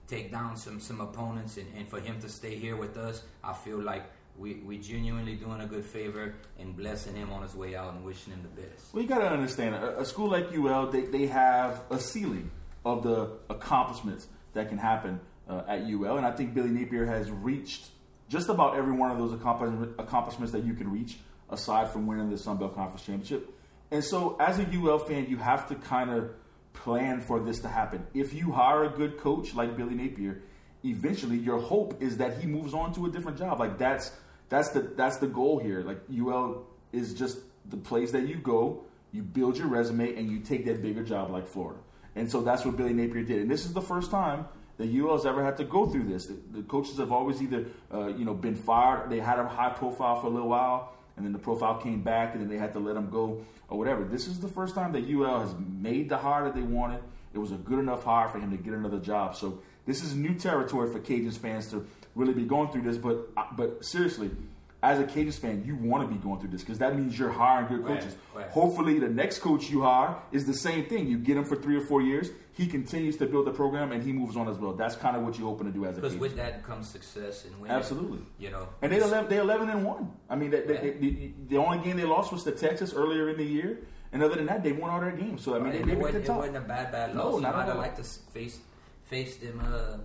take 0.08 0.30
down 0.30 0.56
some 0.56 0.80
some 0.80 1.00
opponents 1.00 1.56
and, 1.56 1.66
and 1.76 1.88
for 1.88 2.00
him 2.00 2.20
to 2.20 2.28
stay 2.28 2.56
here 2.56 2.76
with 2.76 2.96
us 2.96 3.22
i 3.42 3.52
feel 3.52 3.78
like 3.78 4.04
we 4.38 4.54
we 4.54 4.78
genuinely 4.78 5.34
doing 5.34 5.60
a 5.60 5.66
good 5.66 5.84
favor 5.84 6.34
and 6.58 6.76
blessing 6.76 7.14
him 7.14 7.32
on 7.32 7.42
his 7.42 7.54
way 7.54 7.74
out 7.74 7.94
and 7.94 8.04
wishing 8.04 8.32
him 8.32 8.42
the 8.42 8.60
best. 8.60 8.92
Well, 8.92 9.02
you 9.02 9.08
got 9.08 9.18
to 9.18 9.28
understand, 9.28 9.74
a, 9.74 10.00
a, 10.00 10.04
school 10.04 10.28
like 10.30 10.52
UL, 10.52 10.90
they, 10.90 11.02
they 11.02 11.26
have 11.26 11.82
a 11.90 11.98
ceiling 11.98 12.50
of 12.84 13.02
the 13.02 13.30
accomplishments 13.48 14.28
that 14.52 14.68
can 14.68 14.78
happen 14.78 15.20
uh, 15.48 15.62
at 15.68 15.82
UL, 15.82 16.16
and 16.16 16.26
I 16.26 16.32
think 16.32 16.54
Billy 16.54 16.70
Napier 16.70 17.06
has 17.06 17.30
reached 17.30 17.88
just 18.28 18.48
about 18.48 18.76
every 18.76 18.92
one 18.92 19.10
of 19.10 19.18
those 19.18 19.32
accomplishments 19.32 20.52
that 20.52 20.64
you 20.64 20.74
can 20.74 20.90
reach, 20.90 21.18
aside 21.50 21.90
from 21.90 22.06
winning 22.06 22.28
the 22.28 22.38
Sun 22.38 22.56
Belt 22.56 22.74
Conference 22.74 23.04
championship. 23.04 23.52
And 23.92 24.02
so, 24.02 24.36
as 24.40 24.58
a 24.58 24.66
UL 24.74 24.98
fan, 24.98 25.26
you 25.28 25.36
have 25.36 25.68
to 25.68 25.76
kind 25.76 26.10
of 26.10 26.30
plan 26.76 27.20
for 27.20 27.40
this 27.40 27.60
to 27.60 27.68
happen. 27.68 28.06
If 28.14 28.32
you 28.32 28.52
hire 28.52 28.84
a 28.84 28.90
good 28.90 29.18
coach 29.18 29.54
like 29.54 29.76
Billy 29.76 29.94
Napier, 29.94 30.42
eventually 30.84 31.36
your 31.36 31.58
hope 31.58 32.00
is 32.02 32.16
that 32.18 32.38
he 32.38 32.46
moves 32.46 32.74
on 32.74 32.94
to 32.94 33.06
a 33.06 33.10
different 33.10 33.38
job. 33.38 33.58
Like 33.58 33.78
that's 33.78 34.12
that's 34.48 34.70
the 34.70 34.80
that's 34.80 35.18
the 35.18 35.26
goal 35.26 35.58
here. 35.58 35.82
Like 35.82 36.00
UL 36.10 36.66
is 36.92 37.14
just 37.14 37.38
the 37.68 37.76
place 37.76 38.12
that 38.12 38.28
you 38.28 38.36
go, 38.36 38.84
you 39.12 39.22
build 39.22 39.58
your 39.58 39.66
resume, 39.66 40.14
and 40.14 40.30
you 40.30 40.40
take 40.40 40.64
that 40.66 40.82
bigger 40.82 41.02
job 41.02 41.30
like 41.30 41.46
Florida. 41.48 41.80
And 42.14 42.30
so 42.30 42.40
that's 42.40 42.64
what 42.64 42.76
Billy 42.76 42.92
Napier 42.92 43.22
did. 43.22 43.40
And 43.42 43.50
this 43.50 43.66
is 43.66 43.72
the 43.72 43.82
first 43.82 44.10
time 44.10 44.46
that 44.78 44.88
UL 44.88 45.16
has 45.16 45.26
ever 45.26 45.44
had 45.44 45.56
to 45.58 45.64
go 45.64 45.86
through 45.86 46.04
this. 46.04 46.26
The, 46.26 46.38
the 46.52 46.62
coaches 46.62 46.98
have 46.98 47.12
always 47.12 47.42
either 47.42 47.66
uh, 47.92 48.08
you 48.08 48.24
know 48.24 48.34
been 48.34 48.56
fired, 48.56 49.10
they 49.10 49.20
had 49.20 49.38
a 49.38 49.48
high 49.48 49.70
profile 49.70 50.20
for 50.20 50.28
a 50.28 50.30
little 50.30 50.48
while, 50.48 50.94
and 51.16 51.24
then 51.24 51.32
the 51.32 51.38
profile 51.38 51.76
came 51.76 52.02
back, 52.02 52.34
and 52.34 52.42
then 52.42 52.48
they 52.48 52.58
had 52.58 52.72
to 52.74 52.78
let 52.78 52.96
him 52.96 53.10
go 53.10 53.44
or 53.68 53.78
whatever. 53.78 54.04
This 54.04 54.26
is 54.26 54.40
the 54.40 54.48
first 54.48 54.74
time 54.74 54.92
that 54.92 55.08
UL 55.08 55.40
has 55.40 55.54
made 55.58 56.08
the 56.08 56.16
hire 56.16 56.44
that 56.44 56.54
they 56.54 56.62
wanted. 56.62 57.00
It 57.34 57.38
was 57.38 57.52
a 57.52 57.56
good 57.56 57.78
enough 57.78 58.04
hire 58.04 58.28
for 58.28 58.38
him 58.38 58.50
to 58.50 58.56
get 58.56 58.72
another 58.72 58.98
job. 58.98 59.36
So 59.36 59.60
this 59.86 60.02
is 60.02 60.14
new 60.14 60.34
territory 60.34 60.90
for 60.90 61.00
Cajuns 61.00 61.38
fans 61.38 61.70
to 61.70 61.86
really 62.14 62.32
be 62.32 62.44
going 62.44 62.70
through 62.70 62.82
this. 62.82 62.96
But 62.98 63.28
uh, 63.36 63.44
but 63.56 63.84
seriously, 63.84 64.30
as 64.86 65.00
a 65.00 65.04
Cajuns 65.04 65.38
fan, 65.38 65.64
you 65.66 65.74
want 65.74 66.08
to 66.08 66.14
be 66.14 66.20
going 66.22 66.38
through 66.38 66.50
this 66.50 66.62
because 66.62 66.78
that 66.78 66.96
means 66.96 67.18
you're 67.18 67.30
hiring 67.30 67.66
good 67.66 67.84
coaches. 67.84 68.14
Right, 68.34 68.42
right. 68.42 68.50
Hopefully, 68.50 69.00
the 69.00 69.08
next 69.08 69.40
coach 69.40 69.68
you 69.68 69.82
hire 69.82 70.16
is 70.30 70.46
the 70.46 70.54
same 70.54 70.86
thing. 70.86 71.08
You 71.08 71.18
get 71.18 71.36
him 71.36 71.44
for 71.44 71.56
three 71.56 71.76
or 71.76 71.80
four 71.80 72.02
years. 72.02 72.30
He 72.52 72.66
continues 72.66 73.16
to 73.18 73.26
build 73.26 73.46
the 73.46 73.50
program 73.50 73.92
and 73.92 74.02
he 74.02 74.12
moves 74.12 74.36
on 74.36 74.48
as 74.48 74.56
well. 74.56 74.72
That's 74.72 74.94
kind 74.94 75.16
of 75.16 75.22
what 75.24 75.38
you're 75.38 75.48
hoping 75.48 75.66
to 75.66 75.72
do 75.72 75.84
as 75.84 75.98
a 75.98 76.00
because 76.00 76.16
with 76.16 76.36
that 76.36 76.62
comes 76.62 76.88
success 76.88 77.44
and 77.44 77.60
winning. 77.60 77.76
Absolutely, 77.76 78.20
you 78.38 78.50
know. 78.50 78.68
And 78.80 78.92
they 78.92 79.00
eleven 79.00 79.28
they 79.28 79.38
eleven 79.38 79.68
and 79.68 79.84
one. 79.84 80.12
I 80.30 80.36
mean, 80.36 80.50
they, 80.50 80.60
they, 80.60 80.90
they, 80.90 81.32
the 81.48 81.56
only 81.56 81.78
game 81.84 81.96
they 81.96 82.04
lost 82.04 82.32
was 82.32 82.44
to 82.44 82.52
Texas 82.52 82.94
earlier 82.94 83.28
in 83.28 83.36
the 83.36 83.44
year. 83.44 83.80
And 84.12 84.22
other 84.22 84.36
than 84.36 84.46
that, 84.46 84.62
they 84.62 84.72
won 84.72 84.90
all 84.90 85.00
their 85.00 85.10
games. 85.10 85.42
So 85.42 85.56
I 85.56 85.58
mean, 85.58 85.72
right, 85.72 85.84
they, 85.84 85.92
it, 85.92 85.98
wasn't, 85.98 86.24
it 86.24 86.30
wasn't 86.30 86.56
a 86.56 86.60
bad 86.60 86.92
bad 86.92 87.14
loss. 87.14 87.32
No, 87.32 87.48
you 87.48 87.54
might 87.54 87.66
have 87.66 87.76
liked 87.76 87.96
to 87.96 88.04
face 88.04 88.60
face 89.04 89.36
them 89.36 89.60
uh, 89.60 89.98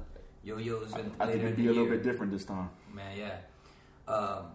yo-yos. 0.43 0.91
And 0.93 1.11
I, 1.19 1.25
I 1.25 1.27
think 1.27 1.43
it'd 1.43 1.55
be 1.55 1.67
a 1.67 1.71
little 1.71 1.87
bit 1.87 2.03
different 2.03 2.31
this 2.31 2.43
time. 2.43 2.69
Man, 2.91 3.17
yeah. 3.17 3.37
Um, 4.11 4.47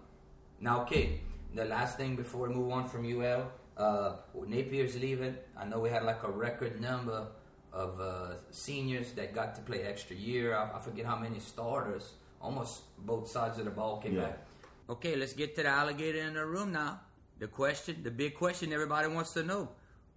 now, 0.60 0.82
okay, 0.82 1.20
the 1.54 1.64
last 1.64 1.96
thing 1.96 2.16
before 2.16 2.48
we 2.48 2.54
move 2.54 2.70
on 2.72 2.88
from 2.88 3.04
UL, 3.04 3.50
uh, 3.76 4.16
Napier's 4.46 4.96
leaving. 4.96 5.36
I 5.56 5.64
know 5.64 5.80
we 5.80 5.90
had 5.90 6.04
like 6.04 6.22
a 6.22 6.30
record 6.30 6.80
number 6.80 7.26
of 7.72 8.00
uh, 8.00 8.34
seniors 8.50 9.12
that 9.12 9.34
got 9.34 9.54
to 9.56 9.60
play 9.60 9.82
extra 9.82 10.16
year. 10.16 10.56
I, 10.56 10.76
I, 10.76 10.80
forget 10.80 11.04
how 11.04 11.16
many 11.16 11.40
starters. 11.40 12.14
Almost 12.40 12.82
both 13.04 13.28
sides 13.28 13.58
of 13.58 13.64
the 13.66 13.70
ball 13.70 13.98
came 13.98 14.16
yeah. 14.16 14.22
back. 14.22 14.46
Okay, 14.88 15.16
let's 15.16 15.32
get 15.32 15.56
to 15.56 15.62
the 15.62 15.68
alligator 15.68 16.20
in 16.20 16.34
the 16.34 16.46
room 16.46 16.72
now. 16.72 17.00
The 17.38 17.48
question, 17.48 18.02
the 18.02 18.10
big 18.10 18.34
question 18.34 18.72
everybody 18.72 19.08
wants 19.08 19.32
to 19.34 19.42
know. 19.42 19.68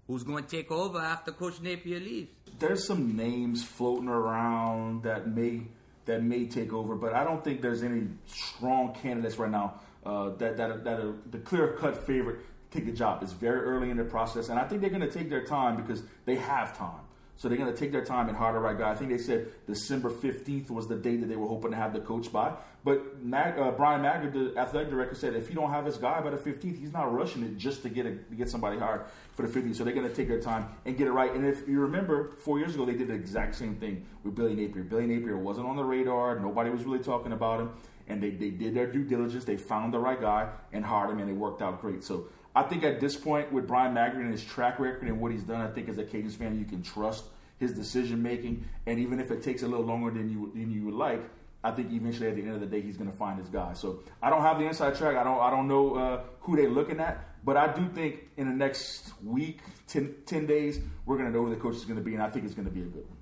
Who's 0.07 0.23
going 0.23 0.45
to 0.45 0.49
take 0.49 0.71
over 0.71 0.99
after 0.99 1.31
Coach 1.31 1.61
Napier 1.61 1.99
leaves? 1.99 2.31
There's 2.57 2.87
some 2.87 3.15
names 3.15 3.63
floating 3.63 4.07
around 4.07 5.03
that 5.03 5.27
may 5.27 5.67
that 6.09 6.23
may 6.23 6.45
take 6.45 6.73
over, 6.73 6.95
but 6.95 7.13
I 7.13 7.23
don't 7.23 7.43
think 7.43 7.61
there's 7.61 7.83
any 7.83 8.07
strong 8.25 8.95
candidates 8.95 9.37
right 9.37 9.51
now 9.51 9.75
uh, 10.05 10.29
that 10.37 10.57
that 10.57 10.83
that 10.83 10.99
are 10.99 11.13
the 11.29 11.37
clear 11.37 11.73
cut 11.73 11.95
favorite 11.95 12.39
to 12.71 12.77
take 12.77 12.87
the 12.87 12.91
job. 12.91 13.21
It's 13.21 13.31
very 13.31 13.61
early 13.61 13.91
in 13.91 13.97
the 13.97 14.03
process, 14.03 14.49
and 14.49 14.59
I 14.59 14.67
think 14.67 14.81
they're 14.81 14.89
going 14.89 15.07
to 15.07 15.11
take 15.11 15.29
their 15.29 15.45
time 15.45 15.75
because 15.75 16.01
they 16.25 16.35
have 16.35 16.75
time. 16.75 17.01
So 17.39 17.47
they're 17.47 17.57
going 17.57 17.73
to 17.73 17.79
take 17.79 17.93
their 17.93 18.03
time 18.03 18.27
and 18.27 18.37
hire 18.37 18.51
the 18.51 18.59
right 18.59 18.77
guy. 18.77 18.91
I 18.91 18.95
think 18.95 19.11
they 19.11 19.17
said 19.17 19.47
December 19.65 20.09
15th 20.09 20.69
was 20.69 20.89
the 20.89 20.97
date 20.97 21.21
that 21.21 21.27
they 21.27 21.37
were 21.37 21.47
hoping 21.47 21.71
to 21.71 21.77
have 21.77 21.93
the 21.93 22.01
coach 22.01 22.29
by. 22.33 22.51
But 22.83 23.23
Mag, 23.23 23.57
uh, 23.57 23.71
Bryan 23.71 24.01
Maggard, 24.01 24.33
the 24.33 24.59
athletic 24.59 24.89
director, 24.89 25.15
said 25.15 25.35
if 25.35 25.47
you 25.47 25.55
don't 25.55 25.71
have 25.71 25.85
his 25.85 25.95
guy 25.95 26.19
by 26.19 26.31
the 26.31 26.37
15th, 26.37 26.77
he's 26.77 26.91
not 26.91 27.13
rushing 27.13 27.43
it 27.43 27.57
just 27.57 27.81
to 27.83 27.89
get 27.89 28.05
a, 28.05 28.11
to 28.11 28.35
get 28.35 28.49
somebody 28.49 28.77
hired 28.77 29.03
for 29.37 29.47
the 29.47 29.47
15th. 29.47 29.77
So 29.77 29.85
they're 29.85 29.93
going 29.93 30.07
to 30.07 30.13
take 30.13 30.27
their 30.27 30.41
time 30.41 30.67
and 30.83 30.97
get 30.97 31.07
it 31.07 31.13
right. 31.13 31.33
And 31.33 31.45
if 31.45 31.65
you 31.65 31.79
remember, 31.79 32.31
four 32.43 32.59
years 32.59 32.75
ago, 32.75 32.83
they 32.83 32.93
did 32.93 33.07
the 33.07 33.13
exact 33.13 33.55
same 33.55 33.75
thing 33.75 34.05
with 34.25 34.35
Billy 34.35 34.53
Napier. 34.53 34.83
Billy 34.83 35.07
Napier 35.07 35.37
wasn't 35.37 35.67
on 35.67 35.77
the 35.77 35.83
radar. 35.85 36.37
Nobody 36.41 36.69
was 36.69 36.83
really 36.83 36.99
talking 36.99 37.31
about 37.31 37.61
him. 37.61 37.71
And 38.09 38.21
they, 38.21 38.31
they 38.31 38.49
did 38.49 38.73
their 38.73 38.87
due 38.87 39.05
diligence. 39.05 39.45
They 39.45 39.55
found 39.55 39.93
the 39.93 39.99
right 39.99 40.19
guy 40.19 40.49
and 40.73 40.83
hired 40.83 41.11
him, 41.11 41.19
and 41.19 41.29
it 41.29 41.33
worked 41.33 41.61
out 41.61 41.79
great. 41.79 42.03
So 42.03 42.25
I 42.55 42.63
think 42.63 42.83
at 42.83 42.99
this 42.99 43.15
point, 43.15 43.51
with 43.51 43.67
Bryan 43.67 43.93
Maggard 43.93 44.21
and 44.21 44.31
his 44.31 44.43
track 44.43 44.79
record 44.79 45.07
and 45.07 45.19
what 45.21 45.31
he's 45.31 45.43
done, 45.43 45.61
I 45.61 45.67
think 45.67 45.87
as 45.89 45.97
a 45.97 46.03
Cajuns 46.03 46.33
fan, 46.33 46.57
you 46.57 46.65
can 46.65 46.83
trust– 46.83 47.25
his 47.59 47.73
decision 47.73 48.23
making, 48.23 48.65
and 48.85 48.99
even 48.99 49.19
if 49.19 49.31
it 49.31 49.43
takes 49.43 49.63
a 49.63 49.67
little 49.67 49.85
longer 49.85 50.11
than 50.11 50.29
you 50.29 50.51
than 50.53 50.71
you 50.71 50.85
would 50.85 50.93
like, 50.93 51.21
I 51.63 51.71
think 51.71 51.91
eventually 51.91 52.29
at 52.29 52.35
the 52.35 52.41
end 52.41 52.53
of 52.53 52.61
the 52.61 52.65
day 52.65 52.81
he's 52.81 52.97
going 52.97 53.11
to 53.11 53.15
find 53.15 53.37
his 53.37 53.49
guy. 53.49 53.73
So 53.73 53.99
I 54.21 54.29
don't 54.29 54.41
have 54.41 54.57
the 54.59 54.65
inside 54.65 54.95
track. 54.95 55.17
I 55.17 55.23
don't 55.23 55.39
I 55.39 55.49
don't 55.49 55.67
know 55.67 55.95
uh, 55.95 56.21
who 56.39 56.55
they're 56.55 56.69
looking 56.69 56.99
at, 56.99 57.25
but 57.43 57.57
I 57.57 57.71
do 57.73 57.87
think 57.89 58.29
in 58.37 58.47
the 58.47 58.55
next 58.55 59.11
week, 59.23 59.59
10, 59.87 60.15
10 60.25 60.45
days, 60.45 60.79
we're 61.05 61.17
going 61.17 61.31
to 61.31 61.37
know 61.37 61.45
who 61.45 61.49
the 61.49 61.59
coach 61.59 61.75
is 61.75 61.85
going 61.85 61.97
to 61.97 62.03
be, 62.03 62.13
and 62.13 62.23
I 62.23 62.29
think 62.29 62.45
it's 62.45 62.55
going 62.55 62.67
to 62.67 62.73
be 62.73 62.81
a 62.81 62.85
good 62.85 63.05
one. 63.07 63.17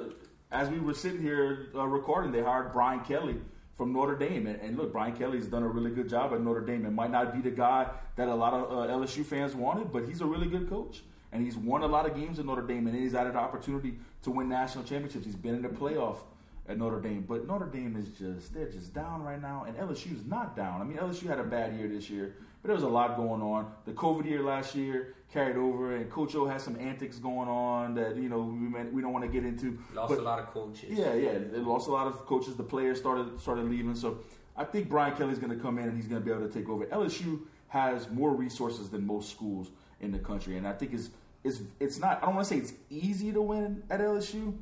as 0.52 0.70
we 0.70 0.80
were 0.80 0.94
sitting 0.94 1.22
here 1.22 1.68
uh, 1.76 1.86
recording, 1.86 2.32
they 2.32 2.42
hired 2.42 2.74
Brian 2.74 3.02
Kelly 3.02 3.36
from 3.78 3.94
Notre 3.94 4.16
Dame. 4.16 4.48
And, 4.48 4.60
and, 4.62 4.78
look, 4.78 4.92
Brian 4.92 5.16
Kelly's 5.16 5.48
done 5.48 5.64
a 5.64 5.68
really 5.68 5.92
good 5.92 6.10
job 6.10 6.34
at 6.34 6.42
Notre 6.42 6.62
Dame. 6.62 6.86
It 6.86 6.92
might 6.92 7.12
not 7.12 7.34
be 7.34 7.42
the 7.48 7.56
guy 7.56 7.88
that 8.16 8.28
a 8.28 8.36
lot 8.36 8.54
of 8.54 8.72
uh, 8.72 8.94
LSU 8.94 9.26
fans 9.26 9.54
wanted, 9.54 9.92
but 9.92 10.06
he's 10.06 10.22
a 10.22 10.26
really 10.26 10.48
good 10.48 10.70
coach. 10.70 11.04
And 11.32 11.44
he's 11.44 11.58
won 11.58 11.84
a 11.84 11.88
lot 11.88 12.10
of 12.10 12.16
games 12.16 12.40
at 12.40 12.46
Notre 12.46 12.62
Dame, 12.62 12.88
and 12.88 12.96
he's 12.96 13.12
had 13.12 13.28
an 13.28 13.36
opportunity 13.36 13.96
to 14.24 14.32
win 14.32 14.48
national 14.48 14.86
championships. 14.86 15.26
He's 15.26 15.36
been 15.36 15.56
in 15.56 15.62
the 15.62 15.70
playoff 15.70 16.20
at 16.68 16.78
Notre 16.78 17.00
Dame. 17.00 17.26
But 17.28 17.48
Notre 17.48 17.68
Dame 17.68 17.96
is 17.96 18.10
just 18.10 18.54
they're 18.54 18.70
just 18.70 18.94
down 18.94 19.24
right 19.24 19.42
now, 19.42 19.66
and 19.68 19.78
LSU 19.78 20.14
is 20.14 20.26
not 20.26 20.56
down. 20.56 20.82
I 20.82 20.84
mean, 20.84 20.98
LSU 20.98 21.28
had 21.28 21.40
a 21.40 21.44
bad 21.44 21.76
year 21.78 21.88
this 21.88 22.10
year, 22.10 22.36
but 22.62 22.70
there 22.70 22.76
was 22.76 22.84
a 22.84 22.90
lot 22.90 23.16
going 23.16 23.42
on. 23.42 23.72
The 23.86 23.92
COVID 23.92 24.26
year 24.26 24.44
last 24.44 24.76
year 24.76 25.16
carried 25.32 25.58
over, 25.58 25.96
and 25.96 26.10
Coach 26.10 26.36
O 26.36 26.46
has 26.46 26.64
some 26.64 26.80
antics 26.80 27.18
going 27.18 27.50
on 27.50 27.96
that 27.96 28.16
you 28.16 28.30
know 28.30 28.42
we 28.42 28.68
we 28.86 29.02
don't 29.02 29.14
want 29.14 29.26
to 29.26 29.32
get 29.32 29.46
into. 29.46 29.78
Lost 29.94 30.10
but, 30.10 30.20
a 30.20 30.24
lot 30.24 30.40
of 30.40 30.48
coaches. 30.48 30.98
Yeah, 30.98 31.14
yeah, 31.14 31.38
they 31.38 31.60
lost 31.60 31.88
a 31.88 31.92
lot 31.92 32.08
of 32.08 32.26
coaches. 32.26 32.56
The 32.56 32.64
players 32.64 33.00
started 33.00 33.40
started 33.40 33.66
leaving, 33.66 33.96
so 33.96 34.20
I 34.58 34.64
think 34.64 34.90
Brian 34.90 35.16
Kelly's 35.16 35.40
going 35.40 35.56
to 35.56 35.62
come 35.62 35.78
in 35.78 35.90
and 35.90 35.98
he's 35.98 36.08
going 36.08 36.22
to 36.22 36.26
be 36.26 36.32
able 36.32 36.48
to 36.48 36.54
take 36.54 36.70
over. 36.70 36.86
LSU 36.86 37.42
has 37.68 38.10
more 38.10 38.34
resources 38.34 38.90
than 38.90 39.06
most 39.06 39.30
schools. 39.30 39.70
in 40.00 40.12
the 40.12 40.20
country. 40.20 40.58
And 40.58 40.68
I 40.68 40.74
think 40.74 40.94
it's 40.94 41.10
it's 41.44 41.62
it's 41.80 42.00
not. 42.00 42.22
I 42.22 42.26
don't 42.26 42.36
want 42.36 42.48
to 42.48 42.54
say 42.54 42.60
it's 42.60 42.74
easy 42.90 43.32
to 43.32 43.42
win 43.42 43.84
at 43.90 44.00
LSU, 44.00 44.56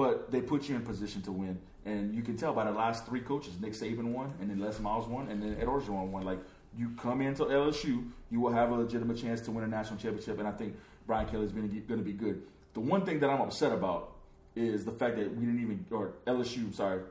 but 0.00 0.30
they 0.30 0.40
put 0.40 0.66
you 0.66 0.76
in 0.76 0.80
position 0.80 1.20
to 1.20 1.30
win. 1.30 1.58
And 1.84 2.14
you 2.14 2.22
can 2.22 2.34
tell 2.34 2.54
by 2.54 2.64
the 2.64 2.70
last 2.70 3.04
three 3.04 3.20
coaches, 3.20 3.52
Nick 3.60 3.74
Saban 3.74 4.04
won, 4.04 4.32
and 4.40 4.48
then 4.48 4.58
Les 4.58 4.80
Miles 4.80 5.06
won, 5.06 5.28
and 5.28 5.42
then 5.42 5.58
Ed 5.60 5.66
Orgeron 5.66 6.06
won. 6.06 6.22
Like 6.22 6.38
you 6.74 6.88
come 6.96 7.20
into 7.20 7.44
LSU, 7.44 8.08
you 8.30 8.40
will 8.40 8.50
have 8.50 8.70
a 8.70 8.74
legitimate 8.74 9.18
chance 9.18 9.42
to 9.42 9.50
win 9.50 9.62
a 9.62 9.66
national 9.66 9.98
championship, 9.98 10.38
and 10.38 10.48
I 10.48 10.52
think 10.52 10.74
Brian 11.06 11.28
Kelly 11.28 11.44
is 11.44 11.52
going 11.52 11.68
to 11.68 11.96
be 11.96 12.12
good. 12.14 12.40
The 12.72 12.80
one 12.80 13.04
thing 13.04 13.20
that 13.20 13.28
I'm 13.28 13.42
upset 13.42 13.72
about 13.72 14.12
is 14.56 14.86
the 14.86 14.90
fact 14.90 15.16
that 15.18 15.36
we 15.36 15.44
didn't 15.44 15.60
even, 15.60 15.84
or 15.90 16.14
LSU, 16.26 16.72
sorry, 16.72 17.02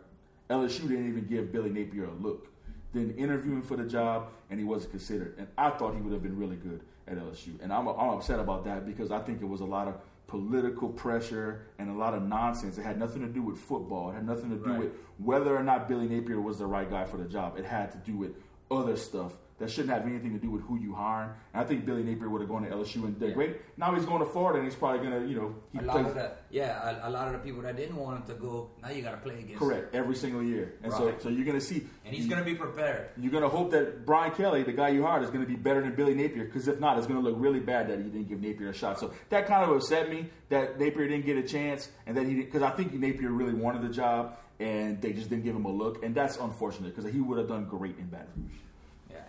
LSU 0.49 0.87
didn't 0.87 1.09
even 1.09 1.27
give 1.27 1.51
Billy 1.51 1.69
Napier 1.69 2.05
a 2.05 2.13
look. 2.13 2.47
Then 2.91 3.13
interviewing 3.19 3.61
for 3.61 3.77
the 3.77 3.83
job, 3.83 4.31
and 4.49 4.59
he 4.59 4.65
wasn't 4.65 4.93
considered. 4.93 5.35
And 5.37 5.47
I 5.59 5.69
thought 5.69 5.93
he 5.93 6.01
would 6.01 6.11
have 6.11 6.23
been 6.23 6.35
really 6.35 6.55
good 6.55 6.81
at 7.07 7.19
LSU. 7.19 7.61
And 7.61 7.71
I'm, 7.71 7.87
I'm 7.87 8.09
upset 8.09 8.39
about 8.39 8.65
that 8.65 8.87
because 8.87 9.11
I 9.11 9.19
think 9.19 9.43
it 9.43 9.47
was 9.47 9.61
a 9.61 9.65
lot 9.65 9.87
of 9.87 10.01
political 10.29 10.89
pressure 10.89 11.67
and 11.79 11.89
a 11.89 11.93
lot 11.93 12.13
of 12.13 12.23
nonsense. 12.23 12.77
It 12.77 12.83
had 12.83 12.99
nothing 12.99 13.21
to 13.21 13.27
do 13.27 13.41
with 13.41 13.57
football. 13.57 14.11
It 14.11 14.13
had 14.13 14.25
nothing 14.25 14.51
to 14.51 14.57
do 14.57 14.69
right. 14.69 14.79
with 14.79 14.91
whether 15.17 15.55
or 15.55 15.63
not 15.63 15.89
Billy 15.89 16.07
Napier 16.07 16.39
was 16.39 16.59
the 16.59 16.67
right 16.67 16.89
guy 16.89 17.05
for 17.05 17.17
the 17.17 17.25
job. 17.25 17.57
It 17.57 17.65
had 17.65 17.91
to 17.91 17.97
do 17.97 18.15
with 18.15 18.35
other 18.69 18.95
stuff 18.95 19.33
that 19.59 19.69
shouldn't 19.69 19.93
have 19.93 20.05
anything 20.05 20.31
to 20.33 20.39
do 20.39 20.49
with 20.49 20.63
who 20.63 20.79
you 20.79 20.93
hire. 20.93 21.35
And 21.53 21.63
I 21.63 21.65
think 21.65 21.85
Billy 21.85 22.01
Napier 22.01 22.29
would 22.29 22.41
have 22.41 22.49
gone 22.49 22.63
to 22.63 22.69
LSU 22.69 23.03
and 23.03 23.19
did 23.19 23.29
yeah. 23.29 23.35
great. 23.35 23.57
Now 23.77 23.93
he's 23.93 24.05
going 24.05 24.19
to 24.19 24.25
Florida 24.25 24.59
and 24.59 24.67
he's 24.67 24.75
probably 24.75 25.07
going 25.07 25.21
to, 25.21 25.29
you 25.29 25.35
know, 25.35 25.55
he 25.73 25.79
a 25.79 25.81
lot 25.81 25.93
plays. 25.93 26.07
of 26.07 26.15
that. 26.15 26.43
Yeah, 26.49 27.05
a, 27.05 27.09
a, 27.09 27.11
lot 27.11 27.27
of 27.27 27.33
the 27.33 27.39
people 27.39 27.61
that 27.63 27.75
didn't 27.75 27.95
want 27.95 28.21
him 28.21 28.35
to 28.35 28.41
go, 28.41 28.71
now 28.81 28.89
you 28.89 29.01
got 29.01 29.11
to 29.11 29.17
play 29.17 29.39
against. 29.39 29.59
Correct, 29.59 29.93
every 29.93 30.15
single 30.15 30.41
year, 30.41 30.73
and 30.81 30.91
right. 30.91 30.97
so 30.97 31.15
so 31.19 31.29
you're 31.29 31.45
going 31.45 31.59
to 31.59 31.65
see. 31.65 31.85
And 32.05 32.15
he's 32.15 32.25
going 32.25 32.39
to 32.39 32.45
be 32.45 32.55
prepared. 32.55 33.09
You're 33.17 33.31
going 33.31 33.43
to 33.43 33.49
hope 33.49 33.71
that 33.71 34.05
Brian 34.05 34.31
Kelly, 34.31 34.63
the 34.63 34.71
guy 34.71 34.89
you 34.89 35.03
hired, 35.03 35.23
is 35.23 35.29
going 35.29 35.41
to 35.41 35.47
be 35.47 35.55
better 35.55 35.81
than 35.81 35.95
Billy 35.95 36.15
Napier. 36.15 36.45
Because 36.45 36.67
if 36.67 36.79
not, 36.79 36.97
it's 36.97 37.07
going 37.07 37.21
to 37.21 37.29
look 37.29 37.37
really 37.39 37.59
bad 37.59 37.89
that 37.89 37.97
he 37.97 38.05
didn't 38.05 38.29
give 38.29 38.41
Napier 38.41 38.69
a 38.69 38.73
shot. 38.73 38.99
So 38.99 39.13
that 39.29 39.45
kind 39.45 39.69
of 39.69 39.75
upset 39.75 40.09
me 40.09 40.29
that 40.49 40.79
Napier 40.79 41.07
didn't 41.07 41.25
get 41.25 41.37
a 41.37 41.43
chance, 41.43 41.89
and 42.07 42.17
that 42.17 42.25
he 42.25 42.35
because 42.35 42.61
I 42.61 42.71
think 42.71 42.93
Napier 42.93 43.29
really 43.29 43.53
wanted 43.53 43.83
the 43.83 43.93
job, 43.93 44.37
and 44.59 45.01
they 45.01 45.13
just 45.13 45.29
didn't 45.29 45.43
give 45.43 45.55
him 45.55 45.65
a 45.65 45.71
look, 45.71 46.03
and 46.03 46.15
that's 46.15 46.37
unfortunate 46.37 46.95
because 46.95 47.11
he 47.11 47.19
would 47.19 47.37
have 47.37 47.47
done 47.47 47.65
great 47.65 47.97
in 47.99 48.07
Baton 48.07 48.27
Rouge 48.37 48.59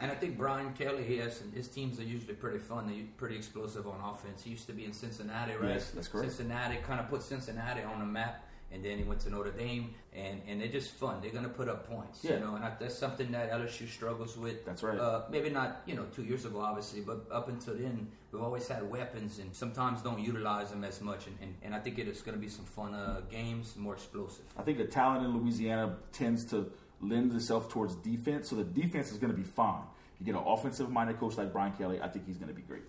and 0.01 0.11
I 0.11 0.15
think 0.15 0.39
Brian 0.39 0.73
Kelly, 0.73 1.05
he 1.05 1.19
has 1.19 1.43
his 1.55 1.69
teams 1.69 2.01
are 2.01 2.05
usually 2.05 2.35
pretty 2.35 2.59
fun. 2.59 2.87
They're 2.87 3.05
pretty 3.17 3.37
explosive 3.37 3.87
on 3.87 4.01
offense. 4.01 4.43
He 4.43 4.51
used 4.51 4.67
to 4.67 4.73
be 4.73 4.85
in 4.85 4.93
Cincinnati, 4.93 5.53
right? 5.55 5.75
Yes, 5.75 5.91
that's 5.91 6.09
correct. 6.09 6.33
Cincinnati 6.33 6.79
kind 6.87 7.01
of 7.01 7.09
put 7.09 7.23
Cincinnati 7.23 7.83
on 7.83 7.99
the 8.01 8.07
map, 8.07 8.47
and 8.73 8.85
then 8.85 8.99
he 8.99 9.05
went 9.05 9.21
to 9.21 9.31
Notre 9.31 9.51
Dame, 9.51 9.95
and, 10.15 10.41
and 10.49 10.61
they're 10.61 10.69
just 10.69 10.93
fun. 10.93 11.21
They're 11.21 11.33
going 11.33 11.45
to 11.45 11.51
put 11.51 11.69
up 11.69 11.89
points, 11.89 12.21
yeah. 12.23 12.35
you 12.35 12.41
know, 12.41 12.55
and 12.55 12.65
I, 12.65 12.73
that's 12.79 12.97
something 12.97 13.31
that 13.33 13.51
LSU 13.51 13.89
struggles 13.89 14.37
with. 14.37 14.65
That's 14.65 14.83
right. 14.83 14.99
Uh, 14.99 15.23
maybe 15.31 15.51
not, 15.51 15.83
you 15.87 15.97
know, 15.97 16.07
two 16.15 16.23
years 16.23 16.45
ago, 16.45 16.61
obviously, 16.61 17.01
but 17.01 17.27
up 17.31 17.49
until 17.49 17.75
then, 17.75 18.09
we've 18.33 18.43
always 18.43 18.67
had 18.69 18.89
weapons, 18.89 19.39
and 19.39 19.55
sometimes 19.55 20.03
don't 20.03 20.21
utilize 20.21 20.71
them 20.71 20.85
as 20.85 21.01
much. 21.01 21.27
And, 21.27 21.37
and, 21.43 21.55
and 21.63 21.75
I 21.75 21.79
think 21.81 21.99
it's 21.99 22.23
going 22.23 22.37
to 22.37 22.41
be 22.41 22.49
some 22.49 22.65
fun 22.65 22.95
uh, 22.95 23.21
games, 23.31 23.77
more 23.77 23.95
explosive. 23.95 24.45
I 24.57 24.63
think 24.63 24.79
the 24.79 24.85
talent 24.85 25.27
in 25.27 25.37
Louisiana 25.37 25.97
tends 26.13 26.45
to 26.47 26.71
lends 27.01 27.35
itself 27.35 27.69
towards 27.71 27.95
defense. 27.97 28.49
So 28.49 28.57
the 28.57 28.65
defense 28.65 29.11
is 29.11 29.19
going 29.19 29.33
to 29.33 29.37
be 29.37 29.45
fine. 29.45 29.83
You 30.19 30.27
get 30.27 30.35
an 30.35 30.45
offensive 30.47 30.91
minded 30.91 31.19
coach 31.19 31.37
like 31.39 31.53
Brian 31.53 31.73
Kelly, 31.73 32.01
I 32.01 32.09
think 32.09 32.27
he's 32.27 32.37
going 32.37 32.49
to 32.49 32.55
be 32.55 32.63
great. 32.63 32.83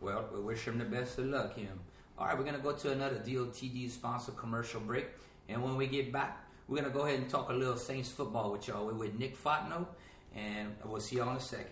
Well, 0.00 0.28
we 0.34 0.40
wish 0.40 0.66
him 0.66 0.78
the 0.78 0.84
best 0.84 1.18
of 1.18 1.26
luck, 1.26 1.56
him. 1.56 1.80
All 2.18 2.26
right, 2.26 2.36
we're 2.36 2.44
going 2.44 2.56
to 2.56 2.62
go 2.62 2.72
to 2.72 2.92
another 2.92 3.16
DOTD 3.16 3.90
sponsor 3.90 4.32
commercial 4.32 4.80
break. 4.80 5.06
And 5.48 5.62
when 5.62 5.76
we 5.76 5.86
get 5.86 6.12
back, 6.12 6.44
we're 6.68 6.80
going 6.80 6.90
to 6.90 6.96
go 6.96 7.06
ahead 7.06 7.18
and 7.18 7.28
talk 7.28 7.50
a 7.50 7.52
little 7.52 7.76
Saints 7.76 8.10
football 8.10 8.52
with 8.52 8.68
y'all. 8.68 8.86
We're 8.86 8.94
with 8.94 9.18
Nick 9.18 9.36
Fontenot, 9.36 9.86
and 10.34 10.74
we'll 10.84 11.00
see 11.00 11.16
y'all 11.16 11.30
in 11.30 11.36
a 11.36 11.40
second. 11.40 11.66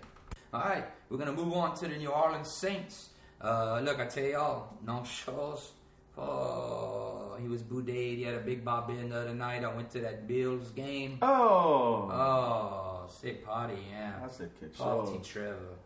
All 0.52 0.60
right, 0.60 0.84
we're 1.08 1.16
going 1.16 1.34
to 1.34 1.42
move 1.42 1.52
on 1.54 1.74
to 1.76 1.88
the 1.88 1.96
New 1.96 2.10
Orleans 2.10 2.50
Saints. 2.50 3.10
Uh, 3.40 3.80
look, 3.82 3.98
I 3.98 4.06
tell 4.06 4.24
y'all, 4.24 4.76
no 4.84 5.02
shows. 5.04 5.72
Oh, 6.16 7.11
he 7.42 7.48
was 7.48 7.62
boudade. 7.62 8.16
He 8.16 8.22
had 8.22 8.34
a 8.34 8.40
big 8.40 8.64
bob 8.64 8.90
in 8.90 9.10
the 9.10 9.20
other 9.20 9.34
night. 9.34 9.64
I 9.64 9.74
went 9.74 9.90
to 9.90 10.00
that 10.00 10.26
Bills 10.26 10.70
game. 10.70 11.18
Oh. 11.22 12.08
Oh, 12.10 13.06
sick 13.08 13.44
party, 13.44 13.78
yeah. 13.90 14.12
That's 14.20 14.40
a 14.40 14.46
kick 14.46 14.74
show. 14.76 15.20
Trevor. 15.24 15.76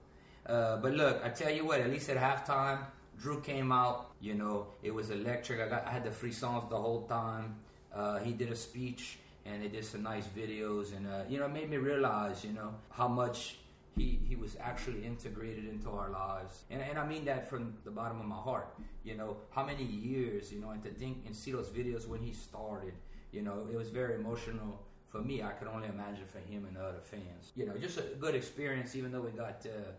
Uh, 0.47 0.77
but 0.77 0.93
look, 0.93 1.21
I 1.25 1.31
tell 1.31 1.51
you 1.51 1.65
what, 1.67 1.81
at 1.81 1.91
least 1.91 2.09
at 2.09 2.17
halftime, 2.17 2.79
Drew 3.21 3.41
came 3.41 3.73
out. 3.73 4.13
You 4.21 4.35
know, 4.35 4.67
it 4.83 4.95
was 4.95 5.11
electric. 5.11 5.61
I 5.61 5.69
got, 5.69 5.87
I 5.87 5.91
had 5.91 6.05
the 6.05 6.11
free 6.11 6.33
songs 6.33 6.71
the 6.71 6.77
whole 6.77 7.03
time. 7.07 7.57
Uh, 7.95 8.19
he 8.19 8.33
did 8.33 8.53
a 8.53 8.57
speech, 8.57 9.19
and 9.45 9.63
they 9.63 9.69
did 9.69 9.85
some 9.85 10.03
nice 10.03 10.27
videos, 10.27 10.97
and 10.97 11.07
uh, 11.07 11.23
you 11.29 11.39
know, 11.39 11.47
it 11.47 11.53
made 11.53 11.71
me 11.71 11.79
realize, 11.79 12.45
you 12.45 12.53
know, 12.53 12.75
how 12.91 13.09
much 13.09 13.57
he, 13.97 14.21
he 14.29 14.37
was 14.37 14.57
actually 14.61 15.05
integrated 15.05 15.67
into 15.67 15.89
our 15.89 16.11
lives. 16.11 16.65
And, 16.71 16.83
and 16.83 16.99
I 16.99 17.07
mean 17.07 17.25
that 17.25 17.49
from 17.49 17.75
the 17.85 17.91
bottom 17.91 18.21
of 18.21 18.27
my 18.27 18.37
heart. 18.37 18.69
You 19.05 19.17
know, 19.17 19.39
how 19.51 19.65
many 19.65 19.85
years, 19.85 20.53
you 20.53 20.61
know, 20.61 20.71
and 20.71 20.83
to 20.83 20.91
think 20.91 21.23
and 21.27 21.35
see 21.35 21.53
those 21.53 21.69
videos 21.69 22.07
when 22.07 22.21
he 22.21 22.33
started, 22.33 22.93
you 23.33 23.43
know, 23.43 23.67
it 23.73 23.77
was 23.77 23.89
very 23.89 24.15
emotional 24.17 24.83
for 25.09 25.21
me. 25.23 25.43
I 25.43 25.51
could 25.51 25.69
only 25.69 25.89
imagine 25.89 26.27
for 26.27 26.39
him 26.39 26.67
and 26.67 26.77
other 26.77 27.01
fans. 27.03 27.53
You 27.57 27.67
know, 27.67 27.77
just 27.79 27.99
a 27.99 28.03
good 28.21 28.35
experience, 28.35 28.95
even 28.97 29.13
though 29.13 29.23
we 29.23 29.31
got 29.31 29.65
uh, 29.65 29.93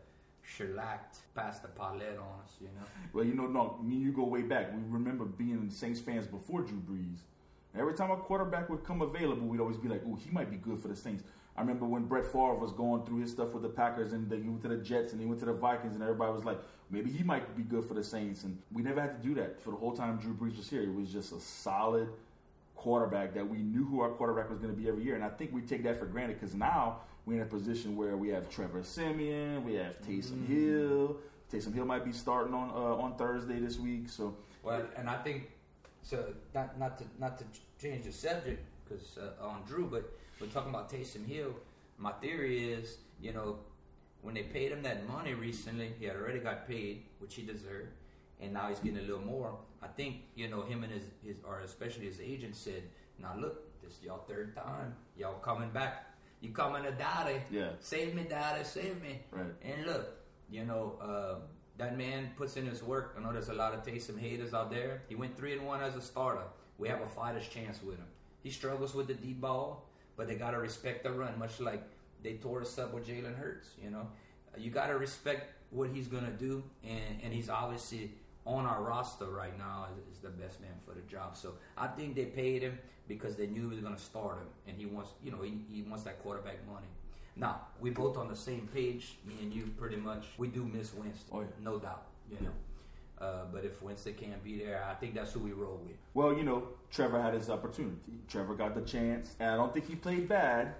shellacked 0.43 1.17
past 1.35 1.63
the 1.63 1.69
palette 1.69 2.19
on 2.19 2.43
us, 2.43 2.51
you 2.61 2.67
know. 2.67 2.85
Well, 3.13 3.25
you 3.25 3.33
know, 3.33 3.47
no, 3.47 3.79
you 3.87 4.11
go 4.11 4.25
way 4.25 4.43
back. 4.43 4.73
We 4.73 4.81
remember 4.89 5.25
being 5.25 5.69
Saints 5.71 5.99
fans 5.99 6.27
before 6.27 6.61
Drew 6.61 6.79
Brees. 6.79 7.19
Every 7.77 7.93
time 7.93 8.11
a 8.11 8.17
quarterback 8.17 8.69
would 8.69 8.83
come 8.83 9.01
available, 9.01 9.47
we'd 9.47 9.59
always 9.59 9.77
be 9.77 9.87
like, 9.87 10.01
"Oh, 10.07 10.15
he 10.15 10.31
might 10.31 10.49
be 10.49 10.57
good 10.57 10.79
for 10.79 10.87
the 10.87 10.95
Saints." 10.95 11.23
I 11.57 11.61
remember 11.61 11.85
when 11.85 12.03
Brett 12.05 12.25
Favre 12.25 12.53
was 12.53 12.71
going 12.71 13.03
through 13.03 13.21
his 13.21 13.31
stuff 13.31 13.53
with 13.53 13.63
the 13.63 13.69
Packers 13.69 14.13
and 14.13 14.29
then 14.29 14.43
he 14.43 14.49
went 14.49 14.61
to 14.61 14.67
the 14.67 14.77
Jets 14.77 15.11
and 15.11 15.19
he 15.19 15.25
went 15.25 15.39
to 15.39 15.45
the 15.47 15.53
Vikings 15.53 15.95
and 15.95 16.03
everybody 16.03 16.31
was 16.31 16.45
like, 16.45 16.59
maybe 16.91 17.09
he 17.09 17.23
might 17.23 17.57
be 17.57 17.63
good 17.63 17.83
for 17.83 17.95
the 17.95 18.03
Saints. 18.03 18.43
And 18.43 18.57
we 18.71 18.83
never 18.83 19.01
had 19.01 19.21
to 19.21 19.27
do 19.27 19.33
that 19.35 19.59
for 19.59 19.71
the 19.71 19.77
whole 19.77 19.93
time 19.93 20.17
Drew 20.17 20.33
Brees 20.33 20.55
was 20.55 20.69
here. 20.69 20.83
It 20.83 20.93
was 20.93 21.11
just 21.11 21.31
a 21.31 21.39
solid 21.39 22.09
quarterback 22.75 23.33
that 23.33 23.47
we 23.47 23.57
knew 23.57 23.83
who 23.85 24.01
our 24.01 24.09
quarterback 24.09 24.51
was 24.51 24.59
going 24.59 24.73
to 24.73 24.79
be 24.79 24.87
every 24.87 25.03
year. 25.03 25.15
And 25.15 25.23
I 25.23 25.29
think 25.29 25.51
we 25.51 25.61
take 25.61 25.83
that 25.83 25.97
for 25.97 26.05
granted 26.05 26.39
because 26.39 26.53
now 26.53 26.97
we're 27.25 27.37
in 27.37 27.41
a 27.41 27.45
position 27.45 27.97
where 27.97 28.15
we 28.15 28.29
have 28.29 28.49
Trevor 28.49 28.83
Siemian, 28.83 29.65
we 29.65 29.73
have 29.75 29.99
Taysom 30.01 30.33
mm-hmm. 30.33 30.53
Hill. 30.53 31.17
Taysom 31.51 31.73
Hill 31.73 31.85
might 31.85 32.05
be 32.05 32.11
starting 32.11 32.53
on 32.53 32.69
uh, 32.69 33.01
on 33.01 33.15
Thursday 33.15 33.59
this 33.59 33.79
week. 33.79 34.09
So 34.09 34.35
well, 34.63 34.83
and 34.95 35.09
I 35.09 35.17
think 35.23 35.49
so. 36.03 36.33
Not 36.53 36.77
not 36.77 36.97
to 36.99 37.05
not 37.19 37.37
to 37.39 37.45
change 37.81 38.05
the 38.05 38.11
subject 38.11 38.63
because 38.83 39.17
uh, 39.17 39.45
on 39.45 39.63
Drew, 39.65 39.87
but 39.87 40.11
we're 40.39 40.47
talking 40.47 40.69
about 40.69 40.91
Taysom 40.91 41.25
Hill. 41.25 41.55
My 41.97 42.11
theory 42.13 42.71
is, 42.71 42.97
you 43.19 43.33
know, 43.33 43.59
when 44.21 44.35
they 44.35 44.43
paid 44.43 44.71
him 44.71 44.83
that 44.83 45.07
money 45.07 45.33
recently, 45.33 45.93
he 45.99 46.05
had 46.05 46.15
already 46.15 46.39
got 46.39 46.67
paid, 46.67 47.03
which 47.19 47.35
he 47.35 47.43
deserved, 47.43 47.89
and 48.41 48.53
now 48.53 48.67
he's 48.69 48.79
getting 48.79 48.99
a 48.99 49.01
little 49.01 49.21
more. 49.21 49.57
I 49.81 49.87
think, 49.87 50.17
you 50.35 50.47
know, 50.47 50.61
him 50.61 50.83
and 50.83 50.91
his, 50.91 51.03
his 51.25 51.37
or 51.47 51.59
especially 51.61 52.05
his 52.05 52.19
agent 52.19 52.55
said, 52.55 52.83
now 53.19 53.35
look, 53.37 53.81
this 53.81 53.93
is 53.93 54.03
y'all 54.03 54.25
third 54.27 54.55
time. 54.55 54.95
Y'all 55.17 55.39
coming 55.39 55.69
back. 55.69 56.05
You 56.41 56.51
coming 56.51 56.83
to 56.83 56.91
daddy. 56.91 57.41
Yeah. 57.49 57.69
Save 57.79 58.13
me, 58.13 58.25
daddy, 58.29 58.63
save 58.63 59.01
me. 59.01 59.21
Right. 59.31 59.45
And 59.63 59.85
look, 59.87 60.17
you 60.51 60.65
know, 60.65 60.97
uh, 61.01 61.39
that 61.77 61.97
man 61.97 62.31
puts 62.37 62.57
in 62.57 62.65
his 62.65 62.83
work. 62.83 63.15
I 63.17 63.23
know 63.23 63.31
there's 63.31 63.49
a 63.49 63.53
lot 63.53 63.73
of 63.73 63.83
Taysom 63.83 64.19
haters 64.19 64.53
out 64.53 64.69
there. 64.69 65.03
He 65.09 65.15
went 65.15 65.35
three 65.35 65.53
and 65.53 65.65
one 65.65 65.81
as 65.81 65.95
a 65.95 66.01
starter. 66.01 66.43
We 66.77 66.87
have 66.89 67.01
a 67.01 67.07
fighter's 67.07 67.47
chance 67.47 67.81
with 67.81 67.97
him. 67.97 68.05
He 68.43 68.51
struggles 68.51 68.93
with 68.93 69.07
the 69.07 69.13
deep 69.15 69.41
ball 69.41 69.86
but 70.17 70.27
they 70.27 70.35
gotta 70.35 70.59
respect 70.59 71.03
the 71.03 71.11
run, 71.11 71.37
much 71.39 71.59
like 71.59 71.83
they 72.23 72.33
tore 72.33 72.61
us 72.61 72.77
up 72.77 72.93
with 72.93 73.07
Jalen 73.07 73.37
Hurts. 73.37 73.69
You 73.81 73.91
know, 73.91 74.07
you 74.57 74.71
gotta 74.71 74.97
respect 74.97 75.53
what 75.69 75.89
he's 75.89 76.07
gonna 76.07 76.31
do, 76.31 76.63
and 76.83 77.21
and 77.23 77.31
he's 77.31 77.49
obviously 77.49 78.11
on 78.45 78.65
our 78.65 78.81
roster 78.81 79.27
right 79.27 79.57
now 79.57 79.87
is, 80.11 80.17
the 80.19 80.29
best 80.29 80.59
man 80.59 80.71
for 80.85 80.93
the 80.95 81.01
job. 81.01 81.37
So 81.37 81.53
I 81.77 81.87
think 81.87 82.15
they 82.15 82.25
paid 82.25 82.63
him 82.63 82.79
because 83.07 83.35
they 83.35 83.45
knew 83.45 83.69
he 83.69 83.75
was 83.75 83.79
gonna 83.79 83.97
start 83.97 84.39
him, 84.39 84.47
and 84.67 84.75
he 84.75 84.87
wants 84.87 85.11
you 85.23 85.31
know 85.31 85.41
he, 85.43 85.61
he 85.69 85.83
wants 85.83 86.03
that 86.03 86.21
quarterback 86.23 86.65
money. 86.65 86.87
Now 87.35 87.61
we 87.79 87.91
both 87.91 88.17
on 88.17 88.27
the 88.27 88.35
same 88.35 88.67
page, 88.73 89.17
me 89.25 89.35
and 89.41 89.53
you, 89.53 89.71
pretty 89.77 89.97
much. 89.97 90.25
We 90.39 90.47
do 90.47 90.65
miss 90.65 90.93
Winston, 90.93 91.29
oh, 91.31 91.41
yeah. 91.41 91.47
no 91.61 91.77
doubt. 91.77 92.07
You 92.31 92.37
know. 92.41 92.51
Uh, 93.19 93.45
but 93.51 93.65
if 93.65 93.81
Winston 93.81 94.13
can't 94.13 94.43
be 94.43 94.59
there, 94.59 94.85
I 94.87 94.93
think 94.93 95.15
that's 95.15 95.33
who 95.33 95.39
we 95.39 95.51
roll 95.51 95.81
with. 95.83 95.95
Well, 96.13 96.33
you 96.37 96.43
know, 96.43 96.67
Trevor 96.91 97.21
had 97.21 97.33
his 97.33 97.49
opportunity. 97.49 97.97
Trevor 98.27 98.53
got 98.53 98.75
the 98.75 98.81
chance, 98.81 99.35
and 99.39 99.49
I 99.49 99.55
don't 99.55 99.73
think 99.73 99.87
he 99.87 99.95
played 99.95 100.27
bad. 100.29 100.75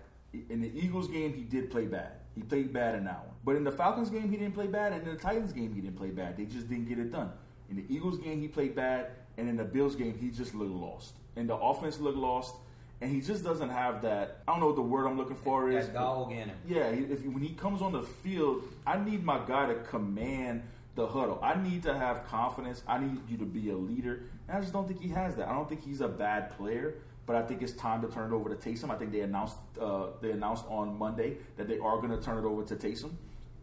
In 0.50 0.62
the 0.62 0.72
Eagles 0.78 1.08
game, 1.08 1.34
he 1.34 1.42
did 1.42 1.72
play 1.72 1.86
bad. 1.86 2.12
He 2.36 2.42
played 2.42 2.72
bad 2.72 2.94
in 2.96 3.06
that 3.06 3.26
one. 3.26 3.36
But 3.44 3.56
in 3.56 3.64
the 3.64 3.72
Falcons 3.72 4.12
game, 4.12 4.30
he 4.30 4.38
didn't 4.38 4.54
play 4.54 4.68
bad, 4.68 4.94
and 4.94 5.08
in 5.08 5.16
the 5.16 5.20
Titans 5.20 5.52
game, 5.52 5.74
he 5.74 5.82
didn't 5.82 5.98
play 5.98 6.10
bad. 6.10 6.38
They 6.38 6.46
just 6.46 6.70
didn't 6.70 6.88
get 6.88 7.00
it 7.00 7.12
done. 7.12 7.32
In 7.72 7.78
the 7.78 7.86
Eagles 7.90 8.20
game, 8.20 8.40
he 8.40 8.48
played 8.48 8.76
bad, 8.76 9.08
and 9.38 9.50
in 9.50 9.58
the 9.58 9.64
Bills 9.64 9.96
game, 9.96 10.16
he 10.20 10.30
just 10.30 10.54
looked 10.54 10.72
lost. 10.72 11.16
And 11.38 11.50
the 11.50 11.56
offense 11.56 12.00
looked 12.00 12.18
lost, 12.18 12.54
and 13.02 13.12
he 13.12 13.20
just 13.20 13.44
doesn't 13.44 13.70
have 13.70 14.04
that. 14.04 14.44
I 14.48 14.52
don't 14.52 14.60
know 14.60 14.68
what 14.68 14.76
the 14.76 14.82
word 14.84 15.08
I'm 15.08 15.18
looking 15.18 15.38
for 15.38 15.72
is. 15.72 15.88
That 15.88 15.96
dog 15.96 16.32
in 16.32 16.50
him. 16.50 16.58
Yeah, 16.68 16.86
if, 16.90 17.26
when 17.26 17.42
he 17.42 17.56
comes 17.56 17.82
on 17.82 17.94
the 17.94 18.04
field, 18.04 18.64
I 18.86 19.04
need 19.04 19.24
my 19.24 19.40
guy 19.48 19.66
to 19.66 19.76
command– 19.76 20.62
the 20.98 21.08
huddle. 21.08 21.40
I 21.44 21.56
need 21.56 21.84
to 21.84 21.96
have 21.96 22.28
confidence. 22.28 22.82
I 22.88 22.98
need 22.98 23.22
you 23.30 23.38
to 23.38 23.46
be 23.46 23.70
a 23.70 23.78
leader. 23.78 24.24
And 24.48 24.58
I 24.58 24.60
just 24.62 24.74
don't 24.74 24.88
think 24.88 25.00
he 25.00 25.10
has 25.10 25.36
that. 25.36 25.48
I 25.48 25.54
don't 25.54 25.70
think 25.70 25.86
he's 25.86 26.02
a 26.02 26.08
bad 26.08 26.58
player, 26.58 26.96
but 27.28 27.36
I 27.36 27.44
think 27.44 27.62
it's 27.62 27.74
time 27.74 28.02
to 28.02 28.08
turn 28.08 28.34
it 28.34 28.36
over 28.36 28.54
to 28.54 28.56
Taysom. 28.56 28.90
I 28.90 28.96
think 28.96 29.12
they 29.12 29.22
announced 29.22 29.58
uh, 29.80 30.08
they 30.22 30.32
announced 30.32 30.66
on 30.68 30.98
Monday 30.98 31.38
that 31.56 31.68
they 31.68 31.78
are 31.78 31.98
going 31.98 32.10
to 32.10 32.22
turn 32.22 32.44
it 32.44 32.46
over 32.46 32.64
to 32.64 32.76
Taysom. 32.76 33.12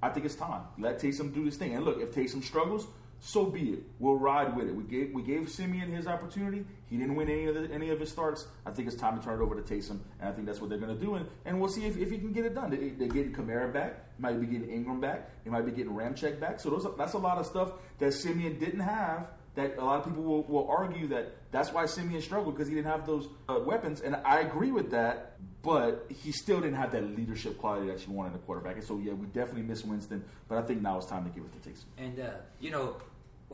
I 0.01 0.11
think 0.11 0.25
it's 0.25 0.37
time. 0.37 0.63
Let 0.79 1.01
Taysom 1.01 1.35
do 1.35 1.45
this 1.45 1.57
thing. 1.57 1.75
And 1.75 1.85
look, 1.85 2.01
if 2.01 2.13
Taysom 2.13 2.43
struggles, 2.43 2.87
so 3.25 3.47
be 3.47 3.71
it. 3.71 3.83
We'll 3.99 4.17
ride 4.17 4.55
with 4.55 4.69
it. 4.69 4.75
We 4.77 4.85
gave 4.85 5.15
we 5.15 5.23
gave 5.23 5.49
Siemian 5.49 5.91
his 5.91 6.07
opportunity. 6.07 6.67
He 6.91 6.99
didn't 6.99 7.15
win 7.15 7.31
any 7.31 7.47
of 7.47 7.55
the, 7.55 7.73
any 7.73 7.89
of 7.89 7.99
his 7.99 8.11
starts. 8.11 8.47
I 8.67 8.71
think 8.71 8.87
it's 8.87 8.99
time 8.99 9.19
to 9.19 9.25
turn 9.25 9.41
it 9.41 9.43
over 9.43 9.59
to 9.59 9.63
Taysom, 9.63 9.99
and 10.21 10.29
I 10.29 10.33
think 10.33 10.47
that's 10.47 10.61
what 10.61 10.69
they're 10.69 10.79
going 10.79 10.95
to 10.95 11.03
do. 11.03 11.15
And, 11.15 11.27
and 11.47 11.59
we'll 11.59 11.71
see 11.71 11.87
if, 11.87 11.97
if 11.97 12.11
he 12.11 12.19
can 12.19 12.33
get 12.33 12.45
it 12.45 12.55
done. 12.55 12.71
They, 12.71 12.91
they're 12.91 13.09
getting 13.09 13.33
Kamara 13.33 13.73
back. 13.73 14.15
They 14.19 14.23
might 14.23 14.39
be 14.39 14.47
getting 14.47 14.69
Ingram 14.69 15.01
back. 15.01 15.31
They 15.43 15.51
might 15.51 15.65
be 15.65 15.73
getting 15.73 15.93
Ramczyk 15.93 16.39
back. 16.39 16.61
So 16.61 16.69
those, 16.69 16.87
that's 16.99 17.15
a 17.15 17.19
lot 17.19 17.39
of 17.39 17.47
stuff 17.47 17.73
that 17.99 18.13
Siemian 18.13 18.59
didn't 18.59 18.81
have. 18.81 19.29
That 19.55 19.79
a 19.79 19.85
lot 19.85 20.01
of 20.01 20.05
people 20.05 20.23
will, 20.23 20.43
will 20.43 20.69
argue 20.69 21.07
that 21.09 21.33
that's 21.51 21.73
why 21.73 21.87
Siemian 21.87 22.21
struggled 22.21 22.57
because 22.57 22.69
he 22.69 22.75
didn't 22.75 22.91
have 22.91 23.07
those 23.07 23.29
uh, 23.49 23.59
weapons, 23.65 24.03
and 24.03 24.17
I 24.17 24.41
agree 24.41 24.71
with 24.71 24.91
that. 24.91 25.39
But 25.63 26.07
he 26.11 26.31
still 26.31 26.61
didn't 26.61 26.77
have 26.77 26.93
that 26.93 27.17
leadership 27.17 27.57
quality 27.57 27.87
that 27.87 28.07
you 28.07 28.13
want 28.13 28.29
in 28.29 28.35
a 28.35 28.39
quarterback. 28.41 28.75
And 28.75 28.85
so 28.85 28.99
yeah, 28.99 29.15
we 29.15 29.27
definitely 29.29 29.63
miss 29.63 29.83
Winston, 29.83 30.23
but 30.47 30.59
I 30.59 30.63
think 30.63 30.83
now 30.83 30.99
it's 30.99 31.07
time 31.07 31.25
to 31.25 31.31
give 31.31 31.43
it 31.43 31.63
to 31.63 31.69
Taysom. 31.71 31.85
And 31.97 32.21
uh, 32.21 32.31
you 32.61 32.71
know, 32.71 32.97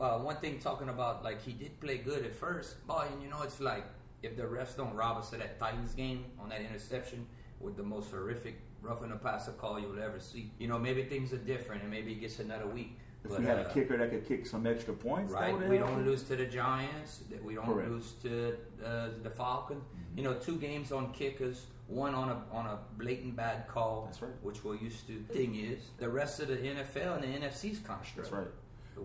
uh, 0.01 0.17
one 0.17 0.35
thing 0.37 0.59
talking 0.59 0.89
about 0.89 1.23
like 1.23 1.41
he 1.41 1.53
did 1.53 1.79
play 1.79 1.97
good 1.97 2.25
at 2.25 2.35
first, 2.35 2.75
but 2.87 3.09
and 3.11 3.21
you 3.21 3.29
know 3.29 3.41
it's 3.43 3.59
like 3.61 3.85
if 4.23 4.35
the 4.35 4.43
refs 4.43 4.75
don't 4.75 4.93
rob 4.95 5.17
us 5.17 5.31
of 5.33 5.39
that 5.39 5.59
Titans 5.59 5.93
game 5.93 6.25
on 6.39 6.49
that 6.49 6.61
interception 6.61 7.27
with 7.59 7.77
the 7.77 7.83
most 7.83 8.11
horrific 8.11 8.59
roughing 8.81 9.09
the 9.09 9.15
passer 9.15 9.51
call 9.51 9.79
you'll 9.79 10.01
ever 10.01 10.19
see, 10.19 10.51
you 10.57 10.67
know 10.67 10.79
maybe 10.79 11.03
things 11.03 11.31
are 11.33 11.37
different 11.37 11.83
and 11.83 11.91
maybe 11.91 12.13
he 12.13 12.19
gets 12.19 12.39
another 12.39 12.67
week. 12.67 12.97
If 13.23 13.29
But, 13.29 13.41
we 13.41 13.45
had 13.45 13.59
uh, 13.59 13.69
a 13.69 13.73
kicker 13.73 13.97
that 13.97 14.09
could 14.09 14.27
kick 14.27 14.47
some 14.47 14.65
extra 14.65 14.95
points, 14.95 15.31
Right, 15.31 15.55
we 15.69 15.77
don't 15.77 16.03
lose 16.03 16.23
to 16.23 16.35
the 16.35 16.47
Giants. 16.47 17.19
that 17.29 17.43
We 17.43 17.53
don't 17.53 17.65
Correct. 17.65 17.89
lose 17.89 18.13
to 18.23 18.57
uh, 18.83 19.09
the 19.21 19.29
Falcons. 19.29 19.83
Mm-hmm. 19.83 20.17
You 20.17 20.23
know, 20.23 20.33
two 20.33 20.57
games 20.57 20.91
on 20.91 21.13
kickers, 21.13 21.67
one 21.85 22.15
on 22.15 22.29
a 22.29 22.41
on 22.51 22.65
a 22.65 22.79
blatant 22.97 23.35
bad 23.35 23.67
call. 23.67 24.05
That's 24.05 24.23
right. 24.23 24.31
Which 24.41 24.63
we're 24.63 24.77
used 24.77 25.05
to. 25.07 25.23
The 25.27 25.33
thing 25.35 25.55
is, 25.55 25.91
the 25.99 26.09
rest 26.09 26.39
of 26.39 26.47
the 26.47 26.57
NFL 26.57 27.21
and 27.21 27.23
the 27.23 27.45
NFC's 27.45 27.77
of 27.77 28.15
That's 28.15 28.31
right. 28.31 28.47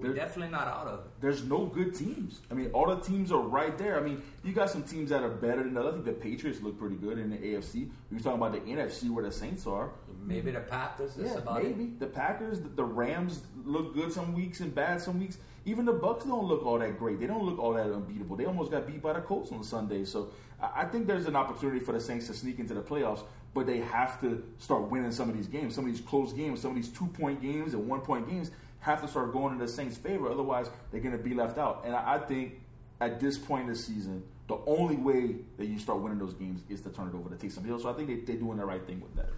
We're 0.00 0.09
There- 0.09 0.16
definitely 0.16 0.52
not 0.52 0.68
out 0.68 0.87
of 0.87 0.98
it. 1.00 1.06
there's 1.20 1.44
no 1.44 1.66
good 1.66 1.94
teams. 1.94 2.40
I 2.50 2.54
mean, 2.54 2.70
all 2.72 2.87
the 2.87 2.96
teams 3.00 3.32
are 3.32 3.40
right 3.40 3.76
there. 3.78 3.98
I 3.98 4.02
mean, 4.02 4.22
you 4.44 4.52
got 4.52 4.70
some 4.70 4.82
teams 4.82 5.11
that 5.11 5.22
are 5.22 5.30
better 5.30 5.62
than 5.64 5.76
others. 5.76 5.92
I 5.92 5.92
think 5.94 6.04
the 6.04 6.12
Patriots 6.12 6.61
look 6.62 6.78
pretty 6.78 6.96
good 6.96 7.18
in 7.18 7.30
the 7.30 7.37
AFC. 7.38 7.90
We 8.11 8.16
were 8.18 8.22
talking 8.22 8.38
about 8.40 8.52
the 8.52 8.61
NFC 8.70 9.09
where 9.11 9.24
the 9.24 9.32
Saints 9.32 9.66
are. 9.66 9.90
Maybe 10.24 10.50
the 10.50 10.61
Packers. 10.61 11.12
Yeah, 11.16 11.35
about 11.38 11.62
maybe 11.62 11.85
it. 11.85 12.00
the 12.00 12.06
Packers, 12.06 12.61
the, 12.61 12.68
the 12.68 12.85
Rams 12.85 13.42
look 13.64 13.94
good 13.94 14.12
some 14.12 14.35
weeks 14.35 14.61
and 14.61 14.74
bad 14.74 15.00
some 15.00 15.18
weeks. 15.18 15.38
Even 15.64 15.85
the 15.85 15.92
Bucks 15.92 16.24
don't 16.24 16.44
look 16.46 16.64
all 16.64 16.78
that 16.78 16.98
great. 16.98 17.18
They 17.18 17.26
don't 17.26 17.44
look 17.44 17.59
all 17.59 17.72
that 17.74 17.87
unbeatable. 17.87 18.37
They 18.37 18.44
almost 18.44 18.70
got 18.70 18.87
beat 18.87 19.02
by 19.02 19.14
the 19.14 19.20
Colts 19.20 19.50
on 19.50 19.62
Sunday. 19.64 20.04
So 20.04 20.28
I, 20.61 20.82
I 20.82 20.85
think 20.85 21.06
there's 21.06 21.26
an 21.26 21.35
opportunity 21.37 21.80
for 21.80 21.92
the 21.92 22.00
Saints 22.00 22.26
to 22.28 22.35
sneak 22.35 22.59
into 22.61 22.74
the 22.74 22.82
playoffs, 22.82 23.22
but 23.54 23.66
they 23.66 23.78
have 23.78 24.20
to 24.20 24.44
start 24.59 24.82
winning 24.90 25.11
some 25.11 25.28
of 25.28 25.37
these 25.37 25.48
games. 25.48 25.74
Some 25.74 25.85
of 25.87 25.90
these 25.92 26.00
close 26.00 26.32
games, 26.32 26.61
some 26.61 26.70
of 26.70 26.76
these 26.76 26.88
two 26.90 27.06
point 27.06 27.40
games 27.42 27.74
and 27.74 27.88
one 27.88 28.00
point 28.00 28.28
games 28.28 28.50
have 28.87 29.03
to 29.03 29.09
start 29.09 29.33
going 29.33 29.53
in 29.53 29.59
the 29.59 29.66
Saints' 29.66 29.96
favor. 29.96 30.31
Otherwise, 30.31 30.70
they're 30.92 31.01
going 31.01 31.16
to 31.16 31.22
be 31.22 31.35
left 31.35 31.59
out. 31.59 31.83
And 31.85 31.94
I, 31.94 32.18
think 32.18 32.61
at 33.01 33.18
this 33.18 33.37
point 33.37 33.62
in 33.62 33.68
the 33.68 33.75
season, 33.75 34.22
the 34.46 34.59
only 34.64 34.94
way 34.94 35.35
that 35.59 35.66
you 35.66 35.81
start 35.81 36.01
winning 36.01 36.20
those 36.20 36.35
games 36.35 36.62
is 36.68 36.83
to 36.83 36.90
turn 36.90 37.09
it 37.09 37.14
over 37.16 37.29
to 37.29 37.35
Taysom 37.35 37.66
Hill. 37.66 37.81
So 37.81 37.90
I 37.90 37.94
think 37.94 38.07
they, 38.07 38.14
they're 38.20 38.40
doing 38.40 38.59
the 38.59 38.64
right 38.64 38.87
thing 38.87 39.01
with 39.01 39.16
that. 39.16 39.31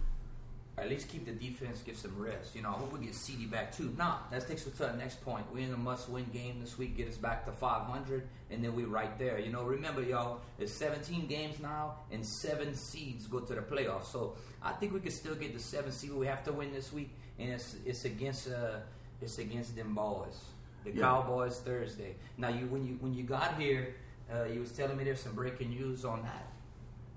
At 0.77 0.87
least 0.87 1.09
keep 1.09 1.25
the 1.25 1.31
defense, 1.31 1.81
give 1.81 1.97
some 1.97 2.15
rest. 2.15 2.55
You 2.55 2.61
know, 2.61 2.69
I 2.69 2.73
hope 2.73 2.93
we 2.93 3.03
get 3.03 3.15
CD 3.15 3.47
back 3.47 3.75
too. 3.75 3.93
Nah, 3.97 4.17
that 4.31 4.47
takes 4.47 4.65
us 4.67 4.73
to 4.73 4.83
the 4.83 4.93
next 4.93 5.19
point. 5.25 5.45
We're 5.51 5.65
in 5.65 5.73
a 5.73 5.77
must-win 5.77 6.27
game 6.31 6.61
this 6.61 6.77
week, 6.77 6.95
get 6.95 7.09
us 7.09 7.17
back 7.17 7.43
to 7.47 7.51
500, 7.51 8.27
and 8.51 8.63
then 8.63 8.75
we're 8.75 8.87
right 8.87 9.17
there. 9.17 9.39
You 9.39 9.51
know, 9.51 9.63
remember, 9.63 10.01
y'all, 10.01 10.39
it's 10.57 10.71
17 10.71 11.25
games 11.25 11.59
now, 11.59 11.95
and 12.11 12.25
seven 12.25 12.75
seeds 12.75 13.27
go 13.27 13.39
to 13.39 13.55
the 13.55 13.61
playoffs. 13.61 14.05
So 14.05 14.35
I 14.63 14.71
think 14.73 14.93
we 14.93 15.01
can 15.01 15.11
still 15.11 15.35
get 15.35 15.53
the 15.53 15.59
seven 15.59 15.91
seed. 15.91 16.13
We 16.13 16.27
have 16.27 16.45
to 16.45 16.53
win 16.53 16.71
this 16.71 16.93
week, 16.93 17.09
and 17.39 17.49
it's 17.49 17.75
it's 17.85 18.05
against 18.05 18.47
uh 18.47 18.77
it's 19.21 19.37
against 19.39 19.75
them 19.75 19.93
boys, 19.93 20.37
the 20.83 20.91
Yeah. 20.91 21.01
Cowboys 21.01 21.59
Thursday. 21.59 22.15
Now, 22.37 22.49
you 22.49 22.65
when 22.67 22.85
you 22.85 22.97
when 23.01 23.13
you 23.13 23.23
got 23.23 23.59
here, 23.59 23.95
uh, 24.33 24.43
you 24.45 24.59
was 24.61 24.71
telling 24.71 24.97
me 24.97 25.03
there's 25.03 25.19
some 25.21 25.33
breaking 25.35 25.69
news 25.69 26.05
on 26.05 26.21
that, 26.23 26.47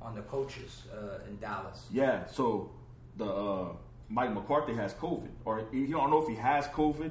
on 0.01 0.15
the 0.15 0.23
coaches 0.23 0.83
uh, 0.93 1.29
in 1.29 1.39
Dallas. 1.39 1.87
Yeah, 1.91 2.27
so 2.27 2.71
the 3.17 3.27
uh, 3.27 3.69
Mike 4.09 4.33
McCarthy 4.35 4.75
has 4.75 4.95
COVID, 4.95 5.29
or 5.45 5.65
you 5.73 5.87
don't 5.89 6.11
know 6.11 6.23
if 6.23 6.29
he 6.29 6.35
has 6.37 6.67
COVID, 6.69 7.11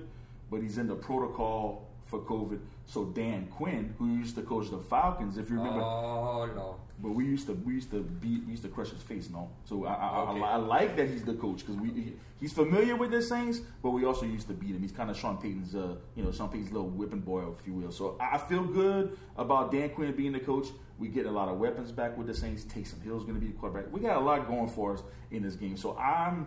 but 0.49 0.61
he's 0.61 0.77
in 0.77 0.87
the 0.87 0.95
protocol 0.95 1.87
for 2.05 2.19
COVID. 2.19 2.59
So 2.85 3.05
Dan 3.05 3.47
Quinn, 3.47 3.95
who 3.97 4.07
used 4.07 4.35
to 4.35 4.41
coach 4.41 4.69
the 4.69 4.79
Falcons, 4.79 5.37
if 5.37 5.49
you 5.49 5.57
remember, 5.57 5.81
Oh 5.81 6.49
Lord. 6.55 6.77
But 7.01 7.11
we 7.11 7.25
used 7.25 7.47
to 7.47 7.53
we 7.53 7.73
used 7.73 7.89
to 7.91 8.01
beat 8.01 8.43
we 8.45 8.51
used 8.51 8.63
to 8.63 8.69
crush 8.69 8.89
his 8.89 9.01
face, 9.01 9.29
no. 9.29 9.49
So 9.65 9.85
I 9.85 9.93
I, 9.93 10.19
Okay. 10.29 10.41
I, 10.41 10.51
I 10.51 10.55
like 10.57 10.95
that 10.97 11.09
he's 11.09 11.23
the 11.23 11.33
coach 11.33 11.59
because 11.65 11.75
we 11.77 11.89
he- 11.89 12.15
he's 12.39 12.53
familiar 12.53 12.95
with 12.95 13.11
the 13.11 13.21
Saints, 13.21 13.61
but 13.81 13.89
we 13.91 14.05
also 14.05 14.25
used 14.25 14.47
to 14.47 14.53
beat 14.53 14.75
him. 14.75 14.81
He's 14.81 14.91
kind 14.91 15.09
of 15.09 15.17
Sean 15.17 15.37
Payton's 15.37 15.73
uh 15.75 15.95
you 16.15 16.23
know 16.23 16.31
Sean 16.31 16.49
Payton's 16.49 16.71
little 16.71 16.89
whipping 16.89 17.21
boy, 17.21 17.43
if 17.59 17.65
you 17.67 17.73
will. 17.73 17.91
So 17.91 18.17
I 18.19 18.35
I 18.35 18.37
feel 18.37 18.63
good 18.63 19.17
about 19.37 19.71
Dan 19.71 19.89
Quinn 19.89 20.15
being 20.15 20.31
the 20.33 20.39
coach. 20.39 20.67
We 20.99 21.07
get 21.07 21.25
a 21.25 21.31
lot 21.31 21.49
of 21.49 21.57
weapons 21.57 21.91
back 21.91 22.15
with 22.17 22.27
the 22.27 22.33
Saints. 22.35 22.63
Taysom 22.63 23.01
Hill's 23.03 23.23
going 23.23 23.33
to 23.33 23.41
be 23.41 23.47
the 23.47 23.57
quarterback. 23.57 23.91
We 23.91 23.99
got 24.01 24.17
a 24.17 24.19
lot 24.19 24.47
going 24.47 24.69
for 24.69 24.93
us 24.93 25.01
in 25.31 25.41
this 25.41 25.55
game, 25.55 25.75
so 25.75 25.97
I'm 25.97 26.45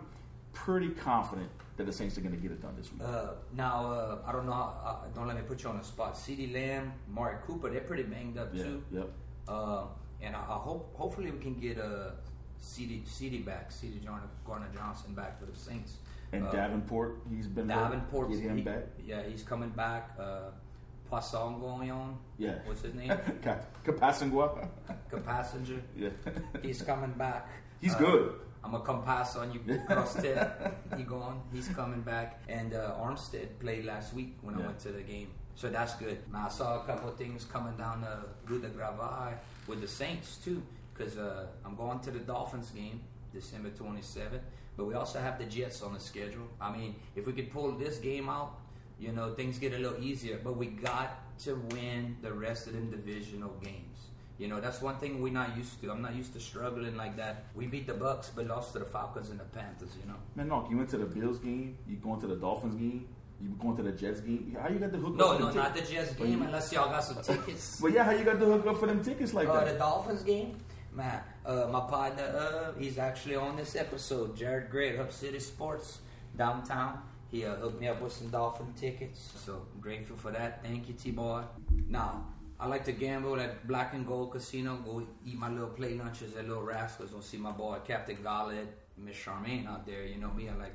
pretty 0.53 0.89
confident 0.89 1.49
that 1.75 1.85
the 1.85 1.91
Saints 1.91 2.17
are 2.17 2.21
going 2.21 2.33
to 2.33 2.39
get 2.41 2.51
it 2.51 2.61
done 2.61 2.73
this 2.77 2.89
week. 2.93 3.01
Uh, 3.03 3.31
now, 3.53 3.91
uh, 3.91 4.17
I 4.25 4.31
don't 4.31 4.45
know. 4.45 4.53
Uh, 4.53 4.95
don't 5.13 5.27
let 5.27 5.35
me 5.35 5.41
put 5.41 5.61
you 5.61 5.69
on 5.69 5.77
the 5.77 5.83
spot. 5.83 6.13
CeeDee 6.15 6.53
Lamb, 6.53 6.93
Mark 7.09 7.45
Cooper, 7.45 7.69
they're 7.69 7.81
pretty 7.81 8.03
banged 8.03 8.37
up 8.37 8.51
yeah, 8.53 8.63
too. 8.63 8.83
yep. 8.91 9.09
And 10.25 10.35
I, 10.35 10.39
I 10.39 10.57
hope, 10.67 10.93
hopefully, 10.95 11.29
we 11.31 11.39
can 11.39 11.53
get 11.59 11.79
uh, 11.79 12.11
C.D. 12.57 13.03
CD 13.05 13.37
back, 13.39 13.71
C.D. 13.71 14.01
Gardner, 14.45 14.67
Johnson 14.75 15.13
back 15.13 15.39
for 15.39 15.45
the 15.45 15.55
Saints. 15.57 15.97
And 16.33 16.47
uh, 16.47 16.51
Davenport, 16.51 17.19
he's 17.29 17.47
been. 17.47 17.67
Davenport, 17.67 18.31
Get 18.31 18.39
him 18.39 18.57
he- 18.57 18.63
back. 18.63 18.83
Yeah, 19.05 19.21
he's 19.23 19.43
coming 19.43 19.69
back. 19.69 20.11
Uh, 20.19 20.49
Poisson 21.09 21.59
going 21.59 21.91
on. 21.91 22.17
Yeah. 22.39 22.55
What's 22.65 22.81
his 22.81 22.95
name? 22.95 23.09
Capasangua. 23.85 24.67
Capassenger. 25.11 25.79
yeah. 25.97 26.09
He's 26.63 26.81
coming 26.81 27.11
back. 27.11 27.47
He's 27.79 27.93
Uh, 27.93 27.99
good. 27.99 28.33
I'm 28.63 28.71
gonna 28.71 28.83
come 28.83 29.03
pass 29.03 29.35
on 29.35 29.53
you, 29.53 29.59
Crosstead. 29.87 30.73
he 30.97 31.03
gone. 31.03 31.41
He's 31.53 31.67
coming 31.69 32.01
back. 32.01 32.41
And 32.49 32.73
uh, 32.73 32.95
Armstead 32.99 33.59
played 33.59 33.85
last 33.85 34.15
week 34.15 34.33
when 34.41 34.55
I 34.55 34.65
went 34.65 34.79
to 34.79 34.91
the 34.91 35.03
game, 35.03 35.27
so 35.55 35.69
that's 35.69 35.95
good. 35.95 36.17
I 36.33 36.49
saw 36.49 36.81
a 36.81 36.85
couple 36.85 37.09
of 37.09 37.15
things 37.15 37.45
coming 37.45 37.75
down 37.77 38.01
the 38.01 38.51
Rue 38.51 38.59
de 38.59 38.67
Gravai 38.69 39.33
with 39.67 39.81
the 39.81 39.87
Saints 39.87 40.37
too, 40.43 40.61
because 40.93 41.17
uh, 41.17 41.47
I'm 41.65 41.75
going 41.75 41.99
to 42.01 42.11
the 42.11 42.19
Dolphins 42.19 42.71
game 42.71 43.01
December 43.33 43.69
27th. 43.69 44.41
But 44.77 44.85
we 44.85 44.93
also 44.93 45.19
have 45.19 45.39
the 45.39 45.45
Jets 45.45 45.81
on 45.81 45.93
the 45.93 45.99
schedule. 45.99 46.47
I 46.59 46.75
mean, 46.75 46.95
if 47.15 47.25
we 47.25 47.33
could 47.33 47.51
pull 47.51 47.71
this 47.71 47.97
game 47.97 48.27
out, 48.27 48.59
you 48.99 49.13
know, 49.13 49.33
things 49.33 49.57
get 49.57 49.73
a 49.73 49.77
little 49.77 50.01
easier. 50.01 50.39
But 50.43 50.57
we 50.57 50.67
got 50.67 51.39
to 51.43 51.55
win 51.71 52.17
the 52.21 52.33
rest 52.33 52.67
of 52.67 52.73
them 52.73 52.89
divisional 52.91 53.53
games. 53.63 54.07
You 54.37 54.49
know, 54.49 54.59
that's 54.59 54.81
one 54.81 54.97
thing 54.97 55.21
we're 55.21 55.31
not 55.31 55.55
used 55.55 55.81
to. 55.81 55.91
I'm 55.91 56.01
not 56.01 56.13
used 56.13 56.33
to 56.33 56.41
struggling 56.41 56.97
like 56.97 57.15
that. 57.15 57.45
We 57.55 57.67
beat 57.67 57.87
the 57.87 57.93
Bucks, 57.93 58.31
but 58.35 58.47
lost 58.47 58.73
to 58.73 58.79
the 58.79 58.85
Falcons 58.85 59.29
and 59.29 59.39
the 59.39 59.45
Panthers. 59.45 59.91
You 60.01 60.09
know. 60.09 60.17
Man, 60.35 60.49
no, 60.49 60.67
you 60.69 60.75
went 60.75 60.89
to 60.89 60.97
the 60.97 61.05
Bills 61.05 61.39
game. 61.39 61.77
You 61.87 61.95
going 61.95 62.19
to 62.19 62.27
the 62.27 62.35
Dolphins 62.35 62.75
game. 62.75 63.07
You 63.41 63.49
going 63.59 63.75
to 63.77 63.83
the 63.83 63.91
Jets 63.91 64.21
game. 64.21 64.55
How 64.61 64.69
you 64.69 64.79
got 64.79 64.91
the 64.91 64.97
hook 64.97 65.15
No, 65.15 65.37
no, 65.37 65.51
not 65.51 65.75
the? 65.75 65.81
Jets 65.81 66.13
game 66.13 66.39
you- 66.39 66.43
unless 66.43 66.71
y'all 66.71 66.89
got 66.89 67.03
some 67.03 67.21
tickets. 67.21 67.79
But 67.81 67.91
yeah, 67.91 68.03
how 68.03 68.11
you 68.11 68.23
got 68.23 68.39
the 68.39 68.45
hook 68.45 68.65
up 68.65 68.79
for 68.79 68.87
them 68.87 69.03
tickets 69.03 69.33
like 69.33 69.47
Uh, 69.49 69.53
that? 69.65 69.73
the 69.73 69.77
Dolphins 69.79 70.23
game, 70.23 70.57
man. 70.93 71.21
Uh, 71.45 71.67
my 71.71 71.81
partner, 71.81 72.23
uh, 72.23 72.79
he's 72.79 72.97
actually 72.97 73.35
on 73.35 73.55
this 73.57 73.75
episode. 73.75 74.35
Jared 74.37 74.69
Gray, 74.71 74.95
Hub 74.95 75.11
City 75.11 75.39
Sports, 75.39 75.99
downtown. 76.37 76.99
He 77.29 77.43
uh, 77.45 77.55
hooked 77.55 77.81
me 77.81 77.87
up 77.89 78.01
with 78.01 78.13
some 78.13 78.29
Dolphin 78.29 78.71
tickets, 78.79 79.31
so 79.45 79.65
I'm 79.75 79.81
grateful 79.81 80.15
for 80.15 80.31
that. 80.31 80.63
Thank 80.63 80.87
you, 80.87 80.93
T-Boy. 80.93 81.43
Now, 81.89 82.25
I 82.59 82.67
like 82.67 82.85
to 82.85 82.93
gamble 82.93 83.37
at 83.39 83.67
Black 83.67 83.93
and 83.93 84.07
Gold 84.07 84.31
Casino. 84.31 84.77
Go 84.85 85.03
eat 85.25 85.37
my 85.37 85.49
little 85.49 85.67
play 85.69 85.95
lunches 85.95 86.35
at 86.37 86.47
Little 86.47 86.63
Rascals. 86.63 87.09
Go 87.11 87.19
see 87.19 87.37
my 87.37 87.51
boy 87.51 87.79
Captain 87.85 88.17
Gauntlet, 88.23 88.67
Miss 88.97 89.17
Charmaine 89.17 89.67
out 89.67 89.85
there. 89.85 90.05
You 90.05 90.17
know 90.19 90.31
me, 90.31 90.47
I 90.47 90.55
like 90.55 90.73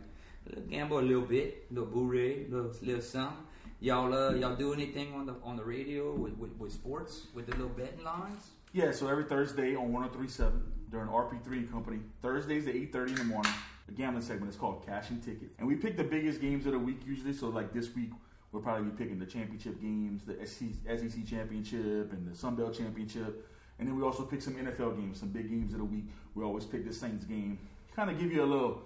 gamble 0.69 0.99
a 0.99 1.01
little 1.01 1.23
bit, 1.23 1.71
little 1.73 1.89
bourrée, 1.89 2.51
little 2.51 2.73
little 2.83 3.03
something. 3.03 3.37
Y'all, 3.81 4.13
uh, 4.13 4.35
y'all 4.35 4.57
do 4.57 4.75
anything 4.75 5.15
on 5.15 5.27
the 5.27 5.35
on 5.43 5.57
the 5.57 5.65
radio 5.65 6.13
with, 6.13 6.37
with, 6.37 6.55
with 6.59 6.73
sports 6.73 7.27
with 7.35 7.47
the 7.47 7.53
little 7.53 7.69
betting 7.69 8.05
lines? 8.05 8.51
Yeah, 8.73 8.93
so 8.93 9.09
every 9.09 9.25
Thursday 9.25 9.75
on 9.75 9.93
1037 9.93 10.63
during 10.91 11.09
RP3 11.09 11.47
and 11.53 11.73
Company, 11.73 11.99
Thursdays 12.23 12.69
at 12.69 12.75
8.30 12.75 13.09
in 13.09 13.15
the 13.15 13.25
morning, 13.25 13.53
the 13.87 13.93
gambling 13.93 14.23
segment 14.23 14.53
is 14.53 14.57
called 14.57 14.87
Cash 14.87 15.11
and 15.11 15.23
Tickets. 15.23 15.55
And 15.59 15.67
we 15.67 15.75
pick 15.75 15.97
the 15.97 16.05
biggest 16.05 16.41
games 16.41 16.67
of 16.67 16.73
the 16.73 16.79
week 16.79 17.01
usually. 17.05 17.33
So 17.33 17.49
like 17.49 17.73
this 17.73 17.95
week, 17.97 18.11
we'll 18.53 18.63
probably 18.63 18.91
be 18.91 18.97
picking 18.97 19.19
the 19.19 19.27
championship 19.27 19.81
games, 19.81 20.23
the 20.25 20.47
SEC 20.47 21.27
championship 21.27 22.13
and 22.13 22.31
the 22.31 22.37
Sun 22.37 22.57
Belt 22.57 22.77
championship. 22.77 23.49
And 23.79 23.89
then 23.89 23.97
we 23.97 24.03
also 24.03 24.23
pick 24.25 24.43
some 24.43 24.55
NFL 24.55 24.97
games, 24.97 25.19
some 25.19 25.31
big 25.31 25.49
games 25.49 25.73
of 25.73 25.79
the 25.79 25.85
week. 25.85 26.05
We 26.35 26.45
always 26.45 26.65
pick 26.65 26.87
the 26.87 26.93
Saints 26.93 27.25
game. 27.25 27.59
Kind 27.97 28.11
of 28.11 28.21
give 28.21 28.31
you 28.31 28.45
a 28.45 28.47
little 28.47 28.83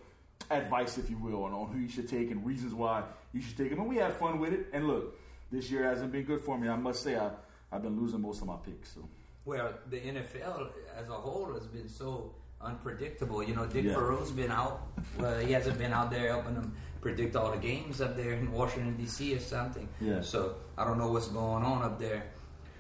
advice, 0.51 0.99
if 0.99 1.09
you 1.11 1.19
will, 1.19 1.45
on, 1.45 1.53
on 1.53 1.73
who 1.73 1.79
you 1.79 1.89
should 1.89 2.09
take 2.09 2.31
and 2.31 2.45
reasons 2.45 2.75
why 2.75 3.03
you 3.33 3.41
should 3.41 3.57
take 3.57 3.71
them. 3.71 3.81
And 3.81 3.89
we 3.89 3.97
had 3.97 4.15
fun 4.15 4.39
with 4.39 4.53
it. 4.53 4.67
And 4.73 4.87
look, 4.87 5.19
this 5.51 5.71
year 5.71 5.85
hasn't 5.85 6.13
been 6.13 6.25
good 6.25 6.41
for 6.41 6.59
me. 6.59 6.69
I 6.69 6.77
must 6.77 7.03
say, 7.03 7.17
I, 7.17 7.31
I've 7.73 7.83
been 7.83 7.99
losing 8.01 8.21
most 8.21 8.41
of 8.41 8.47
my 8.47 8.57
picks. 8.57 8.95
So. 8.95 9.09
Well, 9.45 9.73
the 9.91 9.99
NFL 10.01 10.69
as 10.97 11.09
a 11.09 11.13
whole 11.13 11.53
has 11.55 11.67
been 11.67 11.89
so 11.89 12.35
unpredictable. 12.61 13.43
You 13.43 13.55
know, 13.55 13.67
Dick 13.67 13.85
Yeah. 13.85 13.95
Farrell's 13.95 14.31
been 14.33 14.51
out. 14.51 14.89
Well, 15.19 15.39
he 15.41 15.53
hasn't 15.53 15.79
been 15.79 15.93
out 15.93 16.11
there 16.11 16.29
helping 16.29 16.55
them 16.55 16.75
predict 17.01 17.37
all 17.37 17.51
the 17.51 17.59
games 17.59 18.01
up 18.01 18.17
there 18.17 18.33
in 18.33 18.51
Washington 18.51 18.97
D.C. 18.97 19.35
or 19.35 19.41
something. 19.41 19.89
Yeah. 20.01 20.23
So 20.23 20.57
I 20.79 20.85
don't 20.85 20.99
know 20.99 21.11
what's 21.13 21.29
going 21.29 21.63
on 21.63 21.83
up 21.83 21.99
there. 21.99 22.25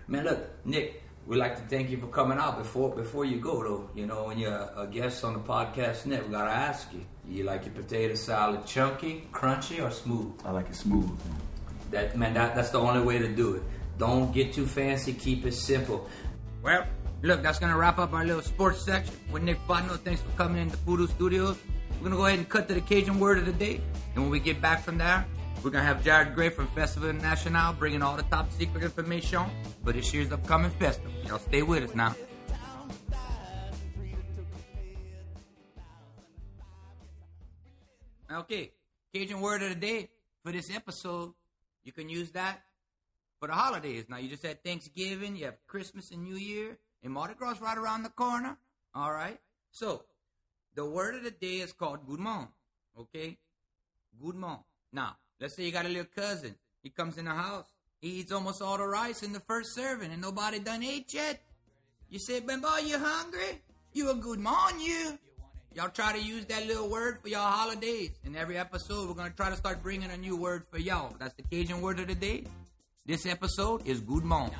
Man, 0.08 0.24
look, 0.24 0.66
Nick. 0.66 1.02
We'd 1.26 1.38
like 1.38 1.56
to 1.56 1.62
thank 1.62 1.88
you 1.88 1.96
for 1.96 2.08
coming 2.08 2.38
out. 2.38 2.58
Before 2.58 2.94
before 2.94 3.24
you 3.24 3.38
go 3.38 3.62
though, 3.62 3.90
you 3.94 4.04
know, 4.04 4.24
when 4.24 4.38
you're 4.38 4.68
a 4.76 4.86
guest 4.86 5.24
on 5.24 5.32
the 5.32 5.38
podcast, 5.38 6.04
Nick, 6.04 6.26
we 6.26 6.32
gotta 6.32 6.50
ask 6.50 6.92
you: 6.92 7.00
You 7.26 7.44
like 7.44 7.64
your 7.64 7.72
potato 7.74 8.14
salad 8.14 8.66
chunky, 8.66 9.26
crunchy, 9.32 9.82
or 9.82 9.90
smooth? 9.90 10.32
I 10.44 10.50
like 10.50 10.68
it 10.68 10.76
smooth. 10.76 11.10
That 11.90 12.16
man, 12.18 12.34
that, 12.34 12.54
that's 12.54 12.70
the 12.70 12.78
only 12.78 13.00
way 13.00 13.18
to 13.18 13.28
do 13.28 13.54
it. 13.54 13.62
Don't 13.96 14.34
get 14.34 14.52
too 14.52 14.66
fancy. 14.66 15.14
Keep 15.14 15.46
it 15.46 15.54
simple. 15.54 16.10
Well, 16.62 16.84
look, 17.22 17.42
that's 17.42 17.58
gonna 17.58 17.78
wrap 17.78 17.98
up 17.98 18.12
our 18.12 18.26
little 18.26 18.42
sports 18.42 18.84
section 18.84 19.14
with 19.32 19.42
Nick 19.44 19.58
Fontenot. 19.66 20.00
Thanks 20.00 20.20
for 20.20 20.30
coming 20.36 20.58
in 20.58 20.64
into 20.64 20.76
Voodoo 20.78 21.06
Studios. 21.06 21.56
We're 22.00 22.10
gonna 22.10 22.16
go 22.16 22.26
ahead 22.26 22.38
and 22.38 22.48
cut 22.48 22.68
to 22.68 22.74
the 22.74 22.82
Cajun 22.82 23.18
word 23.18 23.38
of 23.38 23.46
the 23.46 23.52
day, 23.52 23.80
and 24.14 24.24
when 24.24 24.30
we 24.30 24.40
get 24.40 24.60
back 24.60 24.82
from 24.82 24.98
there, 24.98 25.24
we're 25.64 25.70
gonna 25.70 25.82
have 25.82 26.04
Jared 26.04 26.34
Gray 26.34 26.50
from 26.50 26.66
Festival 26.68 27.08
International 27.08 27.72
bringing 27.72 28.02
all 28.02 28.16
the 28.16 28.22
top 28.24 28.52
secret 28.52 28.84
information 28.84 29.46
for 29.82 29.92
this 29.92 30.12
year's 30.12 30.30
upcoming 30.30 30.70
festival. 30.72 31.10
Y'all 31.26 31.38
stay 31.38 31.62
with 31.62 31.84
us 31.84 31.94
now. 31.94 32.14
Okay, 38.30 38.72
Cajun 39.14 39.40
word 39.40 39.62
of 39.62 39.70
the 39.70 39.74
day 39.74 40.10
for 40.44 40.52
this 40.52 40.70
episode. 40.74 41.32
You 41.82 41.92
can 41.92 42.10
use 42.10 42.30
that 42.32 42.62
for 43.40 43.48
the 43.48 43.54
holidays. 43.54 44.04
Now 44.08 44.18
you 44.18 44.28
just 44.28 44.42
had 44.42 44.62
Thanksgiving, 44.62 45.34
you 45.34 45.46
have 45.46 45.66
Christmas 45.66 46.10
and 46.10 46.22
New 46.24 46.36
Year, 46.36 46.76
and 47.02 47.10
Mardi 47.10 47.34
Gras 47.34 47.58
right 47.62 47.78
around 47.78 48.02
the 48.02 48.10
corner. 48.10 48.58
All 48.94 49.12
right. 49.12 49.38
So 49.70 50.04
the 50.74 50.84
word 50.84 51.14
of 51.14 51.22
the 51.22 51.30
day 51.30 51.60
is 51.60 51.72
called 51.72 52.06
morning. 52.06 52.48
Okay, 52.98 53.38
morning. 54.20 54.58
Now 54.92 55.16
let's 55.40 55.56
say 55.56 55.64
you 55.64 55.72
got 55.72 55.86
a 55.86 55.88
little 55.88 56.06
cousin. 56.14 56.54
He 56.82 56.90
comes 56.90 57.18
in 57.18 57.24
the 57.24 57.32
house. 57.32 57.66
He 58.00 58.20
eats 58.20 58.32
almost 58.32 58.60
all 58.60 58.76
the 58.76 58.86
rice 58.86 59.22
in 59.22 59.32
the 59.32 59.40
first 59.40 59.74
serving, 59.74 60.12
and 60.12 60.20
nobody 60.20 60.58
done 60.58 60.82
ate 60.82 61.12
yet. 61.14 61.42
You 62.10 62.18
say, 62.18 62.40
"Ben 62.40 62.60
boy, 62.60 62.80
you 62.84 62.98
hungry? 62.98 63.62
You 63.92 64.10
a 64.10 64.14
good 64.14 64.40
morning, 64.40 64.80
you." 64.80 65.18
Y'all 65.74 65.88
try 65.88 66.12
to 66.12 66.22
use 66.22 66.44
that 66.46 66.66
little 66.66 66.88
word 66.88 67.18
for 67.20 67.28
y'all 67.28 67.50
holidays. 67.50 68.10
In 68.24 68.36
every 68.36 68.56
episode, 68.56 69.08
we're 69.08 69.14
gonna 69.14 69.30
try 69.30 69.50
to 69.50 69.56
start 69.56 69.82
bringing 69.82 70.10
a 70.10 70.16
new 70.16 70.36
word 70.36 70.64
for 70.70 70.78
y'all. 70.78 71.16
That's 71.18 71.34
the 71.34 71.42
Cajun 71.42 71.80
word 71.80 71.98
of 71.98 72.06
the 72.06 72.14
day. 72.14 72.44
This 73.06 73.26
episode 73.26 73.86
is 73.86 74.00
good 74.00 74.24
morning. 74.24 74.54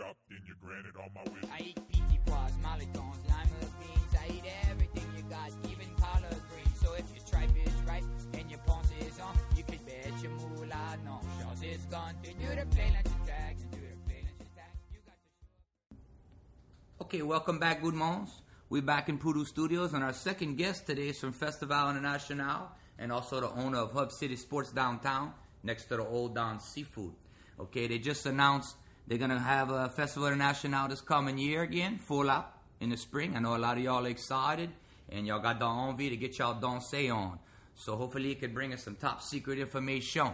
Stuff 0.00 0.08
or 0.08 0.12
chop, 0.12 0.16
then 0.28 0.38
you 0.46 0.54
granted 0.64 0.94
all 0.96 1.10
my 1.14 1.22
wishes. 1.32 1.48
I 1.52 1.60
eat 1.60 1.80
peachy 1.88 2.20
pois, 2.26 2.52
mirlitons, 2.64 3.20
lima 3.28 3.60
beans. 3.80 4.12
I 4.18 4.32
eat 4.32 4.44
everything 4.70 5.04
you 5.16 5.22
got, 5.28 5.50
even 5.68 5.88
collard 5.96 6.40
greens. 6.50 6.80
So 6.82 6.94
if 6.94 7.04
your 7.14 7.24
tripe 7.28 7.50
is 7.66 7.74
right 7.86 8.04
and 8.34 8.50
your 8.50 8.60
ponce 8.60 8.90
is 9.00 9.20
on, 9.20 9.36
you 9.56 9.64
can 9.64 9.78
bet 9.84 10.22
your 10.22 10.32
moolah 10.32 10.96
no 11.04 11.20
shows 11.38 11.62
is 11.62 11.84
gone. 11.86 12.14
To 12.22 12.32
do 12.32 12.48
the 12.48 12.66
play 12.66 12.90
lunch 12.94 13.06
attack, 13.24 13.56
to 13.58 13.76
do 13.76 13.80
the 13.80 14.08
play 14.08 14.22
lunch 14.24 14.40
attack. 14.40 14.74
You 14.92 14.98
got 15.06 15.16
to 15.16 15.96
show. 15.96 17.04
Okay, 17.04 17.22
welcome 17.22 17.58
back, 17.58 17.82
good 17.82 17.94
mornings. 17.94 18.30
We're 18.68 18.82
back 18.82 19.08
in 19.08 19.18
Poodoo 19.18 19.44
Studios, 19.44 19.94
and 19.94 20.04
our 20.04 20.12
second 20.12 20.56
guest 20.56 20.86
today 20.86 21.08
is 21.08 21.18
from 21.18 21.32
Festival 21.32 21.90
International 21.90 22.70
and 22.98 23.10
also 23.10 23.40
the 23.40 23.50
owner 23.50 23.78
of 23.78 23.92
Hub 23.92 24.12
City 24.12 24.36
Sports 24.36 24.70
Downtown, 24.70 25.32
next 25.62 25.86
to 25.86 25.96
the 25.96 26.04
Old 26.04 26.34
Don 26.34 26.60
Seafood. 26.60 27.14
Okay, 27.58 27.88
they 27.88 27.98
just 27.98 28.24
announced 28.26 28.76
they're 29.10 29.18
gonna 29.18 29.40
have 29.40 29.70
a 29.70 29.88
Festival 29.88 30.28
International 30.28 30.86
this 30.86 31.00
coming 31.00 31.36
year 31.36 31.62
again, 31.62 31.98
full 31.98 32.30
out 32.30 32.52
in 32.78 32.90
the 32.90 32.96
spring. 32.96 33.34
I 33.34 33.40
know 33.40 33.56
a 33.56 33.58
lot 33.58 33.76
of 33.76 33.82
y'all 33.82 34.06
are 34.06 34.08
excited, 34.08 34.70
and 35.08 35.26
y'all 35.26 35.40
got 35.40 35.58
the 35.58 35.66
envy 35.66 36.10
to 36.10 36.16
get 36.16 36.38
y'all 36.38 36.54
Don't 36.54 36.80
Say 36.80 37.08
on. 37.08 37.40
So 37.74 37.96
hopefully, 37.96 38.30
it 38.30 38.38
can 38.38 38.54
bring 38.54 38.72
us 38.72 38.84
some 38.84 38.94
top 38.94 39.20
secret 39.20 39.58
information. 39.58 40.28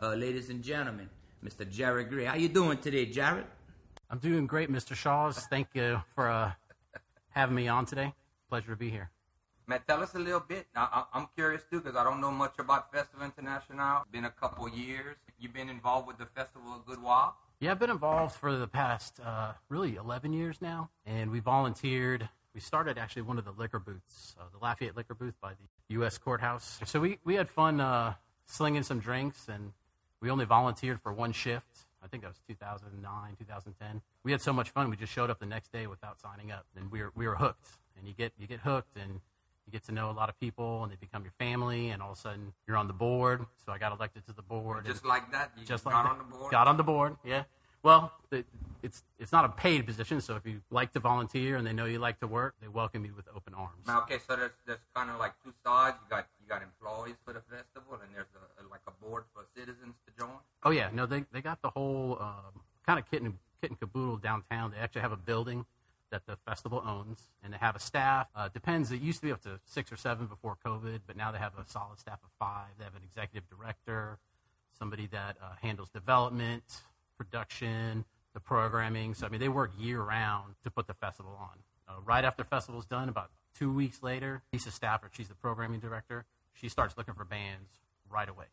Uh, 0.00 0.14
ladies 0.14 0.50
and 0.50 0.62
gentlemen, 0.62 1.10
Mr. 1.44 1.68
Jared 1.68 2.10
Gray. 2.10 2.26
How 2.26 2.36
you 2.36 2.48
doing 2.48 2.78
today, 2.78 3.06
Jared? 3.06 3.44
I'm 4.08 4.18
doing 4.18 4.46
great, 4.46 4.70
Mr. 4.70 4.94
Shaws. 4.94 5.44
Thank 5.50 5.68
you 5.74 6.00
for 6.14 6.28
uh, 6.30 6.52
having 7.30 7.56
me 7.56 7.66
on 7.66 7.86
today. 7.86 8.14
Pleasure 8.48 8.70
to 8.70 8.76
be 8.76 8.88
here. 8.88 9.10
Man, 9.66 9.80
tell 9.88 10.00
us 10.00 10.14
a 10.14 10.18
little 10.20 10.38
bit. 10.46 10.68
Now, 10.76 10.88
I- 10.92 11.18
I'm 11.18 11.26
curious 11.34 11.62
too 11.68 11.80
because 11.80 11.96
I 11.96 12.04
don't 12.04 12.20
know 12.20 12.30
much 12.30 12.54
about 12.60 12.92
Festival 12.92 13.24
International. 13.26 14.04
Been 14.12 14.26
a 14.26 14.30
couple 14.30 14.68
years. 14.68 15.16
You've 15.40 15.52
been 15.54 15.68
involved 15.68 16.06
with 16.06 16.18
the 16.18 16.26
festival 16.26 16.74
a 16.74 16.88
good 16.88 17.02
while. 17.02 17.36
Yeah, 17.62 17.70
I've 17.70 17.78
been 17.78 17.90
involved 17.90 18.34
for 18.34 18.56
the 18.56 18.66
past 18.66 19.20
uh, 19.24 19.52
really 19.68 19.94
11 19.94 20.32
years 20.32 20.60
now, 20.60 20.90
and 21.06 21.30
we 21.30 21.38
volunteered. 21.38 22.28
We 22.54 22.60
started 22.60 22.98
actually 22.98 23.22
one 23.22 23.38
of 23.38 23.44
the 23.44 23.52
liquor 23.52 23.78
booths, 23.78 24.34
uh, 24.36 24.46
the 24.52 24.58
Lafayette 24.58 24.96
liquor 24.96 25.14
booth 25.14 25.36
by 25.40 25.50
the 25.50 25.94
U.S. 25.94 26.18
courthouse. 26.18 26.80
So 26.84 26.98
we, 26.98 27.20
we 27.22 27.36
had 27.36 27.48
fun 27.48 27.80
uh, 27.80 28.14
slinging 28.46 28.82
some 28.82 28.98
drinks, 28.98 29.46
and 29.46 29.70
we 30.20 30.28
only 30.28 30.44
volunteered 30.44 31.00
for 31.00 31.12
one 31.12 31.30
shift. 31.30 31.86
I 32.02 32.08
think 32.08 32.24
that 32.24 32.30
was 32.30 32.40
2009, 32.48 33.36
2010. 33.38 34.02
We 34.24 34.32
had 34.32 34.40
so 34.40 34.52
much 34.52 34.70
fun, 34.70 34.90
we 34.90 34.96
just 34.96 35.12
showed 35.12 35.30
up 35.30 35.38
the 35.38 35.46
next 35.46 35.70
day 35.70 35.86
without 35.86 36.20
signing 36.20 36.50
up, 36.50 36.66
and 36.76 36.90
we 36.90 37.00
were, 37.00 37.12
we 37.14 37.28
were 37.28 37.36
hooked. 37.36 37.78
And 37.96 38.08
you 38.08 38.12
get, 38.12 38.32
you 38.36 38.48
get 38.48 38.58
hooked, 38.58 38.96
and 38.96 39.20
you 39.72 39.78
get 39.78 39.86
to 39.86 39.92
know 39.92 40.10
a 40.10 40.12
lot 40.12 40.28
of 40.28 40.38
people, 40.38 40.82
and 40.82 40.92
they 40.92 40.96
become 40.96 41.22
your 41.22 41.32
family, 41.38 41.88
and 41.88 42.02
all 42.02 42.12
of 42.12 42.18
a 42.18 42.20
sudden 42.20 42.52
you're 42.66 42.76
on 42.76 42.86
the 42.86 42.92
board. 42.92 43.46
So 43.64 43.72
I 43.72 43.78
got 43.78 43.92
elected 43.92 44.26
to 44.26 44.32
the 44.32 44.42
board. 44.42 44.84
Just 44.84 45.04
like 45.04 45.30
that, 45.32 45.52
you 45.58 45.64
just 45.64 45.84
got 45.84 45.94
like 45.94 46.04
on 46.04 46.18
that. 46.18 46.30
the 46.30 46.36
board. 46.36 46.50
Got 46.50 46.68
on 46.68 46.76
the 46.76 46.82
board, 46.82 47.16
yeah. 47.24 47.44
Well, 47.82 48.12
it, 48.30 48.46
it's 48.82 49.02
it's 49.18 49.32
not 49.32 49.44
a 49.44 49.48
paid 49.48 49.86
position, 49.86 50.20
so 50.20 50.36
if 50.36 50.46
you 50.46 50.60
like 50.70 50.92
to 50.92 51.00
volunteer 51.00 51.56
and 51.56 51.66
they 51.66 51.72
know 51.72 51.84
you 51.84 51.98
like 51.98 52.20
to 52.20 52.28
work, 52.28 52.54
they 52.60 52.68
welcome 52.68 53.04
you 53.04 53.12
with 53.16 53.26
open 53.34 53.54
arms. 53.54 53.86
Now, 53.86 54.02
okay, 54.02 54.18
so 54.26 54.36
there's 54.36 54.52
there's 54.66 54.78
kind 54.94 55.10
of 55.10 55.18
like 55.18 55.32
two 55.42 55.52
sides. 55.64 55.96
You 56.04 56.10
got 56.10 56.28
you 56.40 56.48
got 56.48 56.62
employees 56.62 57.16
for 57.24 57.32
the 57.32 57.40
festival, 57.40 57.94
and 57.94 58.14
there's 58.14 58.26
a, 58.36 58.68
like 58.70 58.82
a 58.86 58.92
board 59.04 59.24
for 59.34 59.44
citizens 59.56 59.94
to 60.06 60.24
join. 60.24 60.36
Oh 60.62 60.70
yeah, 60.70 60.90
no, 60.92 61.06
they 61.06 61.24
they 61.32 61.40
got 61.40 61.60
the 61.62 61.70
whole 61.70 62.18
um, 62.20 62.60
kind 62.86 62.98
of 62.98 63.10
kit 63.10 63.22
and 63.22 63.34
kit 63.60 63.70
and 63.70 63.80
caboodle 63.80 64.18
downtown. 64.18 64.70
They 64.70 64.78
actually 64.78 65.02
have 65.02 65.12
a 65.12 65.16
building 65.16 65.66
that 66.12 66.26
the 66.26 66.36
festival 66.46 66.82
owns, 66.86 67.30
and 67.42 67.52
they 67.52 67.58
have 67.58 67.74
a 67.74 67.80
staff. 67.80 68.28
Uh, 68.36 68.48
depends. 68.48 68.92
It 68.92 69.00
used 69.00 69.20
to 69.20 69.26
be 69.26 69.32
up 69.32 69.42
to 69.42 69.58
six 69.64 69.90
or 69.90 69.96
seven 69.96 70.26
before 70.26 70.56
COVID, 70.64 71.00
but 71.06 71.16
now 71.16 71.32
they 71.32 71.38
have 71.38 71.54
a 71.58 71.68
solid 71.68 71.98
staff 71.98 72.20
of 72.22 72.30
five. 72.38 72.68
They 72.78 72.84
have 72.84 72.94
an 72.94 73.02
executive 73.02 73.48
director, 73.50 74.18
somebody 74.78 75.08
that 75.08 75.36
uh, 75.42 75.54
handles 75.60 75.88
development, 75.88 76.62
production, 77.18 78.04
the 78.34 78.40
programming. 78.40 79.14
So 79.14 79.26
I 79.26 79.30
mean, 79.30 79.40
they 79.40 79.48
work 79.48 79.72
year 79.78 80.00
round 80.00 80.54
to 80.62 80.70
put 80.70 80.86
the 80.86 80.94
festival 80.94 81.36
on. 81.40 81.58
Uh, 81.88 82.00
right 82.04 82.24
after 82.24 82.44
festival's 82.44 82.86
done, 82.86 83.08
about 83.08 83.30
two 83.58 83.72
weeks 83.72 84.02
later, 84.02 84.42
Lisa 84.52 84.70
Stafford, 84.70 85.10
she's 85.12 85.28
the 85.28 85.34
programming 85.34 85.80
director. 85.80 86.24
She 86.52 86.68
starts 86.68 86.96
looking 86.96 87.14
for 87.14 87.24
bands 87.24 87.70
right 88.10 88.28
away. 88.28 88.46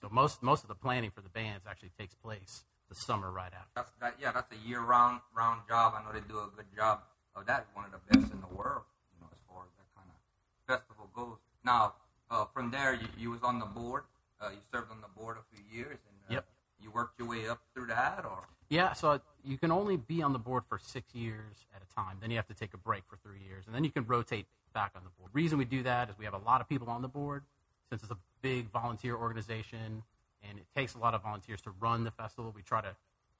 So 0.00 0.08
most 0.10 0.42
most 0.42 0.62
of 0.62 0.68
the 0.68 0.74
planning 0.74 1.10
for 1.10 1.20
the 1.20 1.28
bands 1.28 1.66
actually 1.68 1.90
takes 1.98 2.14
place 2.14 2.64
the 2.90 2.94
summer 2.96 3.30
right 3.30 3.52
after. 3.54 3.70
That's 3.74 3.92
that. 4.00 4.16
Yeah, 4.20 4.32
that's 4.32 4.52
a 4.52 4.68
year 4.68 4.80
round 4.80 5.20
round 5.34 5.62
job. 5.68 5.94
I 5.96 6.02
know 6.04 6.12
they 6.12 6.26
do 6.28 6.38
a 6.40 6.48
good 6.54 6.66
job 6.76 7.00
of 7.34 7.46
that. 7.46 7.68
One 7.72 7.86
of 7.86 7.92
the 7.92 8.00
best 8.12 8.30
in 8.32 8.40
the 8.40 8.54
world, 8.54 8.82
you 9.14 9.20
know, 9.22 9.28
as 9.32 9.38
far 9.48 9.62
as 9.62 9.70
that 9.78 9.88
kind 9.96 10.08
of 10.10 10.18
festival 10.66 11.08
goes. 11.14 11.38
Now, 11.64 11.94
uh, 12.30 12.44
from 12.52 12.70
there, 12.70 12.92
you, 12.94 13.06
you 13.16 13.30
was 13.30 13.42
on 13.42 13.58
the 13.60 13.66
board. 13.66 14.02
Uh, 14.42 14.50
you 14.50 14.58
served 14.72 14.90
on 14.90 15.00
the 15.00 15.20
board 15.20 15.36
a 15.38 15.54
few 15.56 15.64
years, 15.72 15.98
and 16.08 16.16
uh, 16.30 16.34
Yep. 16.34 16.44
you 16.82 16.90
worked 16.90 17.18
your 17.18 17.28
way 17.28 17.48
up 17.48 17.60
through 17.74 17.86
that, 17.86 18.24
or 18.24 18.48
Yeah, 18.70 18.92
so 18.94 19.20
you 19.44 19.56
can 19.58 19.70
only 19.70 19.96
be 19.96 20.22
on 20.22 20.32
the 20.32 20.38
board 20.38 20.64
for 20.68 20.78
six 20.78 21.14
years 21.14 21.66
at 21.76 21.82
a 21.82 21.94
time. 21.94 22.16
Then 22.20 22.30
you 22.30 22.36
have 22.36 22.46
to 22.48 22.54
take 22.54 22.72
a 22.74 22.78
break 22.78 23.02
for 23.08 23.16
three 23.16 23.40
years, 23.46 23.66
and 23.66 23.74
then 23.74 23.84
you 23.84 23.90
can 23.90 24.06
rotate 24.06 24.46
back 24.72 24.92
on 24.96 25.02
the 25.04 25.10
board. 25.10 25.30
reason 25.34 25.58
we 25.58 25.64
do 25.66 25.82
that 25.82 26.08
is 26.08 26.18
we 26.18 26.24
have 26.24 26.34
a 26.34 26.38
lot 26.38 26.60
of 26.60 26.68
people 26.68 26.88
on 26.88 27.02
the 27.02 27.08
board, 27.08 27.42
since 27.90 28.02
it's 28.02 28.10
a 28.12 28.16
big 28.40 28.70
volunteer 28.70 29.14
organization, 29.16 30.02
and 30.48 30.58
it 30.58 30.66
takes 30.74 30.94
a 30.94 30.98
lot 30.98 31.14
of 31.14 31.22
volunteers 31.22 31.60
to 31.62 31.70
run 31.80 32.04
the 32.04 32.10
festival. 32.10 32.52
We 32.54 32.62
try 32.62 32.80
to 32.80 32.96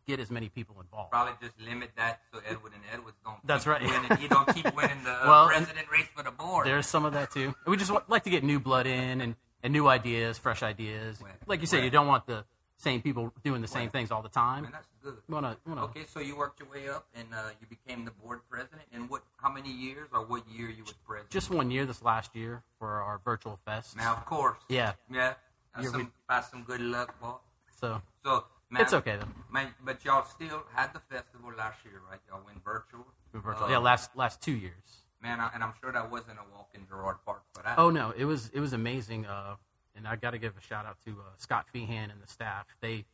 get 0.07 0.19
as 0.21 0.31
many 0.31 0.49
people 0.49 0.77
involved. 0.81 1.11
probably 1.11 1.35
just 1.41 1.59
limit 1.61 1.91
that 1.97 2.21
so 2.33 2.41
Edwin 2.49 2.73
Edwards 2.93 3.17
don't. 3.25 3.37
That's 3.47 3.65
keep 3.65 3.73
right. 3.73 3.83
Winning, 3.83 4.23
you 4.23 4.29
don't 4.29 4.53
keep 4.55 4.75
winning 4.75 5.05
the 5.05 5.11
uh, 5.13 5.27
Well, 5.27 5.47
president 5.49 5.87
race 5.93 6.07
for 6.15 6.23
the 6.23 6.31
board. 6.31 6.67
There's 6.67 6.87
some 6.87 7.05
of 7.05 7.13
that 7.13 7.31
too. 7.31 7.55
We 7.67 7.77
just 7.77 7.93
like 8.09 8.25
to 8.25 8.31
get 8.31 8.43
new 8.43 8.59
blood 8.61 8.87
in 8.87 9.21
and, 9.21 9.35
and 9.63 9.73
new 9.73 9.87
ideas, 9.89 10.39
fresh 10.39 10.63
ideas. 10.63 11.23
Like 11.47 11.61
you 11.61 11.67
said, 11.67 11.85
you 11.85 11.91
don't 11.91 12.07
want 12.07 12.27
the 12.27 12.45
same 12.79 13.03
people 13.03 13.31
doing 13.45 13.61
the 13.61 13.69
same 13.69 13.91
things 13.91 14.11
all 14.11 14.23
the 14.23 14.31
time. 14.31 14.63
Man, 14.63 14.73
that's 14.73 14.89
good. 15.03 15.19
Wanna, 15.29 15.59
wanna, 15.67 15.85
Okay, 15.85 16.05
so 16.11 16.19
you 16.19 16.35
worked 16.37 16.61
your 16.61 16.69
way 16.71 16.89
up, 16.89 17.07
and 17.15 17.29
uh, 17.35 17.51
you 17.61 17.67
became 17.67 18.07
the 18.07 18.11
board 18.11 18.41
president. 18.49 18.83
And 18.93 19.11
what? 19.11 19.23
How 19.37 19.51
many 19.53 19.71
years, 19.71 20.09
or 20.15 20.25
what 20.25 20.49
year 20.49 20.71
you 20.71 20.85
was 20.85 20.95
president? 21.07 21.31
Just 21.31 21.51
one 21.51 21.71
year 21.71 21.85
this 21.85 22.03
last 22.03 22.35
year 22.35 22.63
for 22.79 22.89
our 22.89 23.21
virtual 23.23 23.59
fest. 23.67 23.97
now, 23.99 24.15
of 24.15 24.25
course. 24.25 24.57
Yeah. 24.71 24.93
Yeah. 25.13 25.35
You're 25.81 25.91
some, 25.91 26.01
with- 26.01 26.11
that's 26.29 26.51
some 26.51 26.65
good 26.65 26.81
luck, 26.81 27.21
boy. 27.21 27.35
So 27.81 28.03
So 28.25 28.45
Man, 28.71 28.83
It's 28.83 28.93
okay 28.93 29.17
though. 29.17 29.27
Man, 29.53 29.75
but 29.85 30.05
y'all 30.05 30.25
still 30.25 30.63
had 30.73 30.95
the 30.95 31.01
festival 31.01 31.51
last 31.59 31.85
year, 31.85 32.01
right? 32.09 32.21
Y'all 32.29 32.41
went 32.47 32.63
virtual. 32.65 33.05
Virtual. 33.35 33.65
Uh, 33.65 33.71
yeah, 33.71 33.79
last 33.79 34.17
last 34.17 34.41
two 34.41 34.53
years. 34.53 35.03
Man, 35.21 35.41
I, 35.41 35.51
and 35.55 35.63
I'm 35.63 35.73
sure 35.81 35.91
that 35.93 36.09
wasn't 36.11 36.39
a 36.39 36.55
walk 36.55 36.69
in 36.75 36.87
Girard 36.87 37.17
Park 37.27 37.43
but 37.53 37.65
that. 37.65 37.79
Oh 37.79 37.91
no, 37.91 38.13
it 38.17 38.25
was 38.25 38.49
it 38.55 38.61
was 38.61 38.73
amazing. 38.73 39.27
Uh, 39.27 39.57
and 39.97 40.07
I 40.07 40.15
got 40.15 40.31
to 40.31 40.39
give 40.39 40.57
a 40.57 40.61
shout 40.61 40.87
out 40.87 40.99
to 41.05 41.11
uh, 41.11 41.23
Scott 41.37 41.67
Feehan 41.75 42.13
and 42.13 42.23
the 42.23 42.29
staff. 42.29 42.67
They 42.81 43.07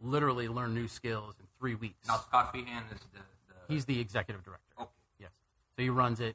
literally 0.00 0.48
learned 0.48 0.74
new 0.74 0.88
skills 0.88 1.34
in 1.38 1.46
three 1.58 1.74
weeks. 1.74 2.08
Now 2.08 2.16
Scott 2.16 2.54
Feehan 2.54 2.90
is 2.92 3.00
the, 3.12 3.18
the 3.48 3.54
He's 3.72 3.84
the 3.84 4.00
executive 4.00 4.42
director. 4.42 4.64
okay. 4.80 4.90
Yes. 5.20 5.30
So 5.76 5.82
he 5.82 5.90
runs 5.90 6.20
it, 6.20 6.34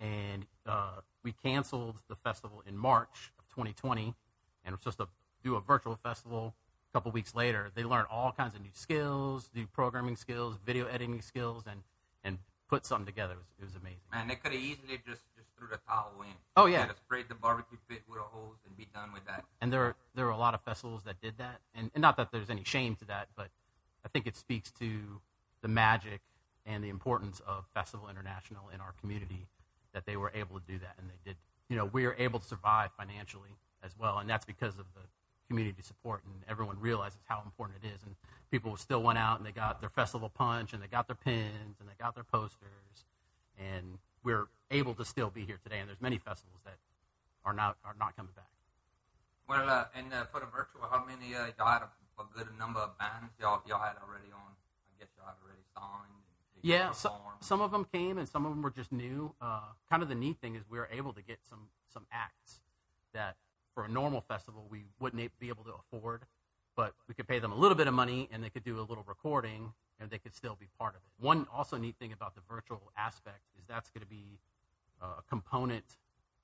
and 0.00 0.44
uh, 0.66 0.96
we 1.22 1.32
canceled 1.32 2.02
the 2.08 2.16
festival 2.16 2.64
in 2.66 2.76
March 2.76 3.32
of 3.38 3.48
2020, 3.50 4.12
and 4.64 4.74
we're 4.74 4.78
supposed 4.78 4.98
to 4.98 5.08
do 5.44 5.56
a 5.56 5.60
virtual 5.60 5.96
festival. 5.96 6.54
A 6.90 6.92
couple 6.92 7.10
weeks 7.12 7.34
later, 7.34 7.70
they 7.74 7.84
learned 7.84 8.06
all 8.10 8.32
kinds 8.32 8.54
of 8.54 8.60
new 8.60 8.70
skills, 8.74 9.48
new 9.54 9.66
programming 9.66 10.16
skills, 10.16 10.56
video 10.64 10.86
editing 10.86 11.22
skills, 11.22 11.64
and 11.66 11.80
and 12.24 12.38
put 12.68 12.86
something 12.86 13.06
together. 13.06 13.34
It 13.34 13.38
was, 13.38 13.46
it 13.60 13.64
was 13.64 13.76
amazing. 13.76 14.00
Man, 14.12 14.28
they 14.28 14.34
could 14.34 14.52
have 14.52 14.60
easily 14.60 14.98
just 15.06 15.22
just 15.36 15.48
threw 15.58 15.68
the 15.68 15.78
towel 15.88 16.12
in. 16.20 16.34
Oh, 16.56 16.66
yeah. 16.66 16.86
Have 16.86 16.96
sprayed 16.96 17.28
the 17.28 17.34
barbecue 17.34 17.78
pit 17.88 18.02
with 18.08 18.18
a 18.18 18.22
hose 18.22 18.56
and 18.66 18.76
be 18.76 18.86
done 18.94 19.12
with 19.12 19.24
that. 19.26 19.44
And 19.60 19.72
there 19.72 19.94
there 20.14 20.26
are 20.26 20.30
a 20.30 20.36
lot 20.36 20.54
of 20.54 20.60
festivals 20.62 21.02
that 21.04 21.20
did 21.20 21.38
that, 21.38 21.60
and, 21.74 21.90
and 21.94 22.02
not 22.02 22.16
that 22.18 22.30
there's 22.30 22.50
any 22.50 22.64
shame 22.64 22.94
to 22.96 23.04
that, 23.06 23.28
but 23.36 23.48
I 24.04 24.08
think 24.08 24.26
it 24.26 24.36
speaks 24.36 24.70
to 24.72 25.20
the 25.62 25.68
magic 25.68 26.20
and 26.66 26.84
the 26.84 26.88
importance 26.88 27.40
of 27.46 27.64
Festival 27.74 28.08
International 28.08 28.68
in 28.72 28.80
our 28.80 28.94
community 29.00 29.46
that 29.94 30.06
they 30.06 30.16
were 30.16 30.32
able 30.34 30.58
to 30.58 30.66
do 30.66 30.78
that, 30.78 30.94
and 30.98 31.08
they 31.08 31.30
did. 31.30 31.36
You 31.68 31.76
know, 31.76 31.86
we 31.86 32.04
are 32.04 32.14
able 32.18 32.38
to 32.38 32.46
survive 32.46 32.90
financially 32.98 33.56
as 33.84 33.92
well, 33.98 34.18
and 34.18 34.28
that's 34.28 34.44
because 34.44 34.78
of 34.78 34.86
the 34.94 35.02
community 35.48 35.82
support, 35.82 36.22
and 36.24 36.34
everyone 36.48 36.78
realizes 36.80 37.18
how 37.26 37.42
important 37.44 37.78
it 37.82 37.86
is. 37.86 38.02
And 38.04 38.14
people 38.50 38.76
still 38.76 39.02
went 39.02 39.18
out 39.18 39.38
and 39.38 39.46
they 39.46 39.52
got 39.52 39.80
their 39.80 39.90
festival 39.90 40.28
punch, 40.28 40.72
and 40.72 40.82
they 40.82 40.86
got 40.86 41.06
their 41.06 41.16
pins, 41.16 41.76
and 41.80 41.88
they 41.88 41.94
got 41.98 42.14
their 42.14 42.24
posters, 42.24 43.04
and 43.58 43.98
we're 44.24 44.46
able 44.70 44.94
to 44.94 45.04
still 45.04 45.30
be 45.30 45.44
here 45.44 45.58
today. 45.62 45.78
And 45.78 45.88
there's 45.88 46.00
many 46.00 46.18
festivals 46.18 46.60
that 46.64 46.76
are 47.44 47.52
not 47.52 47.76
are 47.84 47.96
not 47.98 48.16
coming 48.16 48.32
back. 48.34 48.46
Well, 49.48 49.68
uh, 49.68 49.84
and 49.94 50.12
uh, 50.12 50.24
for 50.32 50.40
the 50.40 50.46
virtual, 50.46 50.82
how 50.90 51.04
many 51.04 51.34
uh, 51.34 51.52
y'all 51.58 51.68
had 51.68 51.82
a, 51.82 52.22
a 52.22 52.26
good 52.36 52.48
number 52.58 52.80
of 52.80 52.96
bands 52.98 53.32
y'all 53.40 53.62
y'all 53.66 53.80
had 53.80 53.96
already 54.02 54.32
on? 54.32 54.52
I 54.88 54.98
guess 54.98 55.08
y'all 55.16 55.26
had 55.26 55.36
already 55.44 55.62
signed. 55.74 56.22
Yeah, 56.62 56.92
so, 56.92 57.12
some 57.40 57.60
of 57.60 57.72
them 57.72 57.84
came 57.92 58.18
and 58.18 58.28
some 58.28 58.46
of 58.46 58.52
them 58.52 58.62
were 58.62 58.70
just 58.70 58.92
new. 58.92 59.34
Uh, 59.40 59.62
kind 59.90 60.00
of 60.00 60.08
the 60.08 60.14
neat 60.14 60.38
thing 60.40 60.54
is 60.54 60.62
we 60.70 60.78
were 60.78 60.88
able 60.92 61.12
to 61.12 61.20
get 61.20 61.38
some 61.48 61.68
some 61.92 62.06
acts 62.12 62.60
that 63.12 63.36
for 63.74 63.84
a 63.84 63.88
normal 63.88 64.20
festival 64.20 64.66
we 64.70 64.84
wouldn't 65.00 65.38
be 65.38 65.48
able 65.48 65.64
to 65.64 65.72
afford, 65.74 66.22
but 66.76 66.94
we 67.08 67.14
could 67.14 67.26
pay 67.28 67.38
them 67.38 67.52
a 67.52 67.54
little 67.56 67.76
bit 67.76 67.86
of 67.86 67.94
money 67.94 68.28
and 68.32 68.42
they 68.42 68.50
could 68.50 68.64
do 68.64 68.78
a 68.78 68.82
little 68.82 69.04
recording 69.06 69.72
and 70.00 70.10
they 70.10 70.18
could 70.18 70.34
still 70.34 70.56
be 70.58 70.66
part 70.78 70.94
of 70.94 71.00
it. 71.02 71.24
One 71.24 71.46
also 71.52 71.76
neat 71.78 71.96
thing 71.98 72.12
about 72.12 72.34
the 72.34 72.40
virtual 72.48 72.92
aspect 72.96 73.40
is 73.58 73.66
that's 73.66 73.90
going 73.90 74.02
to 74.02 74.08
be 74.10 74.38
a 75.00 75.22
component 75.28 75.84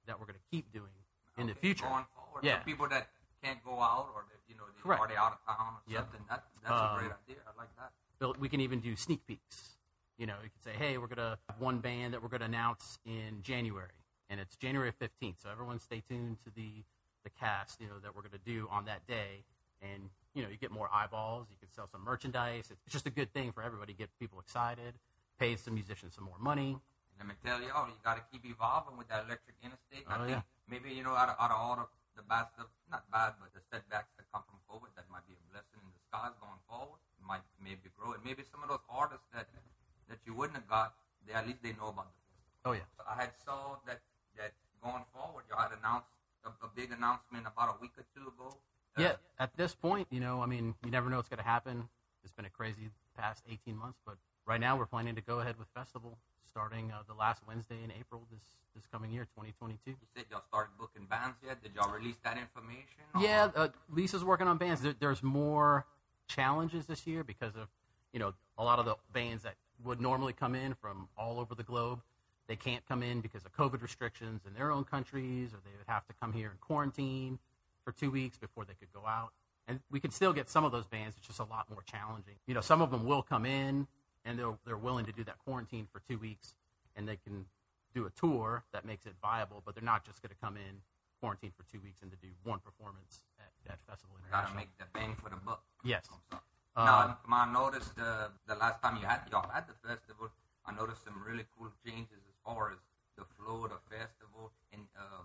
that 0.07 0.18
we're 0.18 0.26
going 0.26 0.39
to 0.39 0.51
keep 0.51 0.72
doing 0.72 0.91
in 1.37 1.47
the 1.47 1.55
future. 1.55 1.85
Going 1.87 2.05
forward, 2.14 2.45
Yeah. 2.45 2.59
for 2.61 2.64
people 2.64 2.89
that 2.89 3.09
can't 3.43 3.62
go 3.64 3.81
out 3.81 4.11
or 4.14 4.24
that, 4.31 4.39
you 4.49 4.57
know 4.57 4.64
they're 4.72 4.83
Correct. 4.83 5.01
already 5.01 5.16
out 5.16 5.33
of 5.47 5.57
town 5.57 5.74
or 5.74 5.81
Yep. 5.93 6.01
something. 6.05 6.26
That 6.29 6.45
that's 6.62 6.72
Um, 6.83 6.97
a 6.97 6.99
great 7.01 7.12
idea. 7.12 7.43
I 7.47 7.57
like 7.57 7.68
that. 7.76 8.39
We 8.41 8.49
can 8.49 8.61
even 8.61 8.81
do 8.81 8.97
sneak 8.97 9.24
peeks. 9.26 9.79
You 10.16 10.26
know, 10.26 10.37
you 10.43 10.51
could 10.51 10.62
say, 10.62 10.72
hey, 10.72 10.99
we're 10.99 11.07
going 11.07 11.18
to 11.18 11.39
have 11.49 11.61
one 11.61 11.79
band 11.79 12.12
that 12.14 12.22
we're 12.22 12.29
going 12.29 12.41
to 12.41 12.47
announce 12.47 12.99
in 13.05 13.41
January, 13.43 13.93
and 14.29 14.41
it's 14.41 14.57
January 14.57 14.91
15th. 14.91 15.41
So 15.41 15.49
everyone 15.51 15.79
stay 15.79 16.01
tuned 16.01 16.41
to 16.41 16.51
the, 16.51 16.83
the 17.29 17.37
cast, 17.37 17.81
you 17.81 17.89
know, 17.89 18.01
that 18.03 18.16
we're 18.16 18.24
going 18.24 18.39
to 18.41 18.47
do 18.49 18.68
on 18.72 18.89
that 18.89 19.05
day. 19.07 19.45
And, 19.85 20.09
you 20.35 20.43
know, 20.43 20.49
you 20.49 20.57
get 20.57 20.72
more 20.72 20.89
eyeballs. 20.89 21.47
You 21.51 21.57
can 21.61 21.68
sell 21.70 21.87
some 21.87 22.03
merchandise. 22.03 22.72
It's 22.72 22.89
just 22.89 23.07
a 23.07 23.12
good 23.12 23.33
thing 23.37 23.53
for 23.53 23.62
everybody, 23.62 23.93
get 23.93 24.09
people 24.18 24.41
excited, 24.41 24.97
pay 25.39 25.57
some 25.57 25.74
musicians 25.74 26.16
some 26.16 26.24
more 26.24 26.41
money. 26.41 26.81
Let 27.18 27.26
me 27.26 27.35
tell 27.43 27.59
y'all, 27.59 27.91
you 27.91 27.99
got 28.07 28.14
to 28.14 28.24
keep 28.31 28.47
evolving 28.47 28.95
with 28.95 29.11
that 29.11 29.26
electric 29.26 29.59
interstate. 29.59 30.07
Oh, 30.07 30.14
I 30.14 30.16
think 30.22 30.39
yeah. 30.39 30.47
maybe 30.70 30.95
you 30.95 31.03
know 31.03 31.18
out 31.18 31.35
of, 31.35 31.37
out 31.43 31.51
of 31.51 31.59
all 31.59 31.74
the, 31.74 31.87
the 32.14 32.22
bad 32.22 32.47
stuff, 32.55 32.70
not 32.87 33.03
bad, 33.11 33.35
but 33.43 33.51
the 33.51 33.62
setbacks 33.74 34.14
that 34.14 34.31
come 34.31 34.47
from 34.47 34.62
COVID, 34.70 34.95
that 34.95 35.03
might 35.11 35.26
be 35.26 35.35
a 35.35 35.43
blessing 35.51 35.83
in 35.83 35.91
disguise 35.91 36.35
going 36.39 36.62
forward. 36.70 37.03
Might 37.18 37.43
maybe 37.61 37.91
grow 37.99 38.14
And 38.14 38.22
Maybe 38.24 38.47
some 38.47 38.62
of 38.62 38.70
those 38.70 38.87
artists 38.89 39.26
that 39.35 39.51
that 40.09 40.22
you 40.24 40.33
wouldn't 40.33 40.57
have 40.57 40.70
got, 40.70 40.95
they 41.26 41.35
at 41.35 41.45
least 41.45 41.61
they 41.61 41.74
know 41.74 41.91
about 41.91 42.09
the 42.09 42.16
festival. 42.22 42.70
Oh, 42.70 42.72
yeah. 42.79 42.87
So 42.97 43.03
I 43.05 43.18
had 43.18 43.35
saw 43.43 43.83
that 43.85 44.01
that 44.39 44.55
going 44.79 45.05
forward, 45.11 45.45
y'all 45.51 45.61
had 45.61 45.74
announced 45.74 46.09
a, 46.45 46.49
a 46.64 46.68
big 46.74 46.93
announcement 46.93 47.47
about 47.47 47.76
a 47.76 47.80
week 47.80 47.93
or 47.99 48.05
two 48.14 48.28
ago. 48.28 48.57
Uh, 48.97 49.03
Yeah, 49.03 49.12
at 49.39 49.57
this 49.57 49.74
point, 49.74 50.07
you 50.11 50.20
know, 50.20 50.41
I 50.43 50.47
mean, 50.47 50.74
you 50.84 50.91
never 50.91 51.09
know 51.11 51.16
what's 51.16 51.28
going 51.28 51.39
to 51.39 51.45
happen. 51.49 51.89
It's 52.24 52.32
been 52.32 52.45
a 52.45 52.51
crazy 52.51 52.91
past 53.16 53.43
18 53.51 53.76
months, 53.76 53.99
but 54.07 54.16
right 54.47 54.61
now 54.61 54.76
we're 54.76 54.86
planning 54.86 55.14
to 55.14 55.20
go 55.20 55.41
ahead 55.41 55.57
with 55.59 55.68
festival 55.74 56.18
starting 56.49 56.91
uh, 56.91 57.03
the 57.07 57.14
last 57.14 57.43
Wednesday 57.47 57.76
in 57.84 57.91
April 57.99 58.22
this 58.30 58.43
this 58.74 58.86
coming 58.86 59.11
year, 59.11 59.24
2022. 59.36 59.91
You 59.91 59.97
said 60.14 60.24
y'all 60.30 60.43
started 60.49 60.70
booking 60.78 61.07
bands 61.07 61.36
yet? 61.45 61.61
Did 61.62 61.72
y'all 61.74 61.91
release 61.91 62.14
that 62.22 62.39
information? 62.39 62.84
or- 63.14 63.20
Yeah, 63.22 63.49
uh, 63.57 63.68
Lisa's 63.91 64.22
working 64.24 64.47
on 64.47 64.57
bands. 64.57 64.82
There, 64.82 64.95
there's 64.99 65.22
more 65.22 65.84
challenges 66.28 66.86
this 66.86 67.07
year 67.07 67.24
because 67.24 67.57
of 67.57 67.68
you 68.12 68.18
know 68.20 68.34
a 68.57 68.62
lot 68.64 68.78
of 68.78 68.84
the 68.84 68.95
bands 69.12 69.43
that 69.43 69.55
would 69.84 70.01
normally 70.01 70.32
come 70.32 70.55
in 70.55 70.74
from 70.74 71.09
all 71.16 71.41
over 71.41 71.55
the 71.55 71.62
globe. 71.64 72.01
They 72.49 72.57
can't 72.57 72.86
come 72.88 73.03
in 73.03 73.20
because 73.20 73.44
of 73.44 73.55
COVID 73.55 73.82
restrictions 73.82 74.40
in 74.46 74.55
their 74.55 74.70
own 74.70 74.84
countries, 74.84 75.53
or 75.53 75.59
they 75.64 75.76
would 75.76 75.86
have 75.86 76.07
to 76.07 76.14
come 76.20 76.32
here 76.32 76.51
in 76.51 76.57
quarantine 76.61 77.38
for 77.84 77.92
two 77.92 78.11
weeks 78.11 78.38
before 78.38 78.64
they 78.64 78.74
could 78.74 78.92
go 78.92 79.07
out. 79.07 79.32
And 79.68 79.80
we 79.90 80.01
can 80.01 80.11
still 80.11 80.32
get 80.32 80.49
some 80.49 80.64
of 80.64 80.72
those 80.72 80.86
bands. 80.86 81.16
It's 81.18 81.26
just 81.26 81.40
a 81.40 81.44
lot 81.44 81.68
more 81.70 81.82
challenging. 81.82 82.36
You 82.46 82.55
know, 82.55 82.62
some 82.62 82.80
of 82.80 82.90
them 82.90 83.05
will 83.05 83.22
come 83.22 83.44
in 83.44 83.86
and 84.24 84.38
they're 84.38 84.57
they're 84.64 84.78
willing 84.78 85.05
to 85.05 85.12
do 85.12 85.24
that 85.24 85.36
quarantine 85.44 85.86
for 85.92 86.01
two 86.09 86.18
weeks, 86.18 86.55
and 86.96 87.07
they 87.07 87.16
can 87.16 87.44
do 87.94 88.07
a 88.07 88.11
tour 88.11 88.64
that 88.72 88.84
makes 88.86 89.05
it 89.05 89.12
viable. 89.20 89.62
But 89.64 89.74
they're 89.74 89.84
not 89.84 90.05
just 90.05 90.22
going 90.22 90.30
to 90.30 90.40
come 90.40 90.57
in 90.57 90.80
quarantine 91.20 91.53
for 91.57 91.64
two 91.70 91.80
weeks 91.80 92.01
and 92.01 92.11
to 92.11 92.16
do 92.16 92.28
one 92.44 92.61
performance 92.61 93.20
at, 93.38 93.72
at 93.72 93.78
Festival 93.86 94.16
Gotta 94.30 94.49
International. 94.49 94.57
make 94.57 94.70
the 94.78 94.84
bang 94.94 95.14
for 95.16 95.28
the 95.28 95.36
buck. 95.36 95.62
Yes. 95.84 96.09
Uh, 96.76 96.84
now, 96.84 97.18
I 97.30 97.53
noticed 97.53 97.99
uh, 97.99 98.28
the 98.46 98.55
last 98.55 98.80
time 98.82 98.96
you 99.01 99.07
had 99.07 99.22
y'all 99.32 99.49
had 99.51 99.64
the 99.66 99.74
festival, 99.86 100.30
I 100.64 100.72
noticed 100.74 101.05
some 101.05 101.20
really 101.26 101.44
cool 101.59 101.68
changes 101.84 102.22
far 102.49 102.72
as 102.72 102.80
the 103.20 103.24
the 103.68 103.80
festival. 103.92 104.53
And 104.72 104.82
uh, 104.96 105.24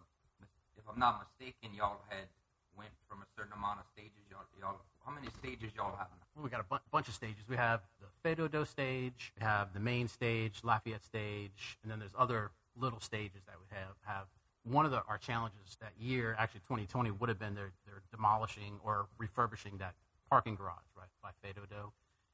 if 0.76 0.84
I'm 0.90 1.00
not 1.00 1.24
mistaken, 1.24 1.76
y'all 1.76 2.04
had 2.10 2.28
went 2.76 2.92
from 3.08 3.22
a 3.22 3.28
certain 3.38 3.54
amount 3.54 3.80
of 3.80 3.86
stages. 3.96 4.20
Y'all, 4.30 4.44
y'all 4.60 4.82
how 5.06 5.12
many 5.12 5.28
stages 5.40 5.72
y'all 5.76 5.96
have 5.96 6.08
now? 6.12 6.44
we 6.44 6.50
got 6.50 6.62
a 6.62 6.64
bu- 6.64 6.84
bunch 6.92 7.08
of 7.08 7.14
stages. 7.14 7.44
We 7.48 7.56
have 7.56 7.82
the 8.00 8.08
Fais 8.24 8.36
Do-Do 8.36 8.66
stage, 8.66 9.34
we 9.38 9.46
have 9.46 9.74
the 9.74 9.80
main 9.80 10.08
stage, 10.08 10.60
Lafayette 10.64 11.04
stage, 11.04 11.78
and 11.84 11.92
then 11.92 12.00
there's 12.00 12.16
other 12.18 12.52
little 12.76 13.00
stages 13.00 13.42
that 13.46 13.56
we 13.60 13.76
have. 13.76 13.96
Have 14.04 14.26
one 14.64 14.86
of 14.86 14.92
the, 14.92 15.04
our 15.08 15.18
challenges 15.18 15.78
that 15.82 15.92
year, 16.00 16.36
actually 16.40 16.62
2020, 16.62 17.12
would 17.12 17.30
have 17.30 17.38
been 17.38 17.54
they're, 17.54 17.74
they're 17.86 18.02
demolishing 18.12 18.80
or 18.84 19.08
refurbishing 19.18 19.78
that 19.78 19.94
parking 20.30 20.56
garage 20.56 20.88
right 20.98 21.12
by 21.22 21.30
Fais 21.42 21.54
Do-Do. 21.54 21.92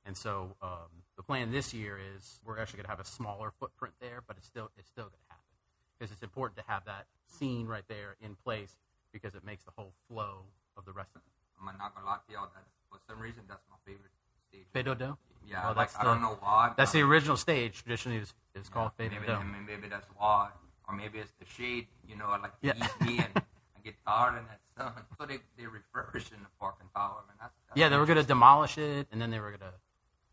And 0.09 0.17
so 0.17 0.55
um, 0.63 0.89
the 1.17 1.21
plan 1.21 1.51
this 1.51 1.71
year 1.71 1.99
is 2.15 2.39
we're 2.43 2.57
actually 2.57 2.77
going 2.77 2.85
to 2.85 2.89
have 2.89 2.99
a 2.99 3.05
smaller 3.05 3.51
footprint 3.59 3.93
there, 4.01 4.23
but 4.25 4.37
it's 4.37 4.47
still 4.47 4.71
it's 4.75 4.89
still 4.89 5.03
going 5.05 5.21
to 5.21 5.29
happen 5.29 5.53
because 5.99 6.11
it's 6.11 6.23
important 6.23 6.57
to 6.57 6.63
have 6.67 6.83
that 6.85 7.05
scene 7.27 7.67
right 7.67 7.83
there 7.87 8.15
in 8.19 8.33
place 8.43 8.73
because 9.13 9.35
it 9.35 9.45
makes 9.45 9.63
the 9.65 9.71
whole 9.77 9.93
flow 10.09 10.45
of 10.75 10.85
the 10.85 10.91
rest 10.93 11.11
of 11.15 11.21
it. 11.21 11.31
I'm 11.61 11.77
not 11.77 11.93
gonna 11.93 12.07
lie 12.07 12.17
to 12.25 12.33
y'all. 12.33 12.49
That's 12.55 12.65
for 12.89 12.97
some 13.07 13.21
reason 13.21 13.43
that's 13.47 13.61
my 13.69 13.75
favorite 13.85 14.09
stage. 14.49 14.65
Fais 14.73 14.81
Do-Do? 14.81 15.15
Yeah, 15.47 15.61
Oh, 15.65 15.67
like, 15.77 15.93
that's 15.93 15.95
I 15.97 16.03
the- 16.03 16.09
don't 16.09 16.21
know 16.23 16.37
why. 16.41 16.73
That's 16.75 16.91
the 16.91 17.01
original 17.01 17.37
stage. 17.37 17.83
Traditionally, 17.83 18.17
it 18.17 18.21
was, 18.21 18.33
it 18.55 18.59
was 18.59 18.67
Yeah, 18.69 18.73
called 18.73 18.91
maybe, 18.97 19.15
Dome. 19.27 19.65
maybe, 19.67 19.87
that's 19.89 20.07
why, 20.17 20.49
or 20.87 20.95
maybe 20.95 21.19
it's 21.19 21.33
the 21.37 21.45
shade. 21.45 21.85
You 22.07 22.15
know, 22.15 22.25
I 22.29 22.37
like 22.39 22.59
the 22.61 22.67
Yeah. 22.69 22.87
heat 23.05 23.19
and 23.19 23.33
I 23.77 23.79
get 23.83 23.93
tired 24.07 24.39
in 24.39 24.45
that 24.49 24.61
sun. 24.75 25.03
So 25.19 25.27
they 25.27 25.37
they 25.55 25.67
refurbishing 25.67 26.39
the 26.41 26.49
parking 26.59 26.89
tower, 26.95 27.21
man. 27.27 27.37
That's, 27.39 27.53
that's 27.67 27.77
Yeah, 27.77 27.89
they 27.89 27.97
were 27.97 28.07
going 28.07 28.17
to 28.17 28.23
demolish 28.25 28.79
it, 28.79 29.05
and 29.11 29.21
then 29.21 29.29
they 29.29 29.39
were 29.39 29.49
going 29.49 29.59
to 29.69 29.73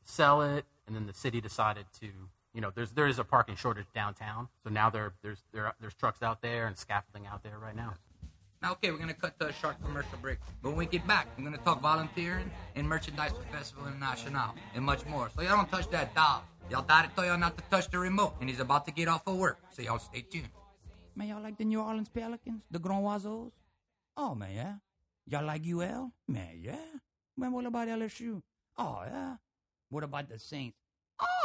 sell 0.07 0.41
it, 0.43 0.65
and 0.87 0.97
then 0.97 1.07
the 1.07 1.13
city 1.13 1.41
decided 1.41 1.87
to, 2.01 2.07
you 2.55 2.61
know, 2.61 2.73
there's 2.75 2.93
there 2.93 3.07
is 3.07 3.19
a 3.19 3.25
parking 3.25 3.57
shortage 3.57 3.87
downtown, 3.95 4.49
so 4.65 4.71
now 4.71 4.89
there 4.89 5.13
there's 5.23 5.43
there 5.53 5.75
there's 5.81 5.95
trucks 5.95 6.23
out 6.23 6.41
there 6.41 6.67
and 6.67 6.79
scaffolding 6.79 7.27
out 7.27 7.43
there 7.43 7.59
right 7.59 7.77
now. 7.77 7.95
Now, 8.63 8.73
okay, 8.73 8.91
we're 8.91 8.97
going 8.97 9.09
to 9.09 9.15
cut 9.15 9.39
to 9.39 9.49
a 9.49 9.53
short 9.53 9.77
commercial 9.85 10.17
break. 10.23 10.39
But 10.63 10.71
when 10.71 10.79
we 10.79 10.87
get 10.87 11.07
back, 11.07 11.29
we're 11.37 11.45
going 11.45 11.57
to 11.57 11.63
talk 11.63 11.83
volunteering 11.83 12.51
and 12.75 12.89
merchandise 12.89 13.33
for 13.33 13.45
Festival 13.55 13.87
International 13.87 14.55
and 14.75 14.83
much 14.83 15.05
more. 15.05 15.29
So 15.37 15.43
y'all 15.43 15.57
don't 15.57 15.71
touch 15.71 15.91
that 15.91 16.15
dial. 16.15 16.43
Y'all 16.71 16.83
daddy 16.83 17.09
told 17.15 17.29
y'all 17.29 17.39
not 17.39 17.57
to 17.59 17.65
touch 17.71 17.91
the 17.91 17.99
remote, 17.99 18.35
and 18.41 18.49
he's 18.49 18.59
about 18.59 18.87
to 18.87 18.93
get 18.93 19.09
off 19.09 19.27
of 19.27 19.37
work. 19.37 19.59
So 19.71 19.83
y'all 19.83 19.99
stay 19.99 20.23
tuned. 20.23 20.49
Man, 21.15 21.29
y'all 21.29 21.43
like 21.43 21.59
the 21.59 21.65
New 21.65 21.81
Orleans 21.81 22.09
Pelicans? 22.09 22.63
The 22.71 22.79
Grand 22.79 23.05
Oiseaux? 23.05 23.53
Oh, 24.17 24.35
man, 24.35 24.55
yeah. 24.55 24.75
Y'all 25.29 25.45
like 25.47 25.63
UL? 25.67 26.13
Man, 26.27 26.59
yeah. 26.61 26.77
Man, 27.37 27.53
what 27.53 27.67
about 27.67 27.89
LSU? 27.89 28.41
Oh, 28.79 29.03
yeah. 29.07 29.37
What 29.89 30.05
about 30.05 30.29
the 30.29 30.39
Saints? 30.39 30.77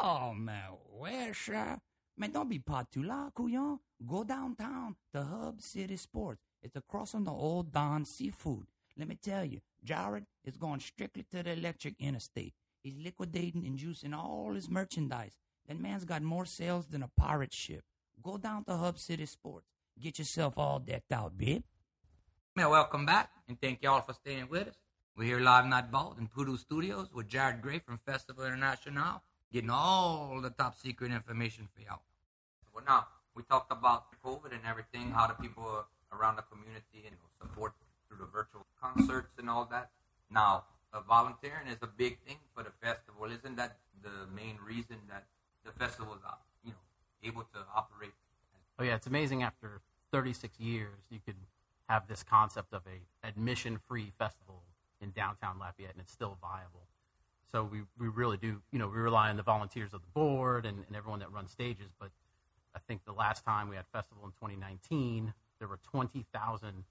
Oh, 0.02 0.34
man, 0.36 1.34
sure? 1.34 1.80
Man, 2.18 2.32
don't 2.32 2.50
be 2.50 2.60
pas 2.60 2.86
too 2.92 3.04
couillon. 3.36 3.80
Go 4.06 4.24
downtown 4.24 4.96
to 5.14 5.24
Hub 5.24 5.62
City 5.62 5.96
Sports. 5.96 6.42
It's 6.62 6.76
across 6.76 7.12
from 7.12 7.24
the 7.24 7.32
old 7.32 7.72
Don 7.72 8.06
Seafood. 8.06 8.66
Let 8.98 9.08
me 9.08 9.16
tell 9.16 9.46
you, 9.46 9.62
Jared 9.84 10.26
is 10.44 10.58
going 10.58 10.80
strictly 10.80 11.24
to 11.32 11.44
the 11.44 11.52
electric 11.54 11.96
interstate. 12.00 12.54
He's 12.84 12.98
liquidating 12.98 13.66
and 13.66 13.78
juicing 13.78 14.16
all 14.16 14.54
his 14.54 14.70
merchandise. 14.70 15.38
That 15.68 15.80
man's 15.80 16.04
got 16.04 16.22
more 16.24 16.46
sales 16.46 16.88
than 16.88 17.04
a 17.04 17.10
pirate 17.16 17.54
ship. 17.54 17.84
Go 18.22 18.38
down 18.38 18.66
to 18.66 18.76
Hub 18.76 18.98
City 18.98 19.26
Sports. 19.26 19.68
Get 20.00 20.20
yourself 20.20 20.58
all 20.58 20.80
decked 20.80 21.12
out, 21.12 21.38
babe. 21.38 21.64
Yeah, 22.58 22.68
welcome 22.68 23.06
back, 23.06 23.30
and 23.48 23.60
thank 23.62 23.82
y'all 23.82 24.02
for 24.02 24.14
staying 24.14 24.50
with 24.50 24.68
us. 24.68 24.81
We're 25.18 25.26
here 25.26 25.40
live 25.42 25.66
night 25.66 25.92
bald 25.92 26.20
in 26.20 26.28
Poodoo 26.28 26.56
Studios 26.56 27.10
with 27.14 27.28
Jared 27.28 27.62
Gray 27.62 27.80
from 27.80 28.00
Festival 28.06 28.46
International, 28.46 29.22
getting 29.52 29.70
all 29.70 30.40
the 30.42 30.52
top 30.52 30.80
secret 30.80 31.12
information 31.12 31.68
for 31.76 31.82
y'all. 31.82 32.02
Well, 32.74 32.86
now 32.88 33.08
we 33.36 33.44
talked 33.44 33.74
about 33.74 34.06
COVID 34.24 34.54
and 34.54 34.62
everything, 34.66 35.12
how 35.12 35.28
the 35.28 35.34
people 35.34 35.86
around 36.14 36.38
the 36.38 36.44
community 36.44 37.04
and 37.06 37.18
support 37.42 37.74
through 38.08 38.20
the 38.20 38.26
virtual 38.26 38.66
concerts 38.82 39.34
and 39.38 39.50
all 39.50 39.66
that. 39.70 39.92
Now, 40.30 40.64
uh, 40.94 41.02
volunteering 41.02 41.68
is 41.68 41.78
a 41.82 41.88
big 41.88 42.18
thing 42.26 42.38
for 42.56 42.64
the 42.64 42.72
festival. 42.82 43.26
Isn't 43.26 43.58
that 43.58 43.80
the 44.02 44.34
main 44.34 44.60
reason 44.66 44.96
that 45.10 45.26
the 45.66 45.74
festival 45.74 46.14
is, 46.14 46.22
uh, 46.26 46.36
you 46.64 46.72
know, 46.72 47.28
able 47.28 47.44
to 47.54 47.60
operate? 47.76 48.14
Oh 48.80 48.84
yeah, 48.84 48.96
it's 48.96 49.08
amazing. 49.08 49.44
After 49.44 49.82
36 50.14 50.58
years, 50.58 51.04
you 51.10 51.20
could 51.24 51.36
have 51.90 52.08
this 52.08 52.24
concept 52.24 52.74
of 52.74 52.84
a 52.88 53.28
admission-free 53.28 54.14
festival 54.18 54.64
in 55.02 55.12
downtown 55.12 55.60
Lafayette, 55.60 55.94
and 55.94 56.02
it's 56.02 56.14
still 56.14 56.38
viable. 56.42 56.88
So 57.52 57.68
we, 57.70 57.82
we 58.00 58.08
really 58.08 58.38
do, 58.38 58.62
you 58.72 58.80
know, 58.80 58.88
we 58.88 58.98
rely 58.98 59.30
on 59.30 59.38
the 59.38 59.44
volunteers 59.44 59.94
of 59.94 60.02
the 60.02 60.08
board 60.14 60.66
and, 60.66 60.84
and 60.88 60.96
everyone 60.96 61.20
that 61.20 61.32
runs 61.32 61.52
stages. 61.52 61.92
But 62.00 62.10
I 62.76 62.80
think 62.88 63.04
the 63.06 63.12
last 63.12 63.44
time 63.44 63.68
we 63.68 63.76
had 63.76 63.86
festival 63.92 64.24
in 64.24 64.32
2019, 64.32 65.34
there 65.60 65.68
were 65.68 65.80
20,000 65.92 66.84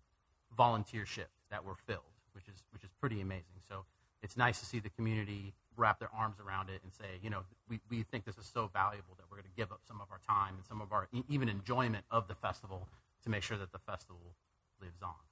volunteer 0.56 1.06
shifts 1.06 1.40
that 1.50 1.64
were 1.64 1.76
filled, 1.86 2.02
which 2.32 2.46
is 2.48 2.62
which 2.72 2.84
is 2.84 2.90
pretty 3.00 3.20
amazing. 3.20 3.62
So 3.68 3.84
it's 4.22 4.36
nice 4.36 4.60
to 4.60 4.66
see 4.66 4.80
the 4.80 4.90
community 4.90 5.54
wrap 5.76 5.98
their 5.98 6.10
arms 6.14 6.36
around 6.44 6.68
it 6.68 6.80
and 6.82 6.92
say, 6.92 7.18
you 7.22 7.30
know, 7.30 7.40
we, 7.68 7.80
we 7.88 8.02
think 8.02 8.24
this 8.24 8.36
is 8.36 8.46
so 8.52 8.68
valuable 8.72 9.14
that 9.16 9.24
we're 9.30 9.38
going 9.38 9.48
to 9.48 9.56
give 9.56 9.72
up 9.72 9.80
some 9.86 10.00
of 10.00 10.08
our 10.10 10.20
time 10.26 10.54
and 10.56 10.64
some 10.66 10.80
of 10.80 10.92
our 10.92 11.08
even 11.28 11.48
enjoyment 11.48 12.04
of 12.10 12.28
the 12.28 12.34
festival 12.34 12.86
to 13.22 13.30
make 13.30 13.42
sure 13.42 13.56
that 13.56 13.72
the 13.72 13.78
festival 13.78 14.34
lives 14.80 15.00
on. 15.02 15.29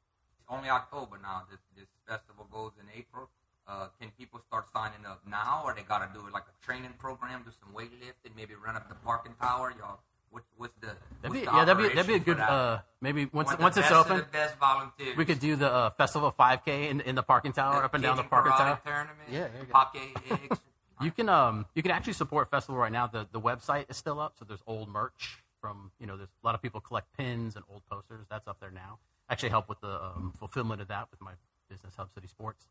It's 0.48 0.56
only 0.56 0.70
October 0.70 1.18
now. 1.20 1.42
This, 1.50 1.60
this 1.76 1.86
festival 2.08 2.46
goes 2.50 2.72
in 2.80 2.86
April. 2.96 3.28
Uh, 3.66 3.88
can 4.00 4.10
people 4.18 4.40
start 4.48 4.64
signing 4.72 5.04
up 5.06 5.20
now, 5.28 5.60
or 5.64 5.74
they 5.74 5.82
got 5.82 5.98
to 5.98 6.18
do 6.18 6.26
it 6.26 6.32
like 6.32 6.44
a 6.48 6.64
training 6.64 6.94
program, 6.98 7.42
do 7.44 7.50
some 7.60 7.74
weightlifting, 7.74 8.34
maybe 8.34 8.54
run 8.54 8.76
up 8.76 8.88
the 8.88 8.94
parking 8.94 9.34
tower? 9.38 9.74
Y'all, 9.78 10.00
what, 10.30 10.42
what's 10.56 10.72
the 10.80 10.86
That'd 10.86 10.96
what's 11.22 11.34
be, 11.34 11.44
the 11.44 11.52
yeah, 11.52 11.64
that'd 11.66 11.82
be 11.82 11.94
that'd 11.94 12.06
be 12.06 12.14
a 12.14 12.18
good. 12.18 12.40
Uh, 12.40 12.78
maybe 13.02 13.26
once 13.26 13.50
once 13.58 13.76
it's 13.76 13.90
open, 13.90 14.18
the 14.18 14.22
best 14.22 14.56
volunteers. 14.58 15.16
we 15.18 15.26
could 15.26 15.38
do 15.38 15.54
the 15.54 15.70
uh, 15.70 15.90
festival 15.90 16.34
5K 16.38 16.88
in, 16.90 17.02
in 17.02 17.14
the 17.14 17.22
parking 17.22 17.52
tower, 17.52 17.84
up 17.84 17.92
and 17.92 18.02
down 18.02 18.16
the 18.16 18.22
parking 18.22 18.52
tower. 18.52 18.80
Tournament, 18.86 19.18
Yeah, 19.30 19.48
there 19.48 19.66
you 19.66 19.72
go. 19.72 20.34
Eggs. 20.44 20.60
You 21.00 21.12
can 21.12 21.28
um 21.28 21.64
you 21.76 21.82
can 21.82 21.92
actually 21.92 22.14
support 22.14 22.50
festival 22.50 22.76
right 22.80 22.90
now. 22.90 23.06
The 23.06 23.28
the 23.30 23.40
website 23.40 23.88
is 23.88 23.96
still 23.96 24.18
up, 24.18 24.34
so 24.36 24.44
there's 24.44 24.62
old 24.66 24.88
merch 24.88 25.44
from 25.60 25.92
you 26.00 26.06
know 26.08 26.16
there's 26.16 26.30
a 26.42 26.46
lot 26.46 26.56
of 26.56 26.62
people 26.62 26.80
collect 26.80 27.16
pins 27.16 27.54
and 27.54 27.64
old 27.70 27.82
posters. 27.88 28.26
That's 28.28 28.48
up 28.48 28.58
there 28.58 28.72
now. 28.72 28.98
Actually, 29.30 29.50
help 29.50 29.68
with 29.68 29.80
the 29.80 30.02
um, 30.02 30.32
fulfillment 30.38 30.80
of 30.80 30.88
that 30.88 31.08
with 31.10 31.20
my 31.20 31.32
business 31.68 31.94
Hub 31.96 32.10
City 32.14 32.26
Sports. 32.26 32.66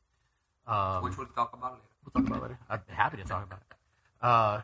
Um, 0.65 1.03
which 1.03 1.17
we'll 1.17 1.27
talk 1.27 1.53
about 1.53 1.73
later. 1.73 1.83
we'll 2.03 2.23
talk 2.23 2.29
about 2.29 2.41
later. 2.43 2.59
I'd 2.69 2.85
be 2.85 2.93
happy 2.93 3.17
to 3.17 3.23
talk 3.23 3.45
about 3.45 3.59
it. 3.59 3.77
Uh, 4.21 4.61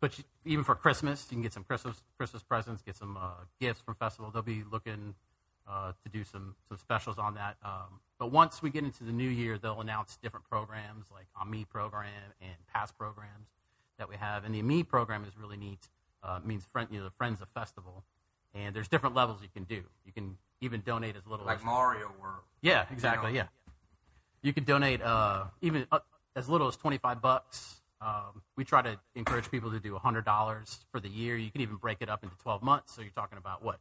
but 0.00 0.18
you, 0.18 0.24
even 0.44 0.64
for 0.64 0.74
Christmas, 0.74 1.26
you 1.30 1.36
can 1.36 1.42
get 1.42 1.52
some 1.52 1.64
Christmas 1.64 2.02
Christmas 2.18 2.42
presents, 2.42 2.82
get 2.82 2.96
some 2.96 3.16
uh, 3.16 3.30
gifts 3.60 3.80
from 3.80 3.94
festival. 3.94 4.30
They'll 4.30 4.42
be 4.42 4.62
looking 4.70 5.14
uh, 5.68 5.92
to 6.02 6.08
do 6.10 6.24
some 6.24 6.54
some 6.68 6.78
specials 6.78 7.18
on 7.18 7.34
that. 7.34 7.56
Um, 7.64 8.00
but 8.18 8.30
once 8.30 8.62
we 8.62 8.70
get 8.70 8.84
into 8.84 9.02
the 9.02 9.12
new 9.12 9.28
year, 9.28 9.58
they'll 9.58 9.80
announce 9.80 10.16
different 10.22 10.48
programs 10.48 11.06
like 11.12 11.26
AMI 11.40 11.64
program 11.64 12.10
and 12.40 12.54
past 12.72 12.96
programs 12.96 13.48
that 13.98 14.08
we 14.08 14.16
have. 14.16 14.44
And 14.44 14.54
the 14.54 14.60
AMI 14.60 14.84
program 14.84 15.24
is 15.24 15.36
really 15.36 15.56
neat. 15.56 15.88
Uh, 16.22 16.38
it 16.42 16.46
means 16.46 16.64
friend, 16.64 16.88
you 16.90 16.98
know, 16.98 17.04
the 17.04 17.10
Friends 17.10 17.40
of 17.40 17.48
Festival. 17.48 18.04
And 18.54 18.74
there's 18.74 18.88
different 18.88 19.14
levels 19.14 19.40
you 19.42 19.48
can 19.52 19.64
do. 19.64 19.82
You 20.06 20.12
can 20.12 20.36
even 20.60 20.82
donate 20.86 21.16
as 21.16 21.26
little 21.26 21.44
Like 21.44 21.58
as 21.58 21.64
Mario 21.64 22.12
World. 22.20 22.42
yeah, 22.62 22.86
exactly. 22.90 23.32
know? 23.32 23.36
Yeah, 23.36 23.46
you 24.42 24.52
can 24.52 24.64
donate 24.64 25.02
uh, 25.02 25.44
even 25.60 25.86
uh, 25.90 25.98
as 26.36 26.48
little 26.48 26.68
as 26.68 26.76
twenty 26.76 26.98
five 26.98 27.20
bucks. 27.20 27.80
Um, 28.00 28.42
we 28.56 28.64
try 28.64 28.82
to 28.82 28.98
encourage 29.14 29.50
people 29.50 29.70
to 29.70 29.80
do 29.80 29.96
hundred 29.96 30.24
dollars 30.24 30.78
for 30.92 31.00
the 31.00 31.08
year. 31.08 31.36
You 31.36 31.50
can 31.50 31.62
even 31.62 31.76
break 31.76 31.98
it 32.00 32.08
up 32.08 32.22
into 32.22 32.36
twelve 32.36 32.62
months. 32.62 32.94
So 32.94 33.02
you're 33.02 33.10
talking 33.10 33.38
about 33.38 33.64
what 33.64 33.80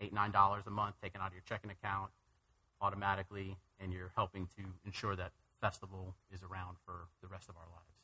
eight 0.00 0.12
nine 0.12 0.32
dollars 0.32 0.64
a 0.66 0.70
month 0.70 0.96
taken 1.02 1.20
out 1.20 1.28
of 1.28 1.34
your 1.34 1.42
checking 1.48 1.70
account 1.70 2.10
automatically, 2.80 3.56
and 3.78 3.92
you're 3.92 4.10
helping 4.16 4.48
to 4.56 4.64
ensure 4.84 5.14
that 5.14 5.30
festival 5.60 6.16
is 6.34 6.42
around 6.42 6.76
for 6.84 7.06
the 7.22 7.28
rest 7.28 7.48
of 7.48 7.54
our 7.56 7.68
lives. 7.70 7.94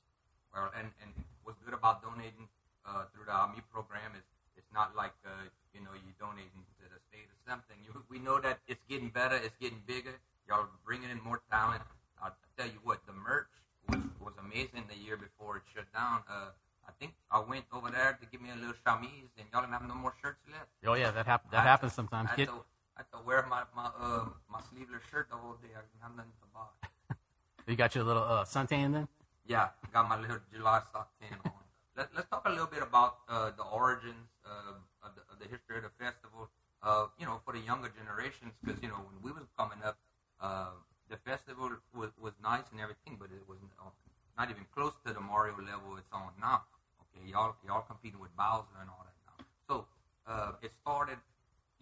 Well, 0.54 0.70
and, 0.78 0.88
and 1.02 1.10
what's 1.42 1.58
good 1.64 1.74
about 1.74 2.02
donating 2.02 2.46
uh, 2.86 3.04
through 3.12 3.26
the 3.26 3.34
AMI 3.34 3.60
program 3.72 4.12
is 4.16 4.22
it's 4.68 4.76
not 4.76 4.92
like 4.94 5.16
uh, 5.24 5.48
you 5.72 5.80
know 5.80 5.96
you 5.96 6.12
donating 6.20 6.60
to 6.76 6.84
the 6.92 7.00
state 7.08 7.24
or 7.24 7.40
something. 7.48 7.76
You, 7.80 8.04
we 8.12 8.18
know 8.18 8.38
that 8.40 8.60
it's 8.68 8.84
getting 8.84 9.08
better, 9.08 9.36
it's 9.36 9.56
getting 9.56 9.80
bigger. 9.86 10.20
Y'all 10.46 10.68
bringing 10.84 11.08
in 11.08 11.20
more 11.24 11.40
talent. 11.50 11.80
I'll 12.20 12.36
tell 12.58 12.66
you 12.66 12.80
what, 12.84 13.00
the 13.06 13.16
merch 13.16 13.48
was 13.88 14.04
was 14.20 14.34
amazing 14.36 14.84
the 14.92 14.98
year 15.00 15.16
before 15.16 15.56
it 15.56 15.62
shut 15.72 15.88
down. 15.96 16.20
Uh, 16.28 16.52
I 16.84 16.92
think 17.00 17.16
I 17.30 17.40
went 17.40 17.64
over 17.72 17.90
there 17.90 18.18
to 18.20 18.26
give 18.28 18.44
me 18.44 18.50
a 18.52 18.60
little 18.60 18.76
chemise, 18.84 19.32
and 19.40 19.48
y'all 19.52 19.62
didn't 19.64 19.72
have 19.72 19.88
no 19.88 19.94
more 19.94 20.12
shirts 20.20 20.44
left. 20.52 20.68
Oh 20.84 20.94
yeah, 20.94 21.10
that 21.12 21.24
happens. 21.24 21.52
That 21.52 21.64
happens 21.64 21.94
sometimes. 21.94 22.28
I 22.28 22.40
had, 22.40 22.48
to, 22.48 22.60
I 22.96 23.00
had 23.00 23.08
to 23.16 23.24
wear 23.24 23.46
my 23.48 23.64
my 23.74 23.88
uh, 23.96 24.28
my 24.52 24.60
sleeveless 24.68 25.00
shirt 25.10 25.28
the 25.30 25.36
whole 25.36 25.56
day. 25.64 25.72
I 25.72 25.80
didn't 25.80 26.04
have 26.04 26.12
nothing 26.12 26.36
to 26.44 26.48
buy. 26.52 27.16
you 27.66 27.76
got 27.76 27.94
your 27.94 28.04
little 28.04 28.24
uh, 28.24 28.44
suntan 28.44 28.92
then. 28.92 29.08
Yeah, 29.46 29.68
got 29.94 30.08
my 30.10 30.20
little 30.20 30.44
July 30.52 30.82
sock 30.92 31.08
tan 31.20 31.38
on. 31.44 31.57
Let, 31.98 32.14
let's 32.14 32.30
talk 32.30 32.46
a 32.46 32.54
little 32.54 32.70
bit 32.70 32.80
about 32.80 33.26
uh, 33.28 33.50
the 33.58 33.66
origins 33.66 34.30
uh, 34.46 34.78
of, 35.02 35.18
the, 35.18 35.22
of 35.34 35.42
the 35.42 35.50
history 35.50 35.82
of 35.82 35.82
the 35.82 35.90
festival. 35.98 36.46
Uh, 36.78 37.10
you 37.18 37.26
know, 37.26 37.42
for 37.42 37.50
the 37.50 37.58
younger 37.58 37.90
generations, 37.90 38.54
because 38.62 38.78
you 38.78 38.86
know 38.86 39.02
when 39.02 39.18
we 39.18 39.34
was 39.34 39.42
coming 39.58 39.82
up, 39.82 39.98
uh, 40.38 40.78
the 41.10 41.18
festival 41.26 41.74
was, 41.90 42.14
was 42.22 42.38
nice 42.38 42.62
and 42.70 42.78
everything, 42.78 43.18
but 43.18 43.34
it 43.34 43.42
was 43.50 43.58
uh, 43.82 43.90
not 44.38 44.46
even 44.46 44.62
close 44.70 44.94
to 45.02 45.10
the 45.10 45.18
Mario 45.18 45.58
level 45.58 45.98
it's 45.98 46.06
on 46.14 46.30
now. 46.38 46.62
Okay, 47.02 47.26
y'all 47.26 47.58
y'all 47.66 47.82
competing 47.82 48.22
with 48.22 48.30
Bowser 48.38 48.78
and 48.78 48.86
all 48.86 49.02
that 49.02 49.18
now. 49.26 49.36
So 49.66 49.74
uh, 50.22 50.54
it 50.62 50.70
started, 50.78 51.18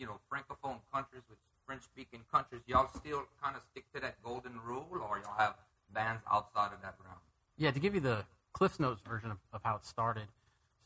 you 0.00 0.08
know, 0.08 0.16
francophone 0.32 0.80
countries 0.88 1.28
with 1.28 1.36
French-speaking 1.68 2.24
countries. 2.32 2.64
Y'all 2.64 2.88
still 2.88 3.28
kind 3.36 3.52
of 3.52 3.60
stick 3.68 3.84
to 3.92 4.00
that 4.00 4.16
golden 4.24 4.56
rule, 4.64 4.88
or 4.96 5.20
y'all 5.20 5.36
have 5.36 5.60
bands 5.92 6.24
outside 6.32 6.72
of 6.72 6.80
that 6.80 6.96
realm? 7.04 7.20
Yeah, 7.58 7.70
to 7.70 7.80
give 7.80 7.92
you 7.92 8.00
the 8.00 8.24
Cliff's 8.56 8.80
Notes 8.80 9.02
version 9.06 9.30
of, 9.30 9.36
of 9.52 9.60
how 9.62 9.76
it 9.76 9.84
started. 9.84 10.28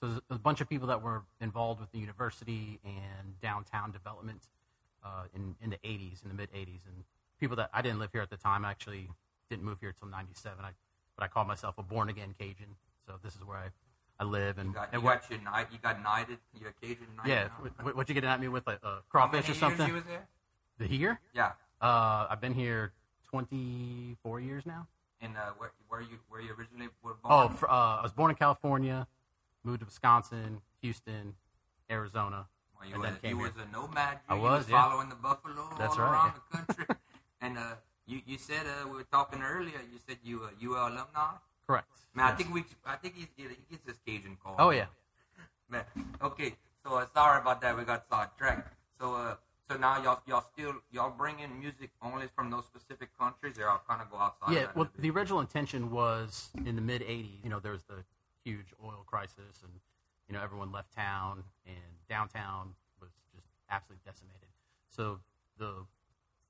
So 0.01 0.09
there's 0.09 0.21
a 0.29 0.39
bunch 0.39 0.61
of 0.61 0.68
people 0.68 0.89
that 0.89 1.03
were 1.03 1.23
involved 1.41 1.81
with 1.81 1.93
the 1.93 1.99
university 1.99 2.81
and 2.85 3.41
downtown 3.41 3.93
development 3.93 4.43
uh, 5.05 5.25
in, 5.37 5.55
in 5.62 5.71
the 5.71 5.77
80s, 5.77 6.25
in 6.25 6.31
the 6.31 6.35
mid 6.35 6.53
80s. 6.53 6.85
And 6.87 7.05
people 7.39 7.55
that 7.59 7.71
I 7.73 7.81
didn't 7.81 8.01
live 8.01 8.11
here 8.12 8.23
at 8.23 8.31
the 8.31 8.37
time, 8.37 8.64
I 8.64 8.71
actually 8.73 9.09
didn't 9.49 9.62
move 9.62 9.79
here 9.79 9.91
until 9.91 10.09
97. 10.09 10.64
I, 10.64 10.71
but 11.16 11.25
I 11.25 11.29
call 11.29 11.45
myself 11.45 11.77
a 11.79 11.85
born 11.85 12.09
again 12.09 12.35
Cajun. 12.37 12.75
So 13.07 13.14
this 13.23 13.37
is 13.37 13.45
where 13.45 13.59
I, 13.59 13.68
I 14.18 14.25
live. 14.25 14.59
And, 14.59 14.71
You 14.71 14.75
got, 14.75 14.89
and 14.93 15.03
you 15.03 15.07
what, 15.07 15.31
got 15.31 15.45
night. 15.45 15.66
You 15.71 15.79
got 15.81 16.03
knighted. 16.03 16.39
Your 16.61 16.73
Cajun 16.83 17.07
knight. 17.18 17.29
yeah, 17.29 17.49
what, 17.83 17.95
what 17.95 18.09
you 18.09 18.14
getting 18.16 18.31
at 18.31 18.41
me 18.41 18.49
with, 18.49 18.66
like 18.66 18.81
a 18.83 18.99
crawfish 19.09 19.49
or 19.49 19.55
something? 19.55 19.87
Years 19.87 19.89
you 19.89 19.95
was 19.95 20.05
there? 20.05 20.27
the 20.79 20.87
here? 20.89 21.21
Yeah. 21.35 21.53
Uh, 21.81 22.27
I've 22.29 22.41
been 22.41 22.55
here 22.55 22.91
24 23.31 24.41
years 24.41 24.66
now. 24.66 24.89
And 25.21 25.37
uh, 25.37 25.51
where, 25.59 25.73
where 25.89 26.01
you 26.01 26.18
where 26.29 26.41
you 26.41 26.55
originally 26.59 26.89
were 27.03 27.16
Oh, 27.25 27.47
born? 27.49 27.57
fr- 27.57 27.66
uh, 27.68 27.99
I 27.99 28.03
was 28.03 28.12
born 28.12 28.31
in 28.31 28.37
California, 28.37 29.07
moved 29.64 29.81
to 29.81 29.87
Wisconsin, 29.87 30.61
Houston, 30.81 31.35
Arizona, 31.91 32.47
Well, 32.79 32.89
you 32.89 32.95
and 32.95 33.03
was, 33.03 33.11
then 33.11 33.21
came 33.21 33.37
you 33.37 33.43
was 33.43 33.53
a 33.57 33.71
nomad. 33.71 34.18
You, 34.29 34.37
I 34.37 34.39
was, 34.39 34.68
yeah. 34.68 34.83
following 34.83 35.09
the 35.11 35.16
buffalo 35.16 35.68
That's 35.79 35.97
all 35.97 36.05
right, 36.05 36.12
around 36.12 36.35
the 36.51 36.57
country. 36.57 36.85
and 37.43 37.59
uh, 37.59 37.75
you 38.07 38.21
you 38.27 38.39
said 38.39 38.62
uh, 38.66 38.89
we 38.89 38.97
were 38.97 39.05
talking 39.12 39.43
earlier. 39.43 39.81
You 39.93 39.99
said 40.09 40.16
you 40.23 40.45
uh, 40.45 40.49
you 40.59 40.75
are 40.75 40.89
alumni. 40.89 41.37
Correct. 41.66 41.87
Man, 42.14 42.27
I 42.27 42.33
think 42.35 42.55
we 42.55 42.64
I 42.87 42.97
think 42.97 43.14
he's, 43.16 43.27
he 43.37 43.45
gets 43.71 43.87
his 43.87 43.99
Cajun 44.07 44.39
call. 44.43 44.57
Oh 44.59 44.71
yeah. 44.71 44.87
Man, 45.68 45.85
okay. 46.23 46.55
So 46.83 46.95
uh, 46.95 47.05
sorry 47.14 47.41
about 47.41 47.61
that. 47.61 47.77
We 47.77 47.85
got 47.85 48.05
sidetracked. 48.11 48.73
So 48.99 49.14
uh, 49.14 49.35
so 49.71 49.77
now 49.77 50.03
y'all 50.03 50.21
y'all 50.27 50.45
still 50.53 50.75
y'all 50.91 51.11
bring 51.16 51.39
in 51.39 51.59
music 51.59 51.91
only 52.03 52.27
from 52.35 52.51
those 52.51 52.64
specific 52.66 53.16
countries, 53.18 53.59
or 53.59 53.62
y'all 53.62 53.81
kind 53.89 54.03
of 54.03 54.11
go 54.11 54.16
outside. 54.16 54.53
Yeah. 54.53 54.61
of 54.61 54.66
that 54.66 54.77
Well, 54.77 54.89
the 54.99 55.11
original 55.11 55.41
intention 55.41 55.91
was 55.91 56.51
in 56.66 56.75
the 56.77 56.83
mid 56.83 57.03
'80s. 57.03 57.45
You 57.45 57.51
know, 57.51 57.61
there 57.61 57.73
was 57.73 57.85
the 57.85 58.05
huge 58.45 58.66
oil 58.85 59.05
crisis, 59.07 59.62
and 59.62 59.73
you 60.29 60.35
know 60.35 60.43
everyone 60.43 60.73
left 60.73 60.95
town, 60.95 61.45
and 61.66 61.77
downtown 62.09 62.75
was 63.01 63.11
just 63.35 63.47
absolutely 63.71 64.03
decimated. 64.05 64.49
So 64.89 65.21
the 65.59 65.73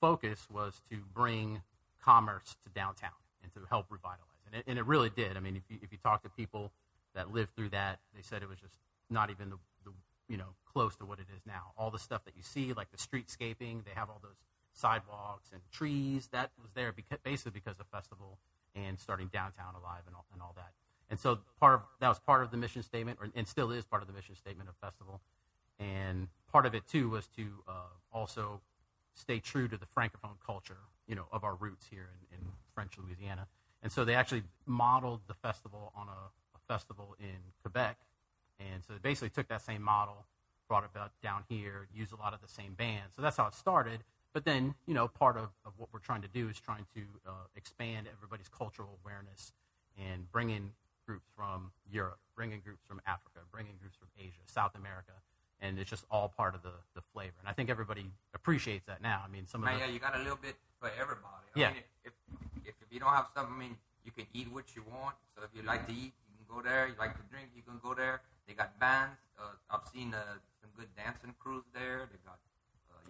focus 0.00 0.46
was 0.50 0.80
to 0.88 0.96
bring 1.12 1.60
commerce 2.02 2.56
to 2.64 2.70
downtown 2.70 3.10
and 3.42 3.52
to 3.52 3.60
help 3.68 3.86
revitalize 3.90 4.20
it, 4.46 4.54
and 4.54 4.60
it, 4.60 4.70
and 4.70 4.78
it 4.78 4.86
really 4.86 5.10
did. 5.10 5.36
I 5.36 5.40
mean, 5.40 5.56
if 5.56 5.62
you 5.68 5.78
if 5.82 5.92
you 5.92 5.98
talk 6.02 6.22
to 6.22 6.30
people 6.30 6.72
that 7.14 7.34
lived 7.34 7.54
through 7.54 7.70
that, 7.70 7.98
they 8.14 8.22
said 8.22 8.42
it 8.42 8.48
was 8.48 8.58
just 8.58 8.76
not 9.10 9.28
even 9.28 9.50
the, 9.50 9.58
the 9.84 9.90
you 10.28 10.38
know 10.38 10.54
close 10.72 10.96
to 10.96 11.04
what 11.04 11.18
it 11.18 11.26
is 11.34 11.42
now. 11.46 11.72
All 11.76 11.90
the 11.90 11.98
stuff 11.98 12.24
that 12.24 12.36
you 12.36 12.42
see, 12.42 12.72
like 12.72 12.90
the 12.90 12.96
streetscaping, 12.96 13.84
they 13.84 13.92
have 13.94 14.08
all 14.08 14.20
those 14.22 14.36
sidewalks 14.72 15.50
and 15.52 15.60
trees. 15.72 16.28
That 16.32 16.50
was 16.60 16.70
there 16.74 16.92
because, 16.92 17.18
basically 17.22 17.52
because 17.52 17.78
of 17.80 17.86
festival 17.86 18.38
and 18.74 18.98
starting 18.98 19.28
downtown 19.32 19.74
alive 19.74 20.02
and 20.06 20.14
all, 20.14 20.26
and 20.32 20.40
all 20.40 20.52
that. 20.56 20.72
And 21.08 21.18
so 21.18 21.40
part 21.58 21.74
of 21.74 21.80
that 21.98 22.08
was 22.08 22.20
part 22.20 22.42
of 22.42 22.50
the 22.50 22.56
mission 22.56 22.82
statement, 22.82 23.18
or, 23.20 23.28
and 23.34 23.46
still 23.48 23.70
is 23.72 23.84
part 23.84 24.02
of 24.02 24.08
the 24.08 24.14
mission 24.14 24.36
statement 24.36 24.68
of 24.68 24.76
festival. 24.76 25.20
And 25.78 26.28
part 26.52 26.66
of 26.66 26.74
it 26.74 26.86
too 26.86 27.10
was 27.10 27.26
to 27.36 27.46
uh, 27.66 27.72
also 28.12 28.60
stay 29.14 29.40
true 29.40 29.66
to 29.66 29.76
the 29.76 29.86
francophone 29.86 30.38
culture, 30.44 30.76
you 31.08 31.14
know, 31.16 31.26
of 31.32 31.42
our 31.42 31.54
roots 31.54 31.86
here 31.90 32.10
in, 32.30 32.38
in 32.38 32.44
French 32.74 32.92
Louisiana. 32.96 33.48
And 33.82 33.90
so 33.90 34.04
they 34.04 34.14
actually 34.14 34.44
modeled 34.66 35.22
the 35.26 35.34
festival 35.34 35.92
on 35.96 36.06
a, 36.06 36.30
a 36.54 36.60
festival 36.68 37.16
in 37.18 37.36
Quebec. 37.62 37.98
And 38.60 38.84
so 38.86 38.92
they 38.92 39.00
basically 39.00 39.30
took 39.30 39.48
that 39.48 39.62
same 39.62 39.82
model, 39.82 40.26
brought 40.70 40.84
it 40.84 40.94
back 40.94 41.10
down 41.20 41.42
here, 41.48 41.88
use 41.92 42.12
a 42.12 42.16
lot 42.16 42.32
of 42.32 42.40
the 42.40 42.46
same 42.46 42.74
bands. 42.74 43.16
So 43.16 43.22
that's 43.22 43.36
how 43.36 43.46
it 43.48 43.54
started. 43.54 44.04
But 44.32 44.44
then, 44.44 44.76
you 44.86 44.94
know, 44.94 45.08
part 45.08 45.36
of, 45.36 45.48
of 45.66 45.72
what 45.76 45.88
we're 45.92 45.98
trying 45.98 46.22
to 46.22 46.28
do 46.28 46.48
is 46.48 46.60
trying 46.60 46.86
to 46.94 47.02
uh, 47.26 47.32
expand 47.56 48.06
everybody's 48.16 48.48
cultural 48.48 48.96
awareness 49.02 49.50
and 49.98 50.30
bring 50.30 50.50
in 50.50 50.70
groups 51.04 51.26
from 51.36 51.72
Europe, 51.90 52.20
bring 52.36 52.52
in 52.52 52.60
groups 52.60 52.84
from 52.86 53.00
Africa, 53.04 53.40
bring 53.50 53.66
in 53.66 53.74
groups 53.82 53.96
from 53.98 54.06
Asia, 54.16 54.46
South 54.46 54.76
America, 54.76 55.10
and 55.60 55.76
it's 55.76 55.90
just 55.90 56.04
all 56.08 56.28
part 56.28 56.54
of 56.54 56.62
the, 56.62 56.70
the 56.94 57.02
flavor. 57.12 57.34
And 57.40 57.48
I 57.48 57.52
think 57.52 57.68
everybody 57.68 58.06
appreciates 58.32 58.86
that 58.86 59.02
now. 59.02 59.22
I 59.26 59.28
mean, 59.28 59.48
some 59.48 59.64
of 59.64 59.68
the, 59.74 59.76
yeah, 59.76 59.90
you 59.90 59.98
got 59.98 60.14
a 60.14 60.22
little 60.22 60.38
bit 60.40 60.54
for 60.78 60.88
everybody. 61.02 61.46
I 61.56 61.58
Yeah. 61.58 61.68
mean, 61.72 61.82
if, 62.04 62.12
if 62.64 62.74
if 62.80 62.86
you 62.94 63.00
don't 63.00 63.10
have 63.12 63.26
something, 63.34 63.56
I 63.56 63.58
mean, 63.58 63.76
you 64.04 64.12
can 64.12 64.26
eat 64.32 64.46
what 64.52 64.76
you 64.76 64.84
want. 64.88 65.16
So 65.36 65.42
if 65.42 65.50
you 65.52 65.66
like 65.66 65.88
to 65.88 65.92
eat, 65.92 66.14
you 66.30 66.34
can 66.38 66.46
go 66.48 66.62
there. 66.62 66.86
You 66.86 66.94
like 66.96 67.16
to 67.16 67.24
drink, 67.28 67.48
you 67.56 67.62
can 67.62 67.80
go 67.82 67.92
there. 67.94 68.22
They 68.46 68.54
got 68.54 68.78
bands. 68.78 69.18
Uh, 69.38 69.50
I've 69.70 69.86
seen 69.92 70.14
uh, 70.14 70.22
some 70.60 70.70
good 70.76 70.88
dancing 70.96 71.34
crews 71.38 71.64
there. 71.74 72.08
They 72.10 72.18
got. 72.24 72.34
Uh, 72.34 72.36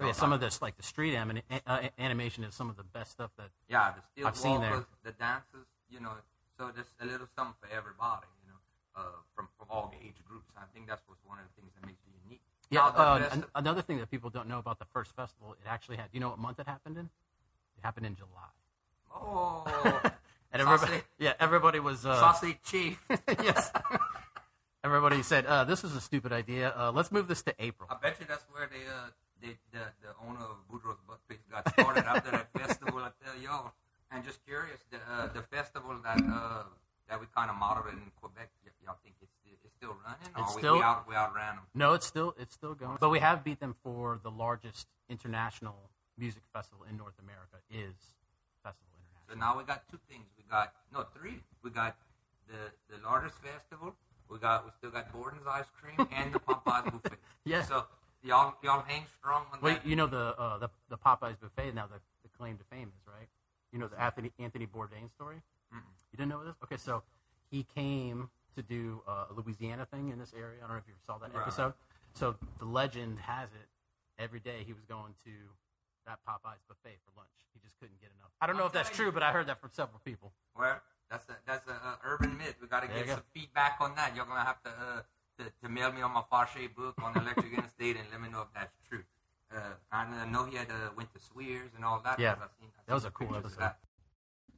Oh, 0.02 0.06
yeah, 0.06 0.12
some 0.12 0.32
of 0.32 0.40
this, 0.40 0.62
like 0.62 0.76
the 0.78 0.82
street 0.82 1.14
anim- 1.14 1.42
uh, 1.66 1.88
animation, 1.98 2.42
is 2.44 2.54
some 2.54 2.70
of 2.70 2.76
the 2.78 2.84
best 2.84 3.10
stuff 3.12 3.32
that. 3.36 3.50
Yeah, 3.68 3.92
the 3.94 4.02
steel 4.12 4.26
I've 4.26 4.36
seen 4.36 4.60
there. 4.62 4.86
the 5.04 5.12
dances, 5.12 5.66
you 5.90 6.00
know. 6.00 6.12
So 6.56 6.70
there's 6.74 6.86
a 7.02 7.04
little 7.04 7.26
something 7.36 7.54
for 7.60 7.68
everybody, 7.74 8.26
you 8.42 8.48
know, 8.50 8.58
uh, 8.96 9.02
from 9.34 9.48
from 9.58 9.66
all 9.70 9.92
the 9.92 10.06
age 10.06 10.16
groups. 10.26 10.46
I 10.56 10.62
think 10.72 10.86
that's 10.88 11.02
what's 11.06 11.20
one 11.26 11.38
of 11.38 11.44
the 11.44 11.60
things 11.60 11.72
that 11.78 11.86
makes 11.86 12.00
it 12.06 12.12
unique. 12.24 12.40
Yeah. 12.70 12.86
Uh, 12.86 13.28
an- 13.30 13.44
another 13.54 13.82
thing 13.82 13.98
that 13.98 14.10
people 14.10 14.30
don't 14.30 14.48
know 14.48 14.58
about 14.58 14.78
the 14.78 14.86
first 14.86 15.14
festival, 15.14 15.52
it 15.52 15.68
actually 15.68 15.96
had. 15.98 16.10
Do 16.12 16.16
you 16.16 16.20
know 16.20 16.30
what 16.30 16.38
month 16.38 16.60
it 16.60 16.66
happened 16.66 16.96
in? 16.96 17.04
It 17.76 17.82
happened 17.82 18.06
in 18.06 18.14
July. 18.16 18.50
oh, 19.14 19.64
And 20.52 20.62
everybody, 20.62 20.92
Sausage. 20.92 21.04
yeah, 21.18 21.32
everybody 21.38 21.78
was. 21.78 22.04
Uh, 22.06 22.18
sausage 22.18 22.56
chief. 22.64 23.00
yes. 23.42 23.70
everybody 24.84 25.22
said, 25.22 25.46
uh, 25.46 25.64
"This 25.64 25.84
is 25.84 25.94
a 25.94 26.00
stupid 26.00 26.32
idea. 26.32 26.72
Uh, 26.76 26.92
let's 26.92 27.10
move 27.12 27.28
this 27.28 27.42
to 27.42 27.54
April." 27.58 27.88
I 27.90 27.96
bet 28.00 28.16
you 28.20 28.26
that's 28.28 28.44
where 28.50 28.68
they, 28.70 28.86
uh, 28.86 29.10
they, 29.40 29.56
the, 29.72 29.84
the 30.02 30.12
owner 30.26 30.40
of 30.40 30.56
Boudreaux's 30.70 31.00
Butt 31.06 31.20
Pigs 31.28 31.44
got 31.50 31.68
started 31.72 32.04
after 32.04 32.30
that 32.32 32.52
festival. 32.52 33.00
I 33.00 33.10
tell 33.24 33.40
y'all. 33.40 33.72
And 34.12 34.24
just 34.24 34.44
curious, 34.44 34.80
the, 34.90 34.96
uh, 35.08 35.28
the 35.32 35.42
festival 35.42 35.94
that 36.02 36.18
uh, 36.18 36.64
that 37.08 37.20
we 37.20 37.26
kind 37.34 37.48
of 37.48 37.54
modeled 37.56 37.86
in 37.92 38.00
Quebec, 38.20 38.50
y- 38.64 38.70
y'all 38.84 38.96
think 39.04 39.14
it's 39.22 39.30
still, 39.40 39.54
it's 39.64 39.74
still 39.76 39.94
running? 40.04 40.34
It's 40.36 40.50
or 40.50 40.56
we, 40.56 40.60
still- 40.60 40.76
we, 40.78 40.82
out, 40.82 41.08
we 41.08 41.14
outran 41.14 41.54
them? 41.56 41.64
No, 41.74 41.92
it's 41.94 42.06
still 42.06 42.34
it's 42.36 42.52
still 42.54 42.74
going. 42.74 42.98
But 43.00 43.10
we 43.10 43.20
have 43.20 43.44
beat 43.44 43.60
them 43.60 43.76
for 43.84 44.18
the 44.20 44.30
largest 44.30 44.88
international 45.08 45.76
music 46.18 46.42
festival 46.52 46.84
in 46.90 46.96
North 46.96 47.14
America. 47.22 47.62
Is 47.70 47.94
Festival 48.64 48.90
International. 48.98 49.22
So 49.30 49.34
now 49.38 49.56
we 49.56 49.62
got 49.62 49.88
two 49.88 50.00
things. 50.10 50.26
We 50.36 50.42
got, 50.50 50.72
no, 50.92 51.06
three. 51.16 51.38
We 51.62 51.70
got 51.70 51.96
the, 52.48 52.58
the 52.92 53.00
largest 53.06 53.38
festival. 53.38 53.94
We 54.30 54.38
got 54.38 54.64
we 54.64 54.70
still 54.78 54.90
got 54.90 55.12
Borden's 55.12 55.46
ice 55.50 55.64
cream 55.80 56.06
and 56.16 56.32
the 56.32 56.38
Popeyes 56.40 56.84
buffet. 56.92 57.18
Yeah. 57.44 57.62
So 57.62 57.84
y'all 58.22 58.54
y'all 58.62 58.82
hang 58.86 59.04
strong 59.18 59.44
on 59.52 59.60
Wait, 59.60 59.82
that. 59.82 59.88
you 59.88 59.96
know 59.96 60.06
the 60.06 60.34
uh, 60.38 60.58
the 60.58 60.70
the 60.88 60.96
Popeyes 60.98 61.38
buffet 61.40 61.74
now 61.74 61.86
the, 61.86 62.00
the 62.22 62.28
claim 62.38 62.56
to 62.58 62.64
fame 62.64 62.92
is 62.96 63.06
right. 63.06 63.28
You 63.72 63.78
know 63.78 63.88
the 63.88 64.00
Anthony 64.00 64.30
Anthony 64.38 64.66
Bourdain 64.66 65.10
story. 65.14 65.36
You 65.72 66.16
didn't 66.16 66.30
know 66.30 66.44
this? 66.44 66.56
Okay, 66.64 66.76
so 66.76 67.02
he 67.52 67.64
came 67.76 68.28
to 68.56 68.62
do 68.62 69.00
uh, 69.06 69.26
a 69.30 69.32
Louisiana 69.32 69.86
thing 69.86 70.08
in 70.08 70.18
this 70.18 70.32
area. 70.36 70.58
I 70.58 70.66
don't 70.66 70.74
know 70.76 70.82
if 70.82 70.88
you 70.88 70.94
saw 71.06 71.18
that 71.18 71.32
Right. 71.32 71.42
episode. 71.42 71.74
So 72.14 72.34
the 72.58 72.64
legend 72.64 73.20
has 73.20 73.48
it 73.54 73.68
every 74.20 74.40
day 74.40 74.64
he 74.66 74.72
was 74.72 74.84
going 74.86 75.14
to 75.24 75.30
that 76.06 76.18
Popeyes 76.26 76.58
buffet 76.66 76.98
for 77.06 77.12
lunch. 77.16 77.30
He 77.54 77.60
just 77.62 77.78
couldn't 77.78 78.00
get 78.00 78.10
enough. 78.18 78.30
I 78.40 78.48
don't 78.48 78.56
know 78.56 78.66
if 78.66 78.72
that's 78.72 78.90
true, 78.90 79.12
but 79.12 79.22
I 79.22 79.30
heard 79.30 79.46
that 79.46 79.60
from 79.60 79.70
several 79.72 80.00
people. 80.04 80.32
Well, 80.58 80.80
that's 81.10 81.28
a 81.28 81.36
that's 81.46 81.66
a 81.68 81.72
uh, 81.72 81.96
urban 82.04 82.36
myth. 82.38 82.56
We 82.60 82.68
got 82.68 82.82
to 82.82 82.88
get 82.88 83.06
go. 83.06 83.14
some 83.14 83.22
feedback 83.34 83.78
on 83.80 83.94
that. 83.96 84.14
You're 84.14 84.26
gonna 84.26 84.44
have 84.44 84.62
to 84.62 84.70
uh, 84.70 85.02
to, 85.38 85.44
to 85.62 85.68
mail 85.68 85.92
me 85.92 86.02
on 86.02 86.12
my 86.12 86.22
Fache 86.30 86.68
book 86.74 86.94
on 87.02 87.16
Electric 87.16 87.52
Interstate 87.56 87.96
and 87.96 88.06
let 88.12 88.20
me 88.20 88.28
know 88.28 88.42
if 88.42 88.48
that's 88.54 88.76
true. 88.88 89.02
Uh, 89.52 89.74
I 89.90 90.26
know 90.26 90.44
he 90.44 90.56
had 90.56 90.70
uh, 90.70 90.90
went 90.96 91.12
to 91.12 91.18
Swears 91.18 91.70
and 91.74 91.84
all 91.84 92.00
that. 92.04 92.20
Yeah, 92.20 92.32
I 92.32 92.46
seen, 92.60 92.70
I 92.78 92.82
That 92.86 92.94
was 92.94 93.04
a 93.04 93.10
cool 93.10 93.34
episode. 93.34 93.72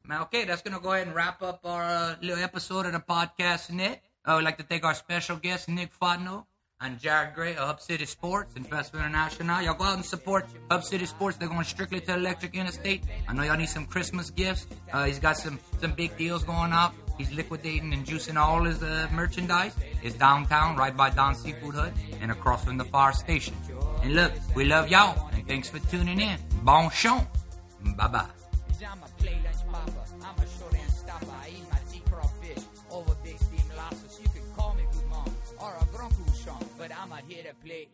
Man, 0.05 0.21
okay, 0.23 0.45
that's 0.45 0.63
gonna 0.63 0.81
go 0.81 0.93
ahead 0.93 1.07
and 1.07 1.17
wrap 1.17 1.43
up 1.43 1.61
our 1.65 1.85
uh, 1.85 2.15
little 2.21 2.43
episode 2.43 2.87
of 2.87 2.93
the 2.93 3.01
podcast, 3.01 3.71
Nick. 3.71 4.03
I 4.25 4.35
would 4.35 4.45
like 4.45 4.59
to 4.59 4.65
thank 4.65 4.85
our 4.85 4.95
special 4.95 5.37
guest, 5.37 5.69
Nick 5.69 5.91
Fontenot 5.99 6.45
and 6.83 6.99
Jared 6.99 7.35
Gray 7.35 7.53
of 7.53 7.67
Hub 7.67 7.81
City 7.81 8.05
Sports 8.05 8.55
Festival 8.55 9.01
International. 9.01 9.63
Y'all 9.63 9.75
go 9.75 9.85
out 9.85 9.97
and 9.97 10.05
support 10.05 10.47
Hub 10.71 10.85
City 10.85 11.07
Sports. 11.07 11.37
They're 11.37 11.49
going 11.49 11.65
strictly 11.65 12.01
to 12.01 12.15
Electric 12.15 12.55
Interstate. 12.55 13.03
I 13.29 13.33
know 13.35 13.43
y'all 13.43 13.57
need 13.57 13.69
some 13.69 13.87
Christmas 13.87 14.31
gifts. 14.31 14.67
Uh, 14.93 15.05
he's 15.05 15.19
got 15.19 15.37
some 15.37 15.59
some 15.81 15.93
big 15.93 16.17
deals 16.17 16.45
going 16.45 16.73
up. 16.73 16.95
He's 17.19 17.31
liquidating 17.33 17.93
and 17.93 18.05
juicing 18.05 18.37
all 18.37 18.65
his 18.65 18.83
uh, 18.83 19.09
merchandise. 19.13 19.75
It's 20.03 20.17
downtown, 20.17 20.77
right 20.77 20.97
by 20.97 21.11
Don 21.11 21.35
Seafood 21.35 21.75
Hut, 21.75 21.93
and 22.21 22.31
across 22.31 22.65
from 22.65 22.79
the 22.79 22.85
fire 22.85 23.13
station. 23.13 23.55
And 24.03 24.15
look, 24.15 24.33
we 24.55 24.65
love 24.65 24.89
y'all, 24.89 25.29
and 25.33 25.47
thanks 25.47 25.69
for 25.69 25.79
tuning 25.91 26.21
in. 26.21 26.39
Bon 26.63 26.91
chon. 26.91 27.27
Bye 27.97 28.09
bye. 28.09 28.42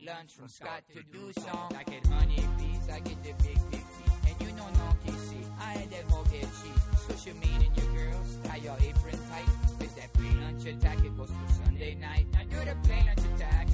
Lunch 0.09 0.33
from 0.33 0.49
Scott 0.49 0.83
to 0.95 1.01
Doosan. 1.13 1.77
I 1.77 1.83
get 1.85 2.07
honey 2.07 2.43
bees, 2.57 2.89
I 2.91 3.01
get 3.01 3.23
the 3.23 3.33
big 3.45 3.59
big 3.71 3.85
feet. 3.95 4.13
And 4.27 4.37
you 4.41 4.57
know 4.57 4.69
no 4.81 4.89
KC. 5.05 5.45
I 5.61 5.73
had 5.73 5.91
that 5.91 6.09
mortgage 6.09 6.41
cheese. 6.41 6.83
Social 7.07 7.37
mean 7.37 7.61
and 7.67 7.77
your 7.77 7.87
girls, 7.95 8.39
tie 8.45 8.57
your 8.57 8.77
apron 8.81 9.19
tight. 9.31 9.49
With 9.79 9.95
that 9.97 10.13
play 10.15 10.33
lunch 10.41 10.65
attack, 10.67 11.05
it 11.05 11.17
goes 11.17 11.29
through 11.29 11.65
Sunday 11.65 11.95
night. 11.95 12.27
Now 12.33 12.45
do 12.45 12.65
the 12.65 12.77
play 12.87 13.03
lunch 13.07 13.25
attack, 13.35 13.69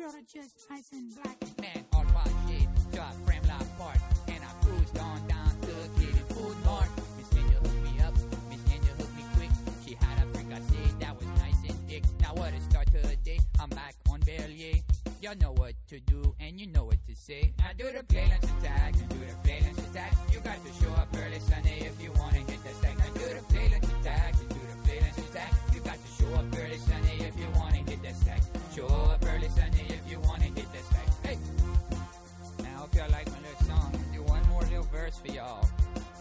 meat 0.00 0.28
just 0.32 0.70
nice 0.70 0.92
and 0.92 1.14
black? 1.14 1.36
Man, 1.60 1.84
all 1.92 2.04
my 2.04 2.24
shit, 2.48 2.68
so 2.92 3.00
I 3.00 3.12
framed 3.26 3.46
life 3.46 3.60
apart. 3.76 3.98
And 4.28 4.42
I 4.42 4.64
cruised 4.64 4.98
on 4.98 5.26
down 5.28 5.52
to 5.60 6.00
kid 6.00 6.16
food 6.32 6.56
mart. 6.64 6.88
Miss 7.16 7.28
Ninja 7.28 7.58
hooked 7.60 7.82
me 7.84 8.00
up, 8.00 8.14
Miss 8.48 8.60
Ninja 8.60 8.92
hooked 8.96 9.16
me 9.16 9.24
quick. 9.36 9.50
She 9.84 9.94
had 9.94 10.24
a 10.24 10.26
fricassee 10.32 10.94
that 11.00 11.16
was 11.16 11.26
nice 11.38 11.60
and 11.68 11.78
thick. 11.88 12.04
Now 12.20 12.34
what 12.34 12.52
a 12.54 12.60
start 12.70 12.90
to 12.92 13.08
a 13.08 13.16
day, 13.16 13.40
I'm 13.60 13.68
back 13.70 13.94
on 14.10 14.20
Bellier. 14.20 14.82
Y'all 15.20 15.36
know 15.36 15.52
what 15.52 15.74
to 15.88 16.00
do 16.00 16.34
and 16.40 16.58
you 16.58 16.66
know 16.66 16.84
what 16.84 17.04
to 17.06 17.14
say. 17.14 17.52
Now 17.58 17.70
do 17.76 17.92
the 17.92 18.02
play 18.04 18.24
attack, 18.24 18.94
and 18.96 19.08
do 19.08 19.18
the 19.18 19.36
play 19.44 19.58
attack. 19.58 20.14
You 20.32 20.40
got 20.40 20.58
to 20.64 20.72
show 20.82 20.92
up 20.92 21.08
early 21.14 21.40
Sunday 21.40 21.80
if 21.80 22.02
you 22.02 22.12
wanna 22.16 22.38
hit 22.38 22.62
the 22.64 22.72
stack. 22.80 22.96
Now 22.98 23.12
do 23.12 23.34
the 23.34 23.42
play 23.52 23.66
attack, 23.66 24.34
and 24.40 24.48
do 24.48 24.60
the 24.70 24.76
play 24.84 24.98
attack. 24.98 25.52
You 25.74 25.80
got 25.80 25.98
to 26.00 26.22
show 26.22 26.32
up 26.34 26.46
early 26.56 26.59
for 35.20 35.32
y'all. 35.32 35.68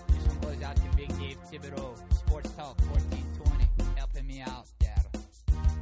This 0.07 0.27
one 0.27 0.39
goes 0.39 0.63
out 0.63 0.75
to 0.75 0.97
Big 0.97 1.07
Dave 1.19 1.37
Thibodeau, 1.49 1.95
Sports 2.13 2.51
Talk 2.51 2.75
1420, 2.91 3.95
helping 3.95 4.27
me 4.27 4.41
out 4.41 4.65
there. 4.79 5.03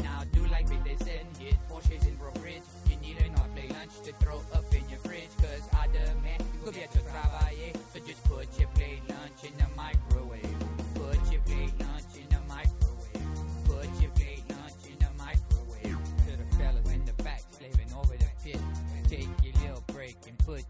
Now 0.04 0.22
do 0.34 0.46
like 0.48 0.70
Big 0.70 0.84
Dave 0.84 1.00
said, 1.00 1.26
hit 1.40 1.56
Porsches 1.70 2.08
in 2.08 2.16
brokerage. 2.16 2.62
You 2.90 2.98
need 2.98 3.18
a 3.18 3.30
not 3.32 3.50
play 3.56 3.70
lunch 3.70 4.02
to 4.04 4.14
throw 4.24 4.42
up 4.54 4.72
in 4.72 4.88
your 4.90 5.00
fridge, 5.00 5.34
cause 5.38 5.66
I 5.74 5.88
demand 5.88 6.44
you 6.54 6.60
could 6.64 6.76
get 6.76 6.92
to 6.92 7.00
travailler. 7.00 7.74
So 7.94 8.00
just 8.06 8.24
put 8.26 8.48
your 8.60 8.70
plate 8.76 9.02
lunch 9.10 9.42
in 9.44 9.54
the 9.58 9.70
microwave. 9.76 10.58
Put 10.94 11.32
your 11.32 11.42
plate 11.42 11.74
lunch 11.80 12.14
in 12.22 12.30
the 12.30 12.42
microwave. 12.48 13.66
Put 13.66 13.90
your 14.02 14.12
plate 14.12 14.46
lunch 14.50 14.84
in 14.86 14.98
the 15.02 15.12
microwave. 15.18 15.98
To 16.28 16.38
the 16.38 16.56
fellas 16.58 16.92
in 16.92 17.04
the 17.06 17.24
back 17.24 17.42
slaving 17.50 17.92
over 17.98 18.14
the 18.16 18.30
pit. 18.44 18.62
Take 19.10 19.30
your 19.42 19.54
little 19.66 19.84
break 19.88 20.18
and 20.28 20.38
put 20.40 20.66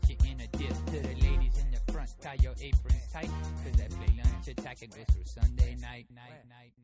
tie 2.27 2.37
your 2.43 2.53
aprons 2.61 3.07
tight, 3.13 3.29
cause 3.63 3.77
that 3.77 3.89
play 3.91 4.13
lunch 4.17 4.55
Tactic 4.57 4.89
goes 4.91 5.05
through 5.13 5.23
Sunday 5.23 5.75
night, 5.79 6.07
night, 6.13 6.43
night. 6.49 6.76